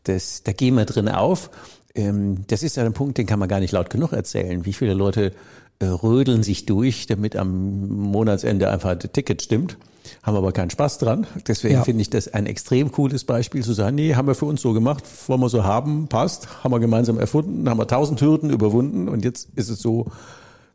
das, 0.04 0.44
da 0.44 0.52
gehen 0.52 0.76
wir 0.76 0.84
drin 0.84 1.08
auf. 1.08 1.50
Ähm, 1.94 2.44
das 2.48 2.62
ist 2.62 2.76
ja 2.76 2.84
ein 2.84 2.92
Punkt, 2.92 3.18
den 3.18 3.26
kann 3.26 3.38
man 3.38 3.48
gar 3.48 3.60
nicht 3.60 3.72
laut 3.72 3.90
genug 3.90 4.12
erzählen. 4.12 4.64
Wie 4.64 4.72
viele 4.72 4.94
Leute 4.94 5.32
äh, 5.80 5.86
rödeln 5.86 6.42
sich 6.42 6.66
durch, 6.66 7.06
damit 7.06 7.36
am 7.36 7.88
Monatsende 7.88 8.70
einfach 8.70 8.94
das 8.96 9.12
Ticket 9.12 9.42
stimmt, 9.42 9.76
haben 10.22 10.36
aber 10.36 10.52
keinen 10.52 10.70
Spaß 10.70 10.98
dran. 10.98 11.26
Deswegen 11.48 11.74
Ja. 11.74 11.82
finde 11.84 12.02
ich 12.02 12.10
das 12.10 12.28
ein 12.32 12.46
extrem 12.46 12.92
cooles 12.92 13.24
Beispiel 13.24 13.62
zu 13.64 13.72
sagen, 13.72 13.96
nee, 13.96 14.14
haben 14.14 14.28
wir 14.28 14.34
für 14.34 14.46
uns 14.46 14.60
so 14.62 14.72
gemacht, 14.72 15.04
wollen 15.26 15.40
wir 15.40 15.48
so 15.48 15.64
haben, 15.64 16.06
passt, 16.08 16.62
haben 16.64 16.72
wir 16.72 16.80
gemeinsam 16.80 17.18
erfunden, 17.18 17.68
haben 17.68 17.78
wir 17.78 17.86
tausend 17.86 18.20
Hürden 18.20 18.50
überwunden 18.50 19.08
und 19.08 19.24
jetzt 19.24 19.48
ist 19.56 19.68
es 19.68 19.80
so, 19.80 20.06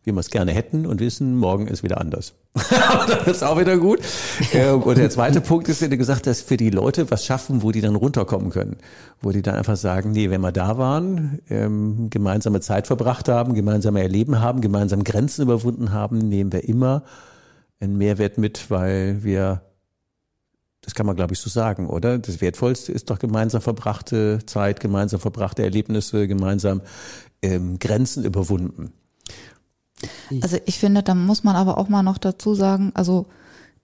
wie 0.06 0.12
wir 0.12 0.20
es 0.20 0.30
gerne 0.30 0.52
hätten 0.52 0.86
und 0.86 1.00
wissen, 1.00 1.36
morgen 1.36 1.68
ist 1.68 1.84
wieder 1.84 2.00
anders. 2.00 2.34
Aber 2.90 3.06
dann 3.06 3.26
ist 3.26 3.44
auch 3.44 3.60
wieder 3.60 3.78
gut. 3.78 4.00
Ähm, 4.54 4.84
Und 4.84 4.98
der 4.98 5.10
zweite 5.10 5.42
Punkt 5.42 5.68
ist, 5.68 5.82
den 5.82 5.90
du 5.90 5.98
gesagt 5.98 6.28
hast, 6.28 6.48
für 6.48 6.58
die 6.58 6.70
Leute 6.70 7.10
was 7.10 7.26
schaffen, 7.26 7.64
wo 7.64 7.72
die 7.72 7.82
dann 7.82 7.96
runterkommen 7.96 8.52
können. 8.52 8.78
Wo 9.22 9.32
die 9.32 9.42
dann 9.42 9.56
einfach 9.56 9.76
sagen, 9.76 10.12
nee, 10.12 10.30
wenn 10.30 10.42
wir 10.42 10.52
da 10.52 10.78
waren, 10.78 11.40
ähm, 11.50 12.10
gemeinsame 12.12 12.62
Zeit 12.62 12.88
verbracht 12.88 13.28
haben, 13.28 13.56
gemeinsame 13.56 14.02
Erleben 14.02 14.40
haben, 14.40 14.62
gemeinsam 14.62 15.04
Grenzen 15.04 15.42
überwunden 15.42 15.92
haben, 15.92 16.20
nehmen 16.20 16.54
wir 16.54 16.70
immer 16.70 17.04
einen 17.80 17.98
Mehrwert 17.98 18.38
mit, 18.38 18.70
weil 18.70 19.24
wir 19.24 19.62
das 20.82 20.94
kann 20.94 21.08
man, 21.08 21.16
glaube 21.16 21.34
ich, 21.34 21.40
so 21.40 21.50
sagen, 21.50 21.90
oder? 21.90 22.20
Das 22.20 22.42
Wertvollste 22.42 22.92
ist 22.92 23.10
doch 23.10 23.18
gemeinsam 23.18 23.60
verbrachte 23.60 24.40
Zeit, 24.46 24.80
gemeinsam 24.80 25.20
verbrachte 25.20 25.64
Erlebnisse, 25.64 26.28
gemeinsam 26.28 26.82
ähm, 27.42 27.80
Grenzen 27.80 28.24
überwunden. 28.24 28.94
Also 30.42 30.58
ich 30.66 30.80
finde, 30.80 31.04
da 31.04 31.16
muss 31.16 31.44
man 31.44 31.56
aber 31.56 31.78
auch 31.78 31.90
mal 31.90 32.04
noch 32.04 32.18
dazu 32.18 32.56
sagen, 32.56 32.92
also 32.94 33.28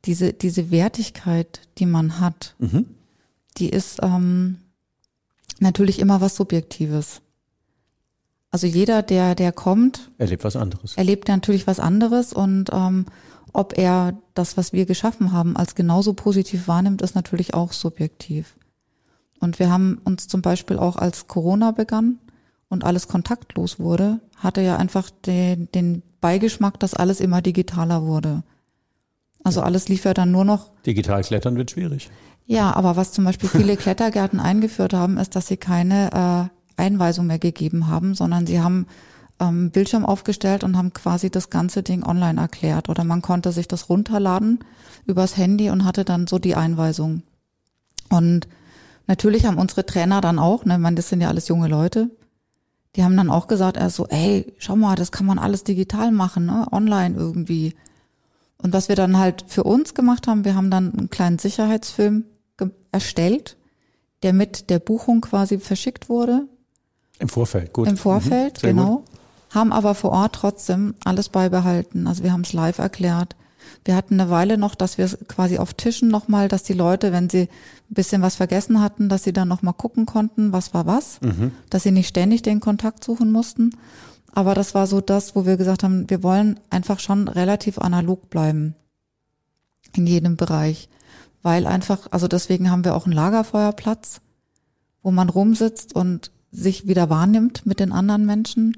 diese, 0.06 0.34
diese 0.34 0.72
Wertigkeit, 0.72 1.62
die 1.78 1.86
man 1.86 2.20
hat, 2.20 2.56
die 3.58 3.70
ist 3.70 4.00
ähm, 4.02 4.58
natürlich 5.60 6.00
immer 6.00 6.22
was 6.22 6.36
Subjektives. 6.36 7.22
Also 8.50 8.68
jeder, 8.68 9.02
der, 9.02 9.36
der 9.36 9.52
kommt, 9.52 10.12
Erlebt 10.18 10.44
was 10.44 10.56
anderes. 10.56 10.98
erlebt 10.98 11.28
natürlich 11.28 11.68
was 11.68 11.80
anderes 11.80 12.34
und 12.34 12.70
ähm, 12.74 13.06
ob 13.54 13.78
er 13.78 14.18
das, 14.34 14.58
was 14.58 14.74
wir 14.74 14.86
geschaffen 14.86 15.32
haben, 15.32 15.56
als 15.56 15.76
genauso 15.76 16.14
positiv 16.14 16.68
wahrnimmt, 16.68 17.02
ist 17.02 17.16
natürlich 17.16 17.54
auch 17.54 17.74
subjektiv. 17.74 18.56
Und 19.40 19.60
wir 19.60 19.72
haben 19.72 20.00
uns 20.04 20.28
zum 20.28 20.42
Beispiel 20.42 20.78
auch 20.78 20.98
als 20.98 21.28
Corona 21.28 21.72
begann 21.72 22.20
und 22.70 22.84
alles 22.84 23.08
kontaktlos 23.08 23.80
wurde, 23.80 24.20
hatte 24.38 24.62
ja 24.62 24.78
einfach 24.78 25.10
den, 25.10 25.72
den 25.72 26.04
Beigeschmack, 26.22 26.80
dass 26.80 26.94
alles 26.94 27.20
immer 27.20 27.42
digitaler 27.42 28.04
wurde. 28.04 28.44
Also 29.44 29.62
alles 29.62 29.90
lief 29.90 30.06
ja 30.06 30.14
dann 30.14 30.32
nur 30.32 30.46
noch 30.46 30.72
Digital 30.86 31.24
klettern 31.24 31.58
wird 31.58 31.72
schwierig. 31.72 32.10
ja, 32.46 32.74
aber 32.76 32.96
was 32.96 33.12
zum 33.12 33.26
Beispiel 33.26 33.50
viele 33.50 33.76
Klettergärten 33.76 34.40
eingeführt 34.52 34.94
haben, 34.94 35.18
ist, 35.18 35.36
dass 35.36 35.48
sie 35.48 35.58
keine 35.58 36.52
äh, 36.78 36.82
Einweisung 36.82 37.28
mehr 37.28 37.40
gegeben 37.40 37.88
haben, 37.88 38.14
sondern 38.14 38.46
sie 38.46 38.62
haben 38.62 38.86
ähm, 39.40 39.72
Bildschirm 39.72 40.06
aufgestellt 40.06 40.64
und 40.64 40.78
haben 40.78 40.94
quasi 40.94 41.30
das 41.30 41.50
ganze 41.50 41.84
Ding 41.84 42.04
online 42.04 42.40
erklärt. 42.40 42.88
Oder 42.88 43.04
man 43.04 43.22
konnte 43.22 43.52
sich 43.52 43.68
das 43.68 43.90
runterladen 43.90 44.60
übers 45.06 45.36
Handy 45.36 45.70
und 45.70 45.84
hatte 45.84 46.06
dann 46.06 46.28
so 46.28 46.38
die 46.40 46.56
Einweisung. 46.56 47.24
Und 48.10 48.48
natürlich 49.08 49.46
haben 49.46 49.58
unsere 49.58 49.86
Trainer 49.86 50.22
dann 50.22 50.38
auch, 50.38 50.66
ne, 50.66 50.76
ich 50.76 50.80
meine, 50.80 50.96
das 50.96 51.10
sind 51.10 51.22
ja 51.22 51.30
alles 51.30 51.48
junge 51.48 51.68
Leute, 51.68 52.12
die 52.96 53.04
haben 53.04 53.16
dann 53.16 53.30
auch 53.30 53.48
gesagt, 53.48 53.78
er 53.78 53.90
so, 53.90 54.08
ey, 54.08 54.54
schau 54.58 54.76
mal, 54.76 54.96
das 54.96 55.12
kann 55.12 55.26
man 55.26 55.40
alles 55.40 55.64
digital 55.64 56.12
machen, 56.12 56.46
ne, 56.46 56.68
online 56.72 57.16
irgendwie. 57.16 57.74
Und 58.58 58.74
was 58.74 58.90
wir 58.90 58.96
dann 58.96 59.18
halt 59.18 59.46
für 59.48 59.64
uns 59.64 59.94
gemacht 59.94 60.28
haben, 60.28 60.46
wir 60.46 60.56
haben 60.56 60.70
dann 60.70 60.94
einen 60.94 61.10
kleinen 61.10 61.40
Sicherheitsfilm 61.40 62.26
erstellt, 62.92 63.58
der 64.24 64.34
mit 64.34 64.70
der 64.70 64.80
Buchung 64.80 65.22
quasi 65.22 65.60
verschickt 65.60 66.10
wurde 66.10 66.48
Im 67.20 67.30
Vorfeld, 67.30 67.74
gut. 67.74 67.88
im 67.88 67.98
Vorfeld, 67.98 68.62
Mhm, 68.62 68.68
genau. 68.68 68.96
Gut. 68.98 69.06
Haben 69.52 69.74
aber 69.74 69.96
vor 69.96 70.12
Ort 70.12 70.36
trotzdem 70.36 70.96
alles 71.04 71.30
beibehalten. 71.30 72.08
Also 72.08 72.24
wir 72.24 72.32
haben 72.32 72.42
es 72.42 72.54
live 72.54 72.78
erklärt. 72.78 73.36
Wir 73.84 73.96
hatten 73.96 74.20
eine 74.20 74.30
Weile 74.30 74.58
noch, 74.58 74.76
dass 74.76 74.98
wir 74.98 75.08
quasi 75.28 75.58
auf 75.58 75.74
Tischen 75.74 76.10
nochmal, 76.10 76.48
dass 76.48 76.64
die 76.64 76.74
Leute, 76.74 77.12
wenn 77.12 77.30
sie 77.30 77.42
ein 77.90 77.94
bisschen 77.94 78.22
was 78.22 78.36
vergessen 78.36 78.80
hatten, 78.80 79.10
dass 79.10 79.24
sie 79.24 79.34
dann 79.34 79.48
nochmal 79.48 79.74
gucken 79.74 80.06
konnten, 80.06 80.52
was 80.52 80.74
war 80.74 80.86
was, 80.86 81.20
Mhm. 81.22 81.52
dass 81.70 81.84
sie 81.84 81.92
nicht 81.92 82.08
ständig 82.08 82.44
den 82.44 82.60
Kontakt 82.60 83.04
suchen 83.04 83.32
mussten. 83.32 83.72
Aber 84.34 84.54
das 84.54 84.76
war 84.76 84.88
so 84.88 85.02
das, 85.02 85.36
wo 85.36 85.46
wir 85.46 85.58
gesagt 85.58 85.84
haben, 85.84 86.10
wir 86.10 86.22
wollen 86.24 86.60
einfach 86.70 87.00
schon 87.00 87.28
relativ 87.28 87.80
analog 87.80 88.30
bleiben 88.30 88.76
in 89.94 90.06
jedem 90.08 90.38
Bereich. 90.38 90.88
Weil 91.42 91.66
einfach, 91.66 92.08
also 92.12 92.28
deswegen 92.28 92.70
haben 92.70 92.86
wir 92.86 92.96
auch 92.96 93.06
einen 93.06 93.16
Lagerfeuerplatz, 93.16 94.22
wo 95.02 95.10
man 95.10 95.28
rumsitzt 95.30 95.96
und 95.96 96.32
sich 96.52 96.88
wieder 96.88 97.10
wahrnimmt 97.10 97.66
mit 97.66 97.80
den 97.80 97.92
anderen 97.92 98.26
Menschen. 98.28 98.76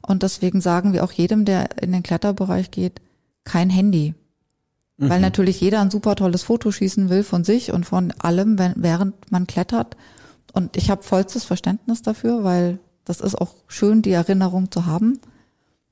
Und 0.00 0.22
deswegen 0.22 0.60
sagen 0.62 0.92
wir 0.94 1.04
auch 1.04 1.12
jedem, 1.12 1.44
der 1.44 1.82
in 1.82 1.92
den 1.92 2.02
Kletterbereich 2.02 2.70
geht, 2.70 3.02
kein 3.44 3.68
Handy. 3.68 4.14
Weil 4.98 5.20
natürlich 5.20 5.60
jeder 5.60 5.80
ein 5.82 5.90
super 5.90 6.16
tolles 6.16 6.42
Foto 6.42 6.70
schießen 6.70 7.10
will 7.10 7.22
von 7.22 7.44
sich 7.44 7.70
und 7.72 7.84
von 7.84 8.12
allem, 8.18 8.58
wenn, 8.58 8.72
während 8.76 9.30
man 9.30 9.46
klettert. 9.46 9.96
Und 10.54 10.76
ich 10.76 10.90
habe 10.90 11.02
vollstes 11.02 11.44
Verständnis 11.44 12.00
dafür, 12.00 12.44
weil 12.44 12.78
das 13.04 13.20
ist 13.20 13.34
auch 13.34 13.54
schön, 13.68 14.00
die 14.00 14.12
Erinnerung 14.12 14.70
zu 14.70 14.86
haben. 14.86 15.20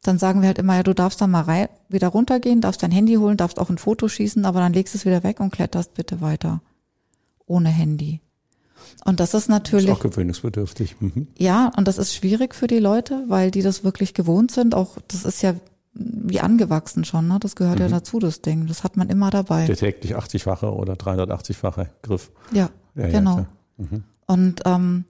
dann 0.02 0.18
sagen 0.18 0.42
wir 0.42 0.48
halt 0.48 0.59
immer, 0.59 0.76
ja, 0.76 0.82
du 0.82 0.94
darfst 0.94 1.20
dann 1.20 1.30
mal 1.30 1.42
rein, 1.42 1.68
wieder 1.88 2.09
runtergehen, 2.09 2.61
darfst 2.61 2.82
dein 2.82 2.90
Handy 2.90 3.14
holen, 3.14 3.36
darfst 3.36 3.59
auch 3.59 3.70
ein 3.70 3.78
Foto 3.78 4.09
schießen, 4.09 4.44
aber 4.44 4.61
dann 4.61 4.72
legst 4.72 4.94
du 4.94 4.98
es 4.98 5.07
wieder 5.07 5.22
weg 5.22 5.40
und 5.40 5.50
kletterst 5.50 5.94
bitte 5.94 6.20
weiter. 6.20 6.61
Ohne 7.46 7.70
Handy. 7.70 8.20
Und 9.05 9.20
das 9.20 9.34
ist 9.34 9.48
natürlich. 9.48 9.88
Ist 9.88 9.92
auch 9.96 10.00
gewöhnungsbedürftig. 10.00 10.96
Mhm. 11.00 11.28
Ja, 11.38 11.70
und 11.76 11.88
das 11.88 11.98
ist 11.98 12.14
schwierig 12.14 12.55
für 12.55 12.66
die 12.66 12.78
Leute, 12.78 13.24
weil 13.28 13.50
die 13.50 13.62
das 13.62 13.84
wirklich 13.84 14.14
gewohnt 14.14 14.50
sind. 14.50 14.74
Auch 14.74 14.98
das 15.09 15.24
ist 15.24 15.42
ja 15.42 15.55
wie 15.95 16.40
angewachsen 16.40 17.05
schon, 17.05 17.28
ne? 17.28 17.38
Das 17.40 17.57
gehört 17.57 17.78
mhm. 17.78 17.84
ja 17.84 17.88
dazu, 17.88 18.18
das 18.18 18.42
Ding. 18.42 18.66
Das 18.66 18.84
hat 18.84 18.97
man 18.97 19.09
immer 19.09 19.30
dabei. 19.30 19.66
Der 19.66 19.76
täglich 19.76 20.16
80-fache 20.16 20.66
oder 20.66 20.95
380-fache 20.95 21.88
Griff. 22.03 22.32
Ja, 22.53 22.70
ja 22.95 23.09
genau. 23.09 23.38
Ja, 23.38 23.47
mhm. 23.78 24.05
Und 24.26 24.62
ähm, 24.64 25.05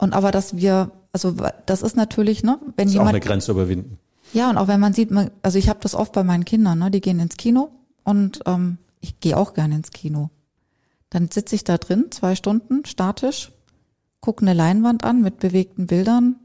und 0.00 0.14
aber 0.14 0.30
dass 0.30 0.56
wir, 0.56 0.92
also 1.12 1.34
das 1.66 1.82
ist 1.82 1.94
natürlich, 1.94 2.42
ne, 2.42 2.58
wenn 2.76 2.86
das 2.86 2.86
ist 2.86 2.92
jemand 2.94 3.10
auch 3.10 3.14
eine 3.14 3.20
Grenze 3.20 3.52
überwinden. 3.52 3.98
Ja, 4.32 4.48
und 4.48 4.56
auch 4.56 4.66
wenn 4.66 4.80
man 4.80 4.94
sieht, 4.94 5.10
man, 5.10 5.30
also 5.42 5.58
ich 5.58 5.68
habe 5.68 5.80
das 5.82 5.94
oft 5.94 6.12
bei 6.12 6.24
meinen 6.24 6.46
Kindern, 6.46 6.78
ne, 6.78 6.90
die 6.90 7.02
gehen 7.02 7.20
ins 7.20 7.36
Kino 7.36 7.70
und 8.02 8.40
ähm, 8.46 8.78
ich 9.00 9.20
gehe 9.20 9.36
auch 9.36 9.52
gerne 9.52 9.74
ins 9.74 9.90
Kino. 9.90 10.30
Dann 11.10 11.30
sitze 11.30 11.54
ich 11.54 11.64
da 11.64 11.76
drin, 11.76 12.06
zwei 12.10 12.34
Stunden, 12.34 12.86
statisch, 12.86 13.52
gucke 14.20 14.40
eine 14.40 14.54
Leinwand 14.54 15.04
an 15.04 15.20
mit 15.20 15.38
bewegten 15.38 15.86
Bildern, 15.86 16.36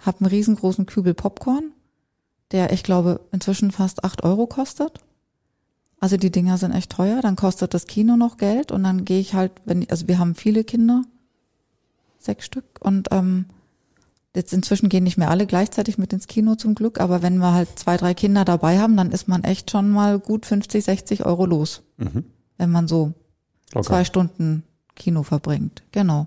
habe 0.00 0.20
einen 0.20 0.30
riesengroßen 0.30 0.86
Kübel 0.86 1.14
Popcorn, 1.14 1.70
der, 2.54 2.72
ich 2.72 2.82
glaube, 2.82 3.20
inzwischen 3.32 3.70
fast 3.70 4.02
acht 4.04 4.24
Euro 4.24 4.46
kostet. 4.46 5.00
Also 6.00 6.16
die 6.16 6.32
Dinger 6.32 6.56
sind 6.56 6.72
echt 6.72 6.90
teuer, 6.90 7.20
dann 7.20 7.36
kostet 7.36 7.74
das 7.74 7.86
Kino 7.86 8.16
noch 8.16 8.38
Geld 8.38 8.72
und 8.72 8.82
dann 8.84 9.04
gehe 9.04 9.20
ich 9.20 9.34
halt, 9.34 9.52
wenn, 9.66 9.88
also 9.90 10.08
wir 10.08 10.18
haben 10.18 10.34
viele 10.34 10.64
Kinder, 10.64 11.02
sechs 12.18 12.46
Stück, 12.46 12.80
und 12.80 13.08
ähm, 13.10 13.46
Jetzt 14.34 14.52
inzwischen 14.52 14.88
gehen 14.88 15.04
nicht 15.04 15.16
mehr 15.16 15.30
alle 15.30 15.46
gleichzeitig 15.46 15.96
mit 15.96 16.12
ins 16.12 16.26
Kino 16.26 16.56
zum 16.56 16.74
Glück, 16.74 17.00
aber 17.00 17.22
wenn 17.22 17.38
wir 17.38 17.52
halt 17.52 17.78
zwei, 17.78 17.96
drei 17.96 18.14
Kinder 18.14 18.44
dabei 18.44 18.80
haben, 18.80 18.96
dann 18.96 19.12
ist 19.12 19.28
man 19.28 19.44
echt 19.44 19.70
schon 19.70 19.90
mal 19.90 20.18
gut 20.18 20.44
50, 20.44 20.84
60 20.84 21.24
Euro 21.24 21.46
los. 21.46 21.82
Mhm. 21.98 22.24
Wenn 22.58 22.70
man 22.70 22.88
so 22.88 23.14
okay. 23.72 23.84
zwei 23.84 24.04
Stunden 24.04 24.64
Kino 24.96 25.22
verbringt. 25.22 25.84
Genau. 25.92 26.26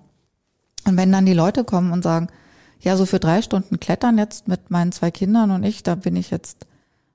Und 0.86 0.96
wenn 0.96 1.12
dann 1.12 1.26
die 1.26 1.34
Leute 1.34 1.66
kommen 1.66 1.92
und 1.92 2.02
sagen, 2.02 2.30
ja, 2.80 2.96
so 2.96 3.06
für 3.06 3.20
drei 3.20 3.42
Stunden 3.42 3.80
klettern 3.80 4.18
jetzt 4.18 4.48
mit 4.48 4.70
meinen 4.70 4.92
zwei 4.92 5.12
Kindern 5.12 5.52
und 5.52 5.64
ich, 5.64 5.84
da 5.84 5.96
bin 5.96 6.16
ich 6.16 6.30
jetzt, 6.30 6.66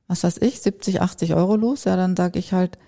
was 0.08 0.24
weiß 0.24 0.38
ich, 0.38 0.60
70, 0.60 1.00
80 1.00 1.34
Euro 1.34 1.56
los, 1.56 1.84
ja, 1.84 1.96
dann 1.96 2.16
sage 2.16 2.38
ich 2.38 2.52
halt, 2.52 2.78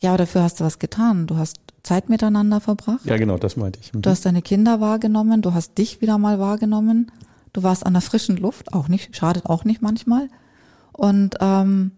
ja, 0.00 0.16
dafür 0.16 0.42
hast 0.42 0.60
du 0.60 0.64
was 0.64 0.80
getan. 0.80 1.28
Du 1.28 1.36
hast 1.36 1.58
Zeit 1.84 2.08
miteinander 2.08 2.60
verbracht. 2.60 3.04
Ja, 3.04 3.16
genau, 3.16 3.38
das 3.38 3.56
meinte 3.56 3.78
ich. 3.80 3.92
Mhm. 3.92 4.02
Du 4.02 4.10
hast 4.10 4.26
deine 4.26 4.42
Kinder 4.42 4.80
wahrgenommen, 4.80 5.42
du 5.42 5.54
hast 5.54 5.78
dich 5.78 6.00
wieder 6.00 6.18
mal 6.18 6.40
wahrgenommen 6.40 7.10
Du 7.52 7.62
warst 7.62 7.84
an 7.84 7.92
der 7.92 8.02
frischen 8.02 8.36
Luft, 8.36 8.72
auch 8.72 8.88
nicht, 8.88 9.14
schadet 9.14 9.46
auch 9.46 9.64
nicht 9.64 9.82
manchmal. 9.82 10.28
Und, 10.92 11.36
ähm, 11.40 11.92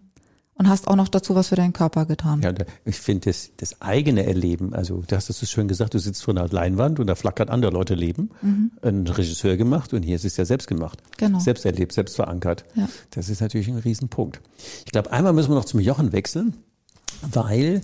und 0.57 0.69
hast 0.69 0.87
auch 0.87 0.95
noch 0.95 1.09
dazu 1.09 1.35
was 1.35 1.49
für 1.49 1.55
deinen 1.55 1.73
Körper 1.73 2.05
getan. 2.05 2.41
Ja, 2.41 2.53
ich 2.85 2.97
finde 2.97 3.29
das, 3.29 3.51
das 3.57 3.81
eigene 3.81 4.25
Erleben, 4.25 4.73
also 4.73 5.03
du 5.05 5.15
hast 5.15 5.29
es 5.29 5.39
so 5.39 5.45
schön 5.45 5.67
gesagt, 5.67 5.93
du 5.93 5.99
sitzt 5.99 6.23
vor 6.23 6.35
einer 6.35 6.47
Leinwand 6.47 6.99
und 6.99 7.07
da 7.07 7.15
flackert 7.15 7.49
andere 7.49 7.71
Leute 7.71 7.93
Leben. 7.93 8.31
Mhm. 8.41 8.71
Ein 8.81 9.07
Regisseur 9.07 9.57
gemacht 9.57 9.93
und 9.93 10.03
hier 10.03 10.15
ist 10.15 10.25
es 10.25 10.37
ja 10.37 10.45
selbst 10.45 10.67
gemacht. 10.67 11.01
Genau. 11.17 11.39
Selbst 11.39 11.65
erlebt, 11.65 11.91
selbst 11.91 12.15
verankert. 12.15 12.63
Ja. 12.75 12.87
Das 13.11 13.29
ist 13.29 13.41
natürlich 13.41 13.67
ein 13.67 13.77
Riesenpunkt. 13.77 14.39
Ich 14.85 14.91
glaube, 14.91 15.11
einmal 15.11 15.33
müssen 15.33 15.51
wir 15.51 15.55
noch 15.55 15.65
zum 15.65 15.81
Jochen 15.81 16.13
wechseln, 16.13 16.55
weil 17.21 17.81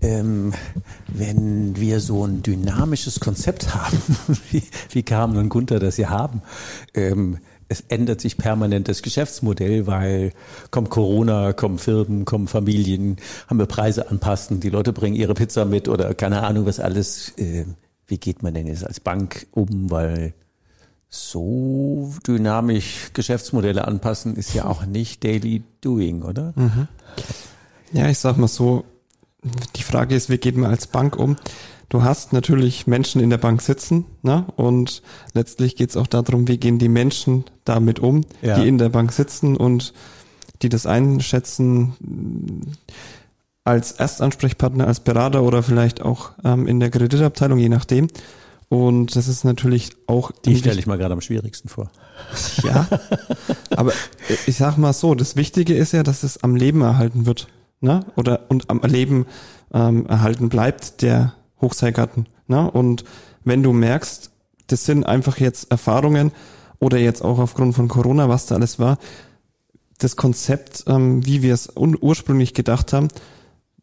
ähm, 0.00 0.54
wenn 1.08 1.76
wir 1.76 2.00
so 2.00 2.24
ein 2.24 2.42
dynamisches 2.42 3.20
Konzept 3.20 3.74
haben, 3.74 3.98
wie, 4.50 4.62
wie 4.90 5.02
Carmen 5.02 5.36
und 5.36 5.48
Gunther 5.50 5.78
das 5.78 5.96
hier 5.96 6.10
haben, 6.10 6.42
ähm, 6.94 7.38
es 7.68 7.82
ändert 7.88 8.20
sich 8.20 8.38
permanent 8.38 8.88
das 8.88 9.02
Geschäftsmodell, 9.02 9.86
weil 9.86 10.32
kommt 10.70 10.90
Corona, 10.90 11.52
kommen 11.52 11.78
Firmen, 11.78 12.24
kommen 12.24 12.48
Familien, 12.48 13.16
haben 13.46 13.58
wir 13.58 13.66
Preise 13.66 14.10
anpassen, 14.10 14.60
die 14.60 14.70
Leute 14.70 14.92
bringen 14.92 15.16
ihre 15.16 15.34
Pizza 15.34 15.64
mit 15.64 15.88
oder 15.88 16.14
keine 16.14 16.42
Ahnung 16.42 16.66
was 16.66 16.80
alles. 16.80 17.36
Äh, 17.36 17.64
wie 18.06 18.18
geht 18.18 18.42
man 18.42 18.54
denn 18.54 18.66
jetzt 18.66 18.86
als 18.86 19.00
Bank 19.00 19.46
um, 19.52 19.90
weil 19.90 20.32
so 21.10 22.14
dynamisch 22.26 23.10
Geschäftsmodelle 23.12 23.86
anpassen 23.86 24.36
ist 24.36 24.54
ja 24.54 24.64
auch 24.64 24.84
nicht 24.84 25.24
daily 25.24 25.62
doing, 25.82 26.22
oder? 26.22 26.52
Mhm. 26.56 26.88
Ja, 27.92 28.08
ich 28.08 28.18
sag 28.18 28.36
mal 28.36 28.48
so, 28.48 28.84
die 29.76 29.82
Frage 29.82 30.14
ist, 30.14 30.30
wie 30.30 30.38
geht 30.38 30.56
man 30.56 30.70
als 30.70 30.86
Bank 30.86 31.16
um? 31.16 31.36
Du 31.88 32.02
hast 32.02 32.32
natürlich 32.32 32.86
Menschen 32.86 33.20
in 33.20 33.30
der 33.30 33.38
Bank 33.38 33.62
sitzen, 33.62 34.04
ne? 34.22 34.44
Und 34.56 35.02
letztlich 35.32 35.74
geht 35.74 35.90
es 35.90 35.96
auch 35.96 36.06
darum, 36.06 36.46
wie 36.46 36.58
gehen 36.58 36.78
die 36.78 36.88
Menschen 36.88 37.44
damit 37.64 37.98
um, 37.98 38.24
ja. 38.42 38.58
die 38.58 38.68
in 38.68 38.78
der 38.78 38.90
Bank 38.90 39.12
sitzen 39.12 39.56
und 39.56 39.94
die 40.60 40.68
das 40.68 40.86
einschätzen 40.86 42.76
als 43.64 43.92
Erstansprechpartner, 43.92 44.86
als 44.86 45.00
Berater 45.00 45.42
oder 45.42 45.62
vielleicht 45.62 46.02
auch 46.02 46.32
ähm, 46.44 46.66
in 46.66 46.80
der 46.80 46.90
Kreditabteilung, 46.90 47.58
je 47.58 47.68
nachdem. 47.68 48.08
Und 48.68 49.16
das 49.16 49.28
ist 49.28 49.44
natürlich 49.44 49.92
auch. 50.06 50.30
Die 50.44 50.56
stelle 50.56 50.78
ich 50.78 50.86
mal 50.86 50.98
gerade 50.98 51.14
am 51.14 51.22
schwierigsten 51.22 51.70
vor. 51.70 51.90
Ja. 52.64 52.86
aber 53.70 53.92
ich 54.46 54.56
sag 54.56 54.76
mal 54.76 54.92
so, 54.92 55.14
das 55.14 55.36
Wichtige 55.36 55.74
ist 55.74 55.92
ja, 55.92 56.02
dass 56.02 56.22
es 56.22 56.42
am 56.42 56.54
Leben 56.54 56.82
erhalten 56.82 57.24
wird 57.24 57.48
ne? 57.80 58.04
oder 58.16 58.46
und 58.48 58.68
am 58.68 58.80
Leben 58.80 59.26
ähm, 59.72 60.06
erhalten 60.06 60.48
bleibt, 60.48 61.02
der 61.02 61.34
Hochseilgarten. 61.60 62.26
Ne? 62.46 62.70
Und 62.70 63.04
wenn 63.44 63.62
du 63.62 63.72
merkst, 63.72 64.30
das 64.66 64.84
sind 64.84 65.04
einfach 65.04 65.38
jetzt 65.38 65.70
Erfahrungen 65.70 66.32
oder 66.78 66.98
jetzt 66.98 67.22
auch 67.22 67.38
aufgrund 67.38 67.74
von 67.74 67.88
Corona, 67.88 68.28
was 68.28 68.46
da 68.46 68.54
alles 68.54 68.78
war, 68.78 68.98
das 69.98 70.16
Konzept, 70.16 70.84
ähm, 70.86 71.24
wie 71.26 71.42
wir 71.42 71.54
es 71.54 71.72
ursprünglich 71.76 72.54
gedacht 72.54 72.92
haben, 72.92 73.08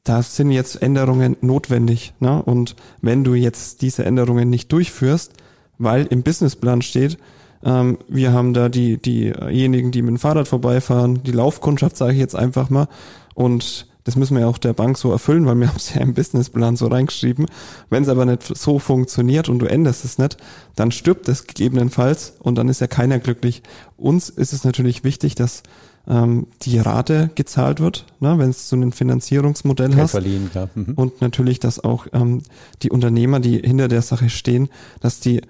da 0.04 0.22
sind 0.22 0.52
jetzt 0.52 0.82
Änderungen 0.82 1.36
notwendig. 1.42 2.14
Ne? 2.20 2.42
Und 2.42 2.76
wenn 3.02 3.24
du 3.24 3.34
jetzt 3.34 3.82
diese 3.82 4.06
Änderungen 4.06 4.50
nicht 4.50 4.72
durchführst, 4.72 5.34
weil 5.78 6.06
im 6.06 6.24
Businessplan 6.24 6.82
steht, 6.82 7.18
ähm, 7.64 7.98
wir 8.08 8.32
haben 8.32 8.54
da 8.54 8.70
die 8.70 8.98
diejenigen, 8.98 9.92
die 9.92 10.04
mit 10.04 10.12
dem 10.12 10.20
Fahrrad 10.20 10.48
vorbeifahren, 10.48 11.24
die 11.24 11.32
Laufkundschaft 11.32 11.98
sage 11.98 12.14
ich 12.14 12.20
jetzt 12.20 12.36
einfach 12.36 12.70
mal, 12.70 12.88
und 13.34 13.88
das 14.06 14.16
müssen 14.16 14.36
wir 14.36 14.42
ja 14.42 14.48
auch 14.48 14.60
der 14.60 14.74
Bank 14.74 14.98
so 14.98 15.12
erfüllen, 15.12 15.46
weil 15.46 15.56
wir 15.56 15.68
haben 15.70 15.78
es 15.78 15.94
ja 15.94 16.02
im 16.02 16.14
Businessplan 16.14 16.78
so 16.78 16.88
reingeschrieben. 16.88 17.48
Wenn 17.90 18.04
es 18.04 18.10
aber 18.10 18.26
nicht 18.26 18.44
so 18.44 18.80
funktioniert 18.80 19.50
und 19.50 19.60
du 19.60 19.66
änderst 19.66 20.06
es 20.06 20.18
nicht, 20.18 20.38
dann 20.76 20.92
stirbt 20.92 21.28
es 21.28 21.48
gegebenenfalls 21.48 22.36
und 22.40 22.56
dann 22.56 22.70
ist 22.70 22.80
ja 22.80 22.88
keiner 22.88 23.20
glücklich. 23.20 23.64
Uns 23.98 24.30
ist 24.30 24.54
es 24.54 24.64
natürlich 24.64 25.04
wichtig, 25.04 25.36
dass 25.36 25.64
ähm, 26.08 26.48
die 26.62 26.78
Rate 26.78 27.32
gezahlt 27.34 27.80
wird, 27.80 28.06
ne, 28.20 28.38
wenn 28.38 28.52
es 28.52 28.70
so 28.70 28.76
ein 28.76 28.92
Finanzierungsmodell 28.92 29.90
Geld 29.90 30.00
hast. 30.00 30.12
Verliehen, 30.12 30.52
klar. 30.52 30.70
Mhm. 30.76 30.94
Und 30.96 31.22
natürlich, 31.22 31.60
dass 31.60 31.84
auch 31.84 32.06
ähm, 32.14 32.44
die 32.84 32.92
Unternehmer, 32.92 33.40
die 33.40 33.58
hinter 33.58 33.88
der 33.88 34.04
Sache 34.04 34.30
stehen, 34.30 34.70
dass 35.02 35.20
die 35.20 35.42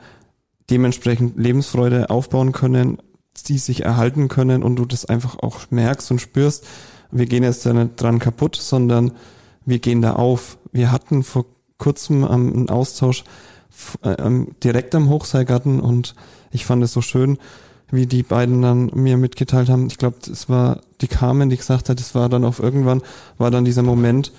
dementsprechend 0.70 1.38
Lebensfreude 1.38 2.10
aufbauen 2.10 2.54
können, 2.54 3.00
die 3.48 3.58
sich 3.58 3.84
erhalten 3.84 4.30
können 4.30 4.64
und 4.64 4.78
du 4.78 4.86
das 4.86 5.06
einfach 5.06 5.40
auch 5.40 5.70
merkst 5.70 6.10
und 6.10 6.22
spürst, 6.22 6.66
wir 7.12 7.26
gehen 7.26 7.44
jetzt 7.44 7.66
da 7.66 7.74
nicht 7.74 8.02
dran 8.02 8.20
kaputt, 8.20 8.56
sondern 8.56 9.12
wir 9.66 9.80
gehen 9.80 10.02
da 10.02 10.14
auf. 10.14 10.58
Wir 10.72 10.92
hatten 10.92 11.24
vor 11.24 11.46
kurzem 11.78 12.24
ähm, 12.24 12.54
einen 12.54 12.70
Austausch 12.70 13.24
äh, 14.04 14.12
ähm, 14.12 14.50
direkt 14.64 14.96
am 14.96 15.10
Hochseilgarten 15.10 15.80
und 15.80 16.16
ich 16.52 16.66
fand 16.66 16.84
es 16.84 16.94
so 16.94 17.02
schön, 17.02 17.38
wie 17.92 18.08
die 18.08 18.24
beiden 18.24 18.62
dann 18.62 18.92
mir 18.94 19.18
mitgeteilt 19.18 19.70
haben. 19.70 19.88
Ich 19.88 19.98
glaube, 19.98 20.18
es 20.32 20.50
war 20.50 20.82
die 21.02 21.08
Carmen, 21.08 21.50
die 21.50 21.58
gesagt 21.58 21.90
hat, 21.90 22.00
es 22.00 22.16
war 22.16 22.30
dann 22.30 22.46
auf 22.46 22.60
irgendwann, 22.60 23.02
war 23.38 23.52
dann 23.52 23.66
dieser 23.66 23.84
Moment, 23.84 24.32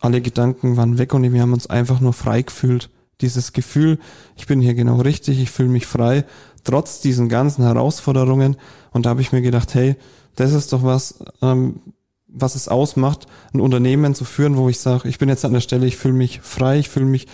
alle 0.00 0.20
Gedanken 0.20 0.76
waren 0.76 0.98
weg 0.98 1.14
und 1.14 1.32
wir 1.32 1.40
haben 1.40 1.52
uns 1.52 1.66
einfach 1.66 2.00
nur 2.00 2.12
frei 2.12 2.42
gefühlt. 2.42 2.90
Dieses 3.20 3.52
Gefühl, 3.52 3.98
ich 4.36 4.46
bin 4.46 4.60
hier 4.60 4.74
genau 4.74 5.00
richtig, 5.00 5.40
ich 5.40 5.50
fühle 5.50 5.68
mich 5.68 5.86
frei, 5.86 6.24
trotz 6.64 7.00
diesen 7.00 7.28
ganzen 7.28 7.64
Herausforderungen. 7.64 8.56
Und 8.92 9.06
da 9.06 9.10
habe 9.10 9.20
ich 9.20 9.32
mir 9.32 9.40
gedacht, 9.40 9.74
hey, 9.74 9.96
das 10.36 10.52
ist 10.52 10.72
doch 10.72 10.82
was, 10.82 11.22
ähm, 11.42 11.80
was 12.26 12.54
es 12.54 12.68
ausmacht, 12.68 13.26
ein 13.52 13.60
Unternehmen 13.60 14.14
zu 14.14 14.24
führen, 14.24 14.56
wo 14.56 14.68
ich 14.68 14.80
sage, 14.80 15.08
ich 15.08 15.18
bin 15.18 15.28
jetzt 15.28 15.44
an 15.44 15.52
der 15.52 15.60
Stelle, 15.60 15.86
ich 15.86 15.96
fühle 15.96 16.14
mich 16.14 16.40
frei, 16.40 16.78
ich 16.78 16.88
fühle 16.88 17.06
mich 17.06 17.26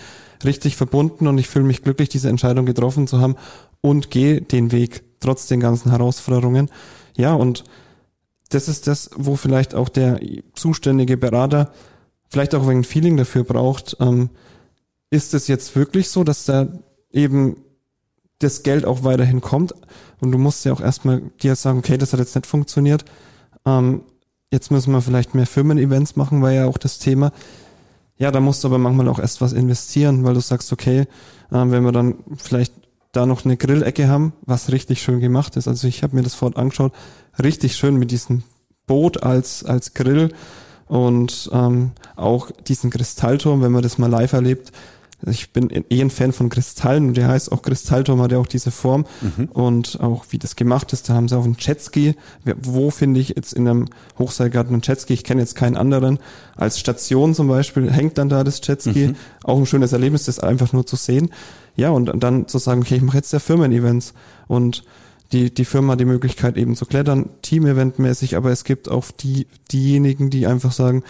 richtig 0.43 0.75
verbunden 0.75 1.27
und 1.27 1.37
ich 1.37 1.47
fühle 1.47 1.65
mich 1.65 1.83
glücklich, 1.83 2.09
diese 2.09 2.29
Entscheidung 2.29 2.65
getroffen 2.65 3.07
zu 3.07 3.19
haben 3.19 3.35
und 3.81 4.11
gehe 4.11 4.41
den 4.41 4.71
Weg 4.71 5.03
trotz 5.19 5.47
den 5.47 5.59
ganzen 5.59 5.91
Herausforderungen. 5.91 6.69
Ja, 7.17 7.33
und 7.33 7.63
das 8.49 8.67
ist 8.67 8.87
das, 8.87 9.09
wo 9.15 9.35
vielleicht 9.35 9.75
auch 9.75 9.89
der 9.89 10.19
zuständige 10.53 11.17
Berater 11.17 11.71
vielleicht 12.29 12.55
auch 12.55 12.67
ein 12.67 12.83
Feeling 12.83 13.17
dafür 13.17 13.43
braucht. 13.43 13.97
Ähm, 13.99 14.29
ist 15.09 15.33
es 15.33 15.47
jetzt 15.47 15.75
wirklich 15.75 16.09
so, 16.09 16.23
dass 16.23 16.45
da 16.45 16.67
eben 17.11 17.57
das 18.43 18.63
Geld 18.63 18.85
auch 18.85 19.03
weiterhin 19.03 19.41
kommt? 19.41 19.73
Und 20.19 20.31
du 20.31 20.37
musst 20.37 20.65
ja 20.65 20.73
auch 20.73 20.81
erstmal 20.81 21.21
dir 21.41 21.55
sagen, 21.55 21.79
okay, 21.79 21.97
das 21.97 22.13
hat 22.13 22.19
jetzt 22.19 22.35
nicht 22.35 22.47
funktioniert. 22.47 23.05
Ähm, 23.65 24.01
jetzt 24.51 24.71
müssen 24.71 24.91
wir 24.91 25.01
vielleicht 25.01 25.33
mehr 25.35 25.47
Firmen-Events 25.47 26.15
machen, 26.15 26.41
war 26.41 26.51
ja 26.51 26.67
auch 26.67 26.77
das 26.77 26.99
Thema. 26.99 27.31
Ja, 28.17 28.31
da 28.31 28.39
musst 28.39 28.63
du 28.63 28.67
aber 28.67 28.77
manchmal 28.77 29.07
auch 29.07 29.19
erst 29.19 29.41
was 29.41 29.53
investieren, 29.53 30.23
weil 30.23 30.35
du 30.35 30.41
sagst, 30.41 30.71
okay, 30.71 31.01
äh, 31.01 31.05
wenn 31.49 31.83
wir 31.83 31.91
dann 31.91 32.15
vielleicht 32.37 32.73
da 33.11 33.25
noch 33.25 33.45
eine 33.45 33.57
Grillecke 33.57 34.07
haben, 34.07 34.33
was 34.45 34.71
richtig 34.71 35.01
schön 35.01 35.19
gemacht 35.19 35.57
ist. 35.57 35.67
Also 35.67 35.87
ich 35.87 36.03
habe 36.03 36.15
mir 36.15 36.21
das 36.21 36.35
fort 36.35 36.55
angeschaut, 36.55 36.93
richtig 37.41 37.75
schön 37.75 37.97
mit 37.97 38.11
diesem 38.11 38.43
Boot 38.87 39.23
als 39.23 39.65
als 39.65 39.93
Grill 39.93 40.33
und 40.87 41.49
ähm, 41.51 41.91
auch 42.15 42.51
diesen 42.51 42.89
Kristallturm, 42.89 43.61
wenn 43.61 43.71
man 43.71 43.83
das 43.83 43.97
mal 43.97 44.09
live 44.09 44.33
erlebt. 44.33 44.71
Ich 45.27 45.51
bin 45.53 45.69
eh 45.69 46.01
ein 46.01 46.09
Fan 46.09 46.33
von 46.33 46.49
Kristallen 46.49 47.09
und 47.09 47.17
der 47.17 47.27
heißt 47.27 47.51
auch 47.51 47.61
Kristallturm, 47.61 48.21
hat 48.21 48.31
ja 48.31 48.39
auch 48.39 48.47
diese 48.47 48.71
Form 48.71 49.05
mhm. 49.21 49.45
und 49.45 49.99
auch 50.01 50.25
wie 50.29 50.37
das 50.37 50.55
gemacht 50.55 50.93
ist. 50.93 51.09
Da 51.09 51.13
haben 51.13 51.27
sie 51.27 51.37
auch 51.37 51.43
einen 51.43 51.57
Jetski. 51.59 52.15
Wo 52.61 52.89
finde 52.89 53.19
ich 53.19 53.29
jetzt 53.29 53.53
in 53.53 53.67
einem 53.67 53.87
Hochseilgarten 54.17 54.73
einen 54.73 54.81
Jetski? 54.81 55.13
Ich 55.13 55.23
kenne 55.23 55.41
jetzt 55.41 55.55
keinen 55.55 55.77
anderen. 55.77 56.19
Als 56.55 56.79
Station 56.79 57.35
zum 57.35 57.47
Beispiel 57.47 57.91
hängt 57.91 58.17
dann 58.17 58.29
da 58.29 58.43
das 58.43 58.61
Jetski. 58.63 59.09
Mhm. 59.09 59.15
Auch 59.43 59.57
ein 59.57 59.65
schönes 59.65 59.93
Erlebnis, 59.93 60.25
das 60.25 60.39
einfach 60.39 60.73
nur 60.73 60.85
zu 60.85 60.95
sehen. 60.95 61.29
Ja, 61.75 61.89
und 61.89 62.11
dann 62.21 62.47
zu 62.47 62.57
sagen, 62.57 62.81
okay, 62.81 62.95
ich 62.95 63.01
mache 63.01 63.17
jetzt 63.17 63.31
ja 63.31 63.39
Firmen-Events 63.39 64.13
und 64.47 64.83
die, 65.31 65.53
die 65.53 65.65
Firma 65.65 65.93
hat 65.93 65.99
die 65.99 66.05
Möglichkeit 66.05 66.57
eben 66.57 66.75
zu 66.75 66.85
klettern, 66.85 67.29
Team-Event-mäßig, 67.41 68.35
aber 68.35 68.51
es 68.51 68.63
gibt 68.63 68.89
auch 68.89 69.11
die, 69.11 69.47
diejenigen, 69.71 70.29
die 70.29 70.45
einfach 70.45 70.73
sagen, 70.73 71.03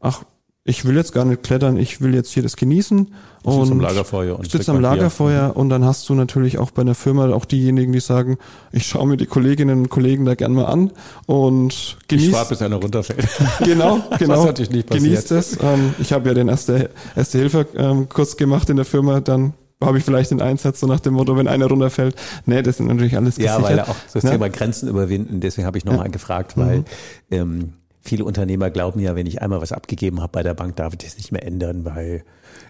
ach, 0.00 0.22
ich 0.66 0.86
will 0.86 0.96
jetzt 0.96 1.12
gar 1.12 1.26
nicht 1.26 1.42
klettern, 1.42 1.76
ich 1.76 2.00
will 2.00 2.14
jetzt 2.14 2.32
hier 2.32 2.42
das 2.42 2.56
genießen. 2.56 3.08
Ich 3.42 3.46
und 3.46 3.70
am 3.70 3.80
Lagerfeuer 3.80 4.38
und 4.38 4.50
sitze 4.50 4.70
am 4.70 4.80
Lagerfeuer 4.80 5.48
mhm. 5.48 5.56
und 5.56 5.68
dann 5.68 5.84
hast 5.84 6.08
du 6.08 6.14
natürlich 6.14 6.56
auch 6.56 6.70
bei 6.70 6.80
einer 6.80 6.94
Firma 6.94 7.28
auch 7.34 7.44
diejenigen, 7.44 7.92
die 7.92 8.00
sagen, 8.00 8.38
ich 8.72 8.86
schaue 8.86 9.06
mir 9.06 9.18
die 9.18 9.26
Kolleginnen 9.26 9.80
und 9.80 9.88
Kollegen 9.90 10.24
da 10.24 10.34
gern 10.34 10.54
mal 10.54 10.64
an 10.64 10.90
und 11.26 11.98
genieße. 12.08 12.28
Ich 12.28 12.32
warte, 12.32 12.48
bis 12.48 12.62
einer 12.62 12.76
runterfällt. 12.76 13.28
Genau, 13.64 14.00
genau. 14.18 14.36
Das 14.36 14.44
natürlich 14.46 14.70
nicht 14.70 14.86
passiert. 14.88 15.04
Genießt 15.04 15.30
es. 15.32 15.58
Ähm, 15.62 15.94
ich 15.98 16.12
habe 16.14 16.28
ja 16.28 16.34
den 16.34 16.48
erste, 16.48 16.90
erste 17.14 17.38
Hilfe 17.38 17.66
ähm, 17.76 18.08
Kurs 18.08 18.38
gemacht 18.38 18.70
in 18.70 18.76
der 18.76 18.86
Firma, 18.86 19.20
dann 19.20 19.52
habe 19.82 19.98
ich 19.98 20.04
vielleicht 20.04 20.30
den 20.30 20.40
Einsatz 20.40 20.80
so 20.80 20.86
nach 20.86 21.00
dem 21.00 21.12
Motto, 21.12 21.36
wenn 21.36 21.46
einer 21.46 21.66
runterfällt. 21.66 22.16
Nee, 22.46 22.62
das 22.62 22.78
sind 22.78 22.86
natürlich 22.86 23.16
alles 23.16 23.36
gesichert. 23.36 23.60
Ja, 23.60 23.62
weil 23.62 23.80
auch 23.80 23.96
das 24.14 24.22
ja? 24.22 24.30
Thema 24.30 24.48
Grenzen 24.48 24.88
überwinden, 24.88 25.40
deswegen 25.40 25.66
habe 25.66 25.76
ich 25.76 25.84
nochmal 25.84 26.06
ja. 26.06 26.12
gefragt, 26.12 26.56
weil 26.56 26.78
mhm. 26.78 26.84
ähm, 27.30 27.72
viele 28.04 28.24
Unternehmer 28.24 28.70
glauben 28.70 29.00
ja, 29.00 29.16
wenn 29.16 29.26
ich 29.26 29.40
einmal 29.40 29.60
was 29.60 29.72
abgegeben 29.72 30.20
habe 30.20 30.32
bei 30.32 30.42
der 30.42 30.54
Bank, 30.54 30.76
darf 30.76 30.92
ich 30.92 30.98
das 30.98 31.16
nicht 31.16 31.32
mehr 31.32 31.44
ändern, 31.44 31.84
weil 31.84 32.24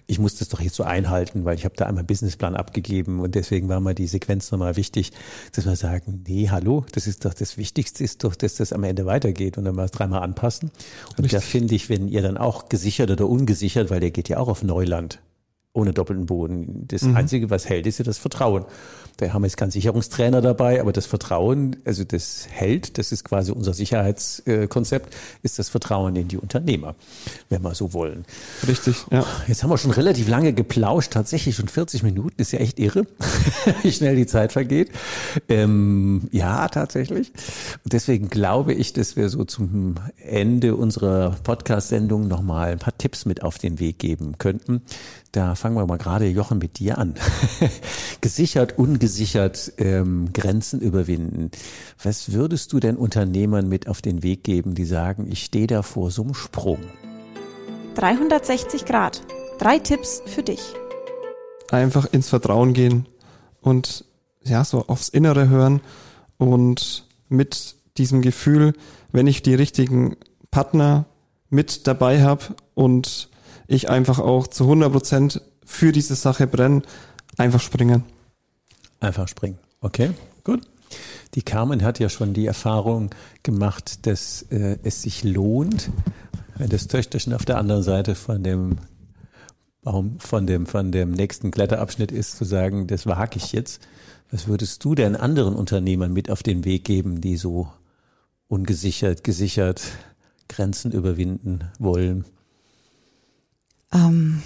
ich 0.07 0.19
muss 0.19 0.35
das 0.35 0.49
doch 0.49 0.61
jetzt 0.61 0.75
so 0.75 0.83
einhalten, 0.83 1.45
weil 1.45 1.55
ich 1.55 1.65
habe 1.65 1.75
da 1.75 1.85
einmal 1.85 2.01
einen 2.01 2.07
Businessplan 2.07 2.55
abgegeben 2.55 3.19
und 3.19 3.35
deswegen 3.35 3.67
war 3.69 3.79
mal 3.79 3.95
die 3.95 4.07
Sequenz 4.07 4.51
nochmal 4.51 4.77
wichtig, 4.77 5.11
dass 5.53 5.65
wir 5.65 5.75
sagen, 5.75 6.23
nee, 6.27 6.49
hallo, 6.49 6.85
das 6.91 7.07
ist 7.07 7.25
doch 7.25 7.33
das 7.33 7.57
Wichtigste 7.57 8.03
ist 8.03 8.23
doch, 8.23 8.35
dass 8.35 8.55
das 8.55 8.71
am 8.71 8.83
Ende 8.83 9.05
weitergeht 9.05 9.57
und 9.57 9.65
dann 9.65 9.75
mal 9.75 9.89
dreimal 9.89 10.21
anpassen. 10.21 10.71
Und 11.17 11.25
Richtig. 11.25 11.31
da 11.31 11.39
finde 11.39 11.75
ich, 11.75 11.89
wenn 11.89 12.07
ihr 12.07 12.21
dann 12.21 12.37
auch 12.37 12.69
gesichert 12.69 13.09
oder 13.11 13.27
ungesichert, 13.27 13.89
weil 13.89 13.99
der 13.99 14.11
geht 14.11 14.29
ja 14.29 14.37
auch 14.37 14.47
auf 14.47 14.63
Neuland, 14.63 15.19
ohne 15.75 15.93
doppelten 15.93 16.25
Boden. 16.25 16.85
Das 16.87 17.03
mhm. 17.03 17.15
Einzige, 17.15 17.49
was 17.49 17.67
hält, 17.69 17.85
ist 17.85 17.99
ja 17.99 18.05
das 18.05 18.17
Vertrauen. 18.17 18.65
Da 19.17 19.31
haben 19.31 19.43
wir 19.43 19.47
jetzt 19.47 19.55
keinen 19.55 19.71
Sicherungstrainer 19.71 20.41
dabei, 20.41 20.81
aber 20.81 20.91
das 20.91 21.05
Vertrauen, 21.05 21.77
also 21.85 22.03
das 22.03 22.47
hält, 22.49 22.97
das 22.97 23.13
ist 23.13 23.23
quasi 23.23 23.51
unser 23.51 23.73
Sicherheitskonzept, 23.73 25.15
ist 25.41 25.57
das 25.57 25.69
Vertrauen 25.69 26.17
in 26.17 26.27
die 26.27 26.37
Unternehmer, 26.37 26.95
wenn 27.49 27.61
wir 27.61 27.75
so 27.75 27.93
wollen. 27.93 28.25
Richtig, 28.67 29.05
ja. 29.11 29.25
Jetzt 29.47 29.63
haben 29.63 29.69
wir 29.69 29.77
schon 29.77 29.91
relativ 29.91 30.27
lange 30.27 30.51
geplauscht, 30.51 31.13
tatsächlich 31.13 31.55
schon 31.55 31.69
40 31.69 32.03
Minuten, 32.03 32.41
ist 32.41 32.51
ja 32.51 32.59
echt 32.59 32.77
irre, 32.77 33.07
wie 33.83 33.91
schnell 33.91 34.17
die 34.17 34.25
Zeit 34.25 34.51
vergeht. 34.51 34.91
Ähm, 35.47 36.27
ja, 36.31 36.67
tatsächlich. 36.67 37.31
Und 37.85 37.93
deswegen 37.93 38.29
glaube 38.29 38.73
ich, 38.73 38.91
dass 38.91 39.15
wir 39.15 39.29
so 39.29 39.45
zum 39.45 39.95
Ende 40.17 40.75
unserer 40.75 41.37
Podcast-Sendung 41.43 42.27
nochmal 42.27 42.73
ein 42.73 42.79
paar 42.79 42.97
Tipps 42.97 43.25
mit 43.25 43.43
auf 43.43 43.59
den 43.59 43.79
Weg 43.79 43.97
geben 43.99 44.37
könnten. 44.39 44.81
Da 45.35 45.53
fangen 45.53 45.75
wir 45.75 45.85
mal 45.85 45.97
gerade, 45.97 46.27
Jochen, 46.27 46.59
mit 46.59 46.79
dir 46.79 46.97
an. 46.97 47.13
Gesichert, 48.21 48.79
ungesichert 48.79 49.73
ähm, 49.77 50.29
Grenzen 50.31 50.79
überwinden. 50.79 51.51
Was 52.01 52.31
würdest 52.31 52.71
du 52.71 52.79
denn 52.79 52.95
Unternehmern 52.95 53.67
mit 53.67 53.89
auf 53.89 54.01
den 54.01 54.23
Weg 54.23 54.45
geben, 54.45 54.75
die 54.75 54.85
sagen, 54.85 55.27
ich 55.29 55.43
stehe 55.43 55.67
da 55.67 55.81
vor 55.81 56.09
so 56.09 56.23
einem 56.23 56.35
Sprung? 56.35 56.79
360 57.95 58.85
Grad. 58.85 59.23
Drei 59.59 59.77
Tipps 59.77 60.21
für 60.25 60.41
dich. 60.41 60.61
Einfach 61.69 62.05
ins 62.13 62.29
Vertrauen 62.29 62.71
gehen 62.71 63.05
und 63.59 64.05
ja, 64.41 64.63
so 64.63 64.87
aufs 64.87 65.09
Innere 65.09 65.49
hören 65.49 65.81
und 66.37 67.09
mit 67.27 67.75
diesem 67.97 68.21
Gefühl, 68.21 68.71
wenn 69.11 69.27
ich 69.27 69.41
die 69.41 69.55
richtigen 69.55 70.15
Partner 70.49 71.07
mit 71.49 71.87
dabei 71.87 72.23
habe 72.23 72.55
und 72.73 73.27
ich 73.67 73.89
einfach 73.89 74.19
auch 74.19 74.47
zu 74.47 74.65
100 74.65 74.91
Prozent 74.91 75.41
für 75.65 75.91
diese 75.91 76.15
Sache 76.15 76.47
brenne, 76.47 76.81
einfach 77.37 77.61
springen. 77.61 78.03
Einfach 78.99 79.27
springen. 79.27 79.57
Okay, 79.81 80.11
gut. 80.43 80.61
Die 81.33 81.41
Carmen 81.41 81.83
hat 81.83 81.99
ja 81.99 82.09
schon 82.09 82.33
die 82.33 82.45
Erfahrung 82.45 83.09
gemacht, 83.43 84.05
dass 84.05 84.43
äh, 84.43 84.77
es 84.83 85.01
sich 85.01 85.23
lohnt, 85.23 85.89
wenn 86.57 86.69
das 86.69 86.87
Töchterchen 86.87 87.33
auf 87.33 87.45
der 87.45 87.57
anderen 87.57 87.83
Seite 87.83 88.15
von 88.15 88.43
dem 88.43 88.77
Baum, 89.81 90.19
von 90.19 90.47
dem, 90.47 90.65
von 90.65 90.91
dem 90.91 91.11
nächsten 91.11 91.51
Kletterabschnitt 91.51 92.11
ist, 92.11 92.37
zu 92.37 92.45
sagen, 92.45 92.87
das 92.87 93.05
wage 93.05 93.37
ich 93.37 93.51
jetzt. 93.51 93.85
Was 94.31 94.47
würdest 94.47 94.83
du 94.83 94.95
denn 94.95 95.15
anderen 95.15 95.55
Unternehmern 95.55 96.13
mit 96.13 96.31
auf 96.31 96.41
den 96.41 96.65
Weg 96.65 96.85
geben, 96.85 97.21
die 97.21 97.37
so 97.37 97.67
ungesichert, 98.47 99.23
gesichert 99.23 99.83
Grenzen 100.47 100.91
überwinden 100.91 101.65
wollen? 101.77 102.25
Ähm, 103.95 104.43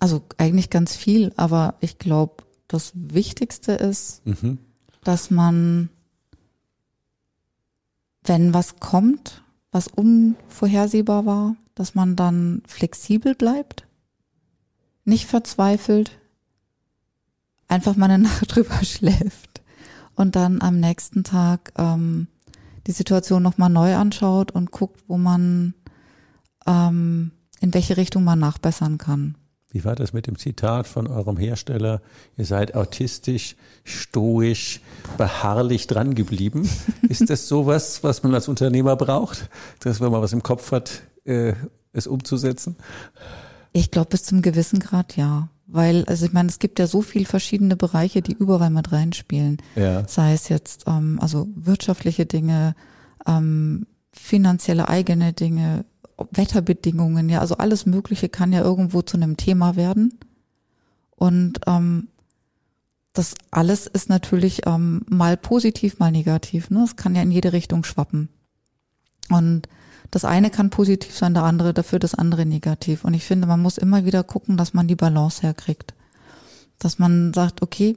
also 0.00 0.22
eigentlich 0.38 0.70
ganz 0.70 0.96
viel, 0.96 1.32
aber 1.36 1.74
ich 1.80 1.98
glaube, 1.98 2.42
das 2.66 2.92
Wichtigste 2.94 3.72
ist, 3.72 4.26
mhm. 4.26 4.58
dass 5.04 5.30
man, 5.30 5.90
wenn 8.24 8.52
was 8.52 8.76
kommt, 8.80 9.44
was 9.70 9.88
unvorhersehbar 9.88 11.26
war, 11.26 11.56
dass 11.74 11.94
man 11.94 12.16
dann 12.16 12.62
flexibel 12.66 13.34
bleibt, 13.34 13.86
nicht 15.04 15.26
verzweifelt, 15.26 16.18
einfach 17.68 17.96
mal 17.96 18.10
eine 18.10 18.22
Nacht 18.24 18.54
drüber 18.54 18.82
schläft 18.82 19.62
und 20.16 20.36
dann 20.36 20.62
am 20.62 20.80
nächsten 20.80 21.24
Tag 21.24 21.72
ähm, 21.76 22.28
die 22.86 22.92
Situation 22.92 23.42
nochmal 23.42 23.70
neu 23.70 23.94
anschaut 23.96 24.50
und 24.52 24.70
guckt, 24.70 25.02
wo 25.08 25.16
man, 25.16 25.74
ähm, 26.66 27.30
in 27.64 27.74
welche 27.74 27.96
Richtung 27.96 28.24
man 28.24 28.38
nachbessern 28.38 28.98
kann. 28.98 29.36
Wie 29.70 29.84
war 29.84 29.96
das 29.96 30.12
mit 30.12 30.28
dem 30.28 30.38
Zitat 30.38 30.86
von 30.86 31.08
eurem 31.08 31.36
Hersteller? 31.36 32.00
Ihr 32.36 32.44
seid 32.44 32.76
autistisch, 32.76 33.56
stoisch, 33.82 34.80
beharrlich 35.16 35.88
dran 35.88 36.14
geblieben. 36.14 36.68
Ist 37.08 37.28
das 37.28 37.48
sowas, 37.48 38.04
was 38.04 38.22
man 38.22 38.34
als 38.34 38.46
Unternehmer 38.46 38.94
braucht, 38.94 39.48
dass 39.80 40.00
wenn 40.00 40.12
man 40.12 40.22
was 40.22 40.32
im 40.32 40.44
Kopf 40.44 40.70
hat, 40.70 41.02
äh, 41.24 41.54
es 41.92 42.06
umzusetzen? 42.06 42.76
Ich 43.72 43.90
glaube, 43.90 44.10
bis 44.10 44.22
zum 44.22 44.42
gewissen 44.42 44.78
Grad 44.78 45.16
ja. 45.16 45.48
Weil, 45.66 46.04
also 46.04 46.26
ich 46.26 46.32
meine, 46.32 46.50
es 46.50 46.58
gibt 46.58 46.78
ja 46.78 46.86
so 46.86 47.00
viele 47.00 47.24
verschiedene 47.24 47.74
Bereiche, 47.74 48.20
die 48.22 48.34
überall 48.34 48.70
mit 48.70 48.92
reinspielen. 48.92 49.56
Ja. 49.74 50.06
Sei 50.06 50.34
es 50.34 50.50
jetzt 50.50 50.84
ähm, 50.86 51.18
also 51.20 51.48
wirtschaftliche 51.56 52.26
Dinge, 52.26 52.76
ähm, 53.26 53.86
finanzielle 54.12 54.88
eigene 54.88 55.32
Dinge, 55.32 55.84
Wetterbedingungen, 56.16 57.28
ja, 57.28 57.40
also 57.40 57.56
alles 57.56 57.86
Mögliche 57.86 58.28
kann 58.28 58.52
ja 58.52 58.62
irgendwo 58.62 59.02
zu 59.02 59.16
einem 59.16 59.36
Thema 59.36 59.76
werden. 59.76 60.18
Und 61.16 61.60
ähm, 61.66 62.08
das 63.12 63.34
alles 63.50 63.86
ist 63.86 64.08
natürlich 64.08 64.66
ähm, 64.66 65.02
mal 65.08 65.36
positiv, 65.36 65.98
mal 65.98 66.10
negativ. 66.10 66.70
Ne? 66.70 66.82
Es 66.82 66.96
kann 66.96 67.14
ja 67.14 67.22
in 67.22 67.30
jede 67.30 67.52
Richtung 67.52 67.84
schwappen. 67.84 68.28
Und 69.30 69.68
das 70.10 70.24
eine 70.24 70.50
kann 70.50 70.70
positiv 70.70 71.16
sein, 71.16 71.34
der 71.34 71.44
andere 71.44 71.72
dafür 71.72 71.98
das 71.98 72.14
andere 72.14 72.44
negativ. 72.44 73.04
Und 73.04 73.14
ich 73.14 73.24
finde, 73.24 73.46
man 73.46 73.62
muss 73.62 73.78
immer 73.78 74.04
wieder 74.04 74.22
gucken, 74.22 74.56
dass 74.56 74.74
man 74.74 74.88
die 74.88 74.96
Balance 74.96 75.42
herkriegt. 75.42 75.94
Dass 76.78 76.98
man 76.98 77.32
sagt, 77.32 77.62
okay, 77.62 77.96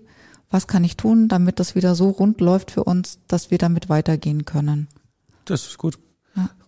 was 0.49 0.67
kann 0.67 0.83
ich 0.83 0.97
tun, 0.97 1.27
damit 1.27 1.59
das 1.59 1.75
wieder 1.75 1.95
so 1.95 2.09
rund 2.09 2.39
läuft 2.39 2.71
für 2.71 2.83
uns, 2.83 3.19
dass 3.27 3.51
wir 3.51 3.57
damit 3.57 3.89
weitergehen 3.89 4.45
können. 4.45 4.87
Das 5.45 5.65
ist 5.65 5.77
gut. 5.77 5.99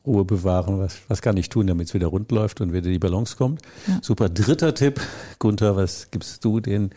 Ruhe 0.05 0.25
bewahren. 0.25 0.79
Was, 0.79 0.97
was 1.07 1.21
kann 1.21 1.37
ich 1.37 1.49
tun, 1.49 1.67
damit 1.67 1.87
es 1.87 1.93
wieder 1.93 2.07
rund 2.07 2.31
läuft 2.31 2.61
und 2.61 2.73
wieder 2.73 2.89
die 2.89 2.99
Balance 2.99 3.35
kommt? 3.35 3.61
Ja. 3.87 3.99
Super. 4.01 4.29
Dritter 4.29 4.73
Tipp. 4.73 4.99
Gunther, 5.39 5.75
was 5.75 6.09
gibst 6.11 6.43
du 6.43 6.59
den 6.59 6.91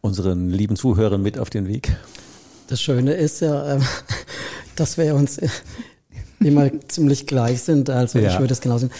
unseren 0.00 0.50
lieben 0.50 0.76
Zuhörern 0.76 1.22
mit 1.22 1.38
auf 1.38 1.50
den 1.50 1.66
Weg? 1.66 1.96
Das 2.68 2.80
Schöne 2.80 3.14
ist 3.14 3.40
ja, 3.40 3.74
ähm, 3.74 3.82
dass 4.76 4.98
wir 4.98 5.14
uns 5.14 5.40
immer 6.40 6.70
ziemlich 6.88 7.26
gleich 7.26 7.62
sind. 7.62 7.90
Also 7.90 8.18
ja. 8.18 8.30
ich 8.30 8.38
würde 8.38 8.52
es 8.52 8.60
genau 8.60 8.78
sehen. 8.78 8.90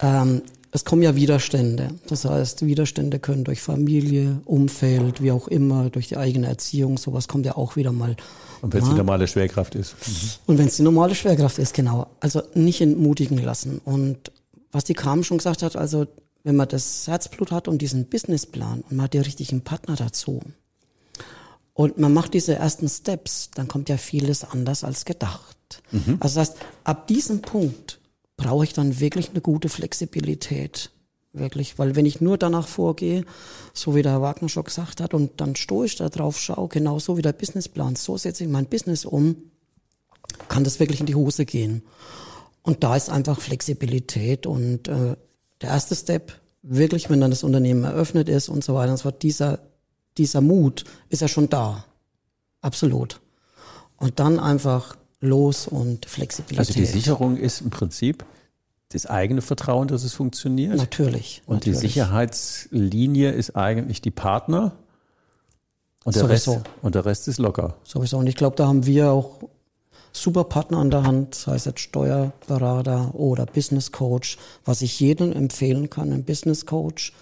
Ähm, 0.00 0.42
es 0.72 0.84
kommen 0.84 1.02
ja 1.02 1.16
Widerstände. 1.16 1.88
Das 2.06 2.24
heißt, 2.24 2.66
Widerstände 2.66 3.18
können 3.18 3.44
durch 3.44 3.62
Familie, 3.62 4.40
Umfeld, 4.44 5.22
wie 5.22 5.32
auch 5.32 5.48
immer, 5.48 5.88
durch 5.88 6.08
die 6.08 6.16
eigene 6.16 6.48
Erziehung, 6.48 6.98
sowas 6.98 7.28
kommt 7.28 7.46
ja 7.46 7.56
auch 7.56 7.76
wieder 7.76 7.92
mal 7.92 8.14
und 8.62 8.72
wenn 8.72 8.82
es 8.82 8.88
die 8.88 8.94
normale 8.94 9.26
Schwerkraft 9.28 9.74
ist. 9.74 9.94
Mhm. 10.06 10.30
Und 10.46 10.58
wenn 10.58 10.66
es 10.66 10.76
die 10.76 10.82
normale 10.82 11.14
Schwerkraft 11.14 11.58
ist, 11.58 11.74
genau. 11.74 12.08
Also 12.20 12.42
nicht 12.54 12.80
entmutigen 12.80 13.38
lassen. 13.38 13.80
Und 13.84 14.32
was 14.72 14.84
die 14.84 14.94
Carmen 14.94 15.24
schon 15.24 15.38
gesagt 15.38 15.62
hat, 15.62 15.76
also 15.76 16.06
wenn 16.44 16.56
man 16.56 16.68
das 16.68 17.06
Herzblut 17.06 17.50
hat 17.50 17.66
und 17.68 17.78
diesen 17.82 18.06
Businessplan 18.06 18.82
und 18.82 18.92
man 18.92 19.04
hat 19.04 19.14
den 19.14 19.22
richtigen 19.22 19.62
Partner 19.62 19.96
dazu 19.96 20.40
und 21.74 21.98
man 21.98 22.14
macht 22.14 22.34
diese 22.34 22.54
ersten 22.54 22.88
Steps, 22.88 23.50
dann 23.54 23.68
kommt 23.68 23.88
ja 23.88 23.96
vieles 23.96 24.44
anders 24.44 24.84
als 24.84 25.04
gedacht. 25.04 25.82
Mhm. 25.90 26.16
Also 26.20 26.40
das 26.40 26.50
heißt, 26.50 26.58
ab 26.84 27.06
diesem 27.08 27.42
Punkt 27.42 28.00
brauche 28.36 28.64
ich 28.64 28.72
dann 28.72 29.00
wirklich 29.00 29.30
eine 29.30 29.40
gute 29.40 29.68
Flexibilität. 29.68 30.90
Wirklich, 31.36 31.78
weil 31.78 31.96
wenn 31.96 32.06
ich 32.06 32.22
nur 32.22 32.38
danach 32.38 32.66
vorgehe, 32.66 33.24
so 33.74 33.94
wie 33.94 34.00
der 34.00 34.12
Herr 34.12 34.22
Wagner 34.22 34.48
schon 34.48 34.64
gesagt 34.64 35.02
hat, 35.02 35.12
und 35.12 35.38
dann 35.38 35.54
stoisch 35.54 35.96
da 35.96 36.08
drauf 36.08 36.40
schaue, 36.40 36.68
genau 36.68 36.98
so 36.98 37.18
wie 37.18 37.22
der 37.22 37.34
Businessplan, 37.34 37.94
so 37.94 38.16
setze 38.16 38.44
ich 38.44 38.50
mein 38.50 38.64
Business 38.64 39.04
um, 39.04 39.36
kann 40.48 40.64
das 40.64 40.80
wirklich 40.80 41.00
in 41.00 41.06
die 41.06 41.14
Hose 41.14 41.44
gehen. 41.44 41.82
Und 42.62 42.82
da 42.84 42.96
ist 42.96 43.10
einfach 43.10 43.38
Flexibilität 43.38 44.46
und 44.46 44.88
äh, 44.88 45.16
der 45.60 45.68
erste 45.68 45.94
Step, 45.94 46.32
wirklich, 46.62 47.10
wenn 47.10 47.20
dann 47.20 47.30
das 47.30 47.44
Unternehmen 47.44 47.84
eröffnet 47.84 48.30
ist 48.30 48.48
und 48.48 48.64
so 48.64 48.74
weiter, 48.74 48.92
und 48.92 48.96
so 48.96 49.04
fort, 49.04 49.22
dieser, 49.22 49.58
dieser 50.16 50.40
Mut 50.40 50.84
ist 51.10 51.20
ja 51.20 51.28
schon 51.28 51.50
da. 51.50 51.84
Absolut. 52.62 53.20
Und 53.98 54.18
dann 54.20 54.40
einfach 54.40 54.96
los 55.20 55.66
und 55.66 56.06
Flexibilität. 56.06 56.58
Also 56.58 56.72
die 56.72 56.86
Sicherung 56.86 57.36
ist 57.36 57.60
im 57.60 57.68
Prinzip 57.68 58.24
das 58.90 59.06
eigene 59.06 59.42
Vertrauen, 59.42 59.88
dass 59.88 60.04
es 60.04 60.14
funktioniert. 60.14 60.76
Natürlich. 60.76 61.42
Und 61.46 61.56
natürlich. 61.56 61.80
die 61.80 61.86
Sicherheitslinie 61.86 63.32
ist 63.32 63.56
eigentlich 63.56 64.00
die 64.00 64.10
Partner. 64.10 64.72
Und 66.04 66.14
der, 66.14 66.28
Rest, 66.28 66.48
und 66.82 66.94
der 66.94 67.04
Rest 67.04 67.26
ist 67.26 67.38
locker. 67.38 67.76
Sowieso. 67.82 68.18
Und 68.18 68.28
ich 68.28 68.36
glaube, 68.36 68.54
da 68.54 68.68
haben 68.68 68.86
wir 68.86 69.10
auch 69.10 69.40
super 70.12 70.44
Partner 70.44 70.78
an 70.78 70.90
der 70.90 71.02
Hand, 71.02 71.34
sei 71.34 71.56
es 71.56 71.64
jetzt 71.64 71.80
Steuerberater 71.80 73.12
oder 73.14 73.44
Business 73.44 73.90
Coach, 73.90 74.38
was 74.64 74.82
ich 74.82 75.00
jedem 75.00 75.32
empfehlen 75.32 75.90
kann, 75.90 76.12
ein 76.12 76.24
Business 76.24 76.64
Coach. 76.64 77.12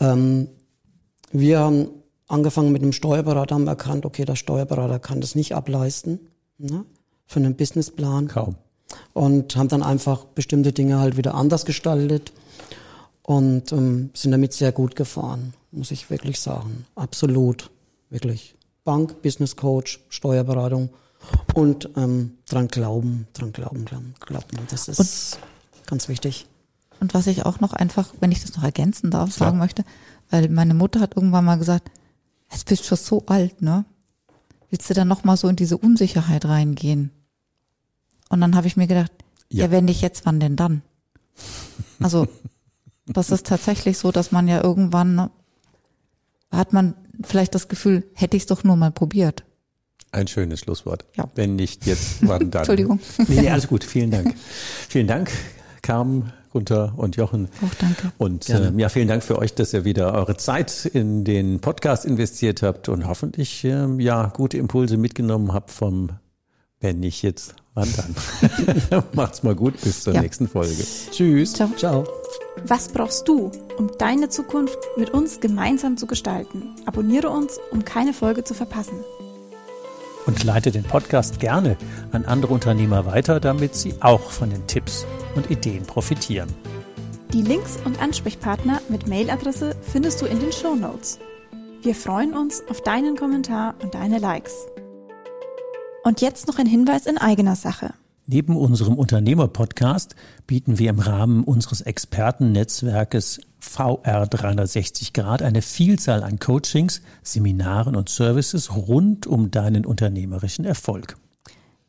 Ähm, 0.00 0.48
wir 1.30 1.60
haben 1.60 1.88
angefangen 2.26 2.72
mit 2.72 2.82
einem 2.82 2.92
Steuerberater, 2.92 3.54
haben 3.54 3.68
erkannt, 3.68 4.04
okay, 4.04 4.24
der 4.24 4.34
Steuerberater 4.34 4.98
kann 4.98 5.20
das 5.20 5.36
nicht 5.36 5.54
ableisten 5.54 6.18
ne, 6.58 6.84
für 7.26 7.38
einen 7.38 7.54
Businessplan. 7.54 8.26
Kaum 8.26 8.56
und 9.12 9.56
haben 9.56 9.68
dann 9.68 9.82
einfach 9.82 10.24
bestimmte 10.24 10.72
Dinge 10.72 10.98
halt 10.98 11.16
wieder 11.16 11.34
anders 11.34 11.64
gestaltet 11.64 12.32
und 13.22 13.72
ähm, 13.72 14.10
sind 14.14 14.32
damit 14.32 14.52
sehr 14.52 14.72
gut 14.72 14.96
gefahren, 14.96 15.54
muss 15.70 15.90
ich 15.90 16.10
wirklich 16.10 16.40
sagen. 16.40 16.86
Absolut, 16.94 17.70
wirklich. 18.08 18.54
Bank, 18.84 19.22
Business 19.22 19.56
Coach, 19.56 20.00
Steuerberatung 20.08 20.90
und 21.54 21.90
ähm, 21.96 22.38
dran 22.48 22.68
glauben, 22.68 23.26
dran 23.32 23.52
glauben, 23.52 23.84
glauben, 23.84 24.14
glauben. 24.20 24.66
Das 24.70 24.88
ist 24.88 24.98
und, 24.98 25.86
ganz 25.86 26.08
wichtig. 26.08 26.46
Und 27.00 27.14
was 27.14 27.26
ich 27.26 27.46
auch 27.46 27.60
noch 27.60 27.72
einfach, 27.72 28.12
wenn 28.20 28.32
ich 28.32 28.42
das 28.42 28.56
noch 28.56 28.64
ergänzen 28.64 29.10
darf, 29.10 29.32
sagen 29.32 29.58
ja. 29.58 29.64
möchte, 29.64 29.84
weil 30.30 30.48
meine 30.48 30.74
Mutter 30.74 31.00
hat 31.00 31.16
irgendwann 31.16 31.44
mal 31.44 31.56
gesagt, 31.56 31.90
jetzt 32.50 32.66
bist 32.66 32.82
du 32.82 32.88
schon 32.88 32.98
so 32.98 33.22
alt, 33.26 33.62
ne? 33.62 33.84
Willst 34.70 34.88
du 34.88 34.94
dann 34.94 35.08
noch 35.08 35.24
mal 35.24 35.36
so 35.36 35.48
in 35.48 35.56
diese 35.56 35.76
Unsicherheit 35.76 36.44
reingehen? 36.44 37.10
Und 38.30 38.40
dann 38.40 38.56
habe 38.56 38.66
ich 38.66 38.78
mir 38.78 38.86
gedacht, 38.86 39.12
ja. 39.50 39.66
ja, 39.66 39.70
wenn 39.70 39.84
nicht 39.84 40.00
jetzt, 40.00 40.24
wann 40.24 40.40
denn 40.40 40.56
dann? 40.56 40.82
Also 42.00 42.26
das 43.06 43.30
ist 43.30 43.46
tatsächlich 43.46 43.98
so, 43.98 44.10
dass 44.12 44.32
man 44.32 44.48
ja 44.48 44.62
irgendwann 44.62 45.28
hat 46.50 46.72
man 46.72 46.94
vielleicht 47.22 47.54
das 47.54 47.68
Gefühl, 47.68 48.04
hätte 48.14 48.36
ich 48.36 48.44
es 48.44 48.46
doch 48.46 48.64
nur 48.64 48.76
mal 48.76 48.90
probiert. 48.90 49.44
Ein 50.12 50.26
schönes 50.26 50.60
Schlusswort. 50.60 51.04
Ja. 51.16 51.28
Wenn 51.34 51.54
nicht 51.56 51.86
jetzt, 51.86 52.26
wann 52.26 52.50
dann? 52.50 52.60
Entschuldigung. 52.60 52.98
Nee, 53.28 53.42
nee, 53.42 53.50
alles 53.50 53.68
gut. 53.68 53.84
Vielen 53.84 54.10
Dank. 54.10 54.34
vielen 54.88 55.06
Dank, 55.06 55.30
Carmen, 55.82 56.32
Gunther 56.50 56.94
und 56.96 57.14
Jochen. 57.16 57.48
Auch 57.64 57.74
danke. 57.74 58.12
Und 58.18 58.48
äh, 58.48 58.72
ja, 58.76 58.88
vielen 58.88 59.06
Dank 59.06 59.22
für 59.22 59.38
euch, 59.38 59.54
dass 59.54 59.72
ihr 59.72 59.84
wieder 59.84 60.12
eure 60.14 60.36
Zeit 60.36 60.86
in 60.86 61.24
den 61.24 61.60
Podcast 61.60 62.04
investiert 62.04 62.62
habt 62.62 62.88
und 62.88 63.06
hoffentlich 63.06 63.64
äh, 63.64 63.86
ja 63.98 64.26
gute 64.28 64.56
Impulse 64.56 64.96
mitgenommen 64.96 65.52
habt 65.52 65.70
vom 65.70 66.10
wenn 66.80 67.00
nicht 67.00 67.22
jetzt, 67.22 67.54
wann 67.80 67.92
dann? 68.90 69.04
Macht's 69.14 69.42
mal 69.42 69.54
gut, 69.54 69.80
bis 69.80 70.02
zur 70.02 70.14
ja. 70.14 70.20
nächsten 70.20 70.48
Folge. 70.48 70.84
Tschüss. 71.10 71.54
Ciao. 71.54 71.70
Ciao. 71.76 72.04
Was 72.64 72.88
brauchst 72.88 73.26
du, 73.26 73.50
um 73.78 73.90
deine 73.98 74.28
Zukunft 74.28 74.78
mit 74.96 75.10
uns 75.10 75.40
gemeinsam 75.40 75.96
zu 75.96 76.06
gestalten? 76.06 76.74
Abonniere 76.86 77.30
uns, 77.30 77.58
um 77.70 77.84
keine 77.84 78.12
Folge 78.12 78.44
zu 78.44 78.54
verpassen. 78.54 78.98
Und 80.26 80.44
leite 80.44 80.70
den 80.70 80.84
Podcast 80.84 81.40
gerne 81.40 81.76
an 82.12 82.26
andere 82.26 82.52
Unternehmer 82.52 83.06
weiter, 83.06 83.40
damit 83.40 83.74
sie 83.74 83.94
auch 84.00 84.30
von 84.30 84.50
den 84.50 84.66
Tipps 84.66 85.06
und 85.34 85.50
Ideen 85.50 85.84
profitieren. 85.84 86.48
Die 87.32 87.42
Links 87.42 87.78
und 87.84 88.02
Ansprechpartner 88.02 88.80
mit 88.88 89.08
Mailadresse 89.08 89.74
findest 89.80 90.20
du 90.20 90.26
in 90.26 90.40
den 90.40 90.52
Show 90.52 90.74
Notes. 90.74 91.18
Wir 91.82 91.94
freuen 91.94 92.36
uns 92.36 92.62
auf 92.68 92.82
deinen 92.82 93.16
Kommentar 93.16 93.74
und 93.82 93.94
deine 93.94 94.18
Likes. 94.18 94.66
Und 96.02 96.20
jetzt 96.20 96.48
noch 96.48 96.58
ein 96.58 96.66
Hinweis 96.66 97.06
in 97.06 97.18
eigener 97.18 97.56
Sache. 97.56 97.92
Neben 98.26 98.56
unserem 98.56 98.94
Unternehmer-Podcast 98.94 100.14
bieten 100.46 100.78
wir 100.78 100.90
im 100.90 101.00
Rahmen 101.00 101.42
unseres 101.44 101.80
Expertennetzwerkes 101.80 103.40
VR 103.58 104.26
360 104.26 105.12
Grad 105.12 105.42
eine 105.42 105.62
Vielzahl 105.62 106.22
an 106.22 106.38
Coachings, 106.38 107.02
Seminaren 107.22 107.96
und 107.96 108.08
Services 108.08 108.74
rund 108.74 109.26
um 109.26 109.50
deinen 109.50 109.84
unternehmerischen 109.84 110.64
Erfolg. 110.64 111.16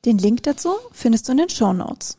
Den 0.04 0.18
Link 0.18 0.44
dazu 0.44 0.70
findest 0.92 1.28
du 1.28 1.34
in 1.34 1.38
den 1.38 1.50
Show 1.50 1.74
Notes. 1.74 2.18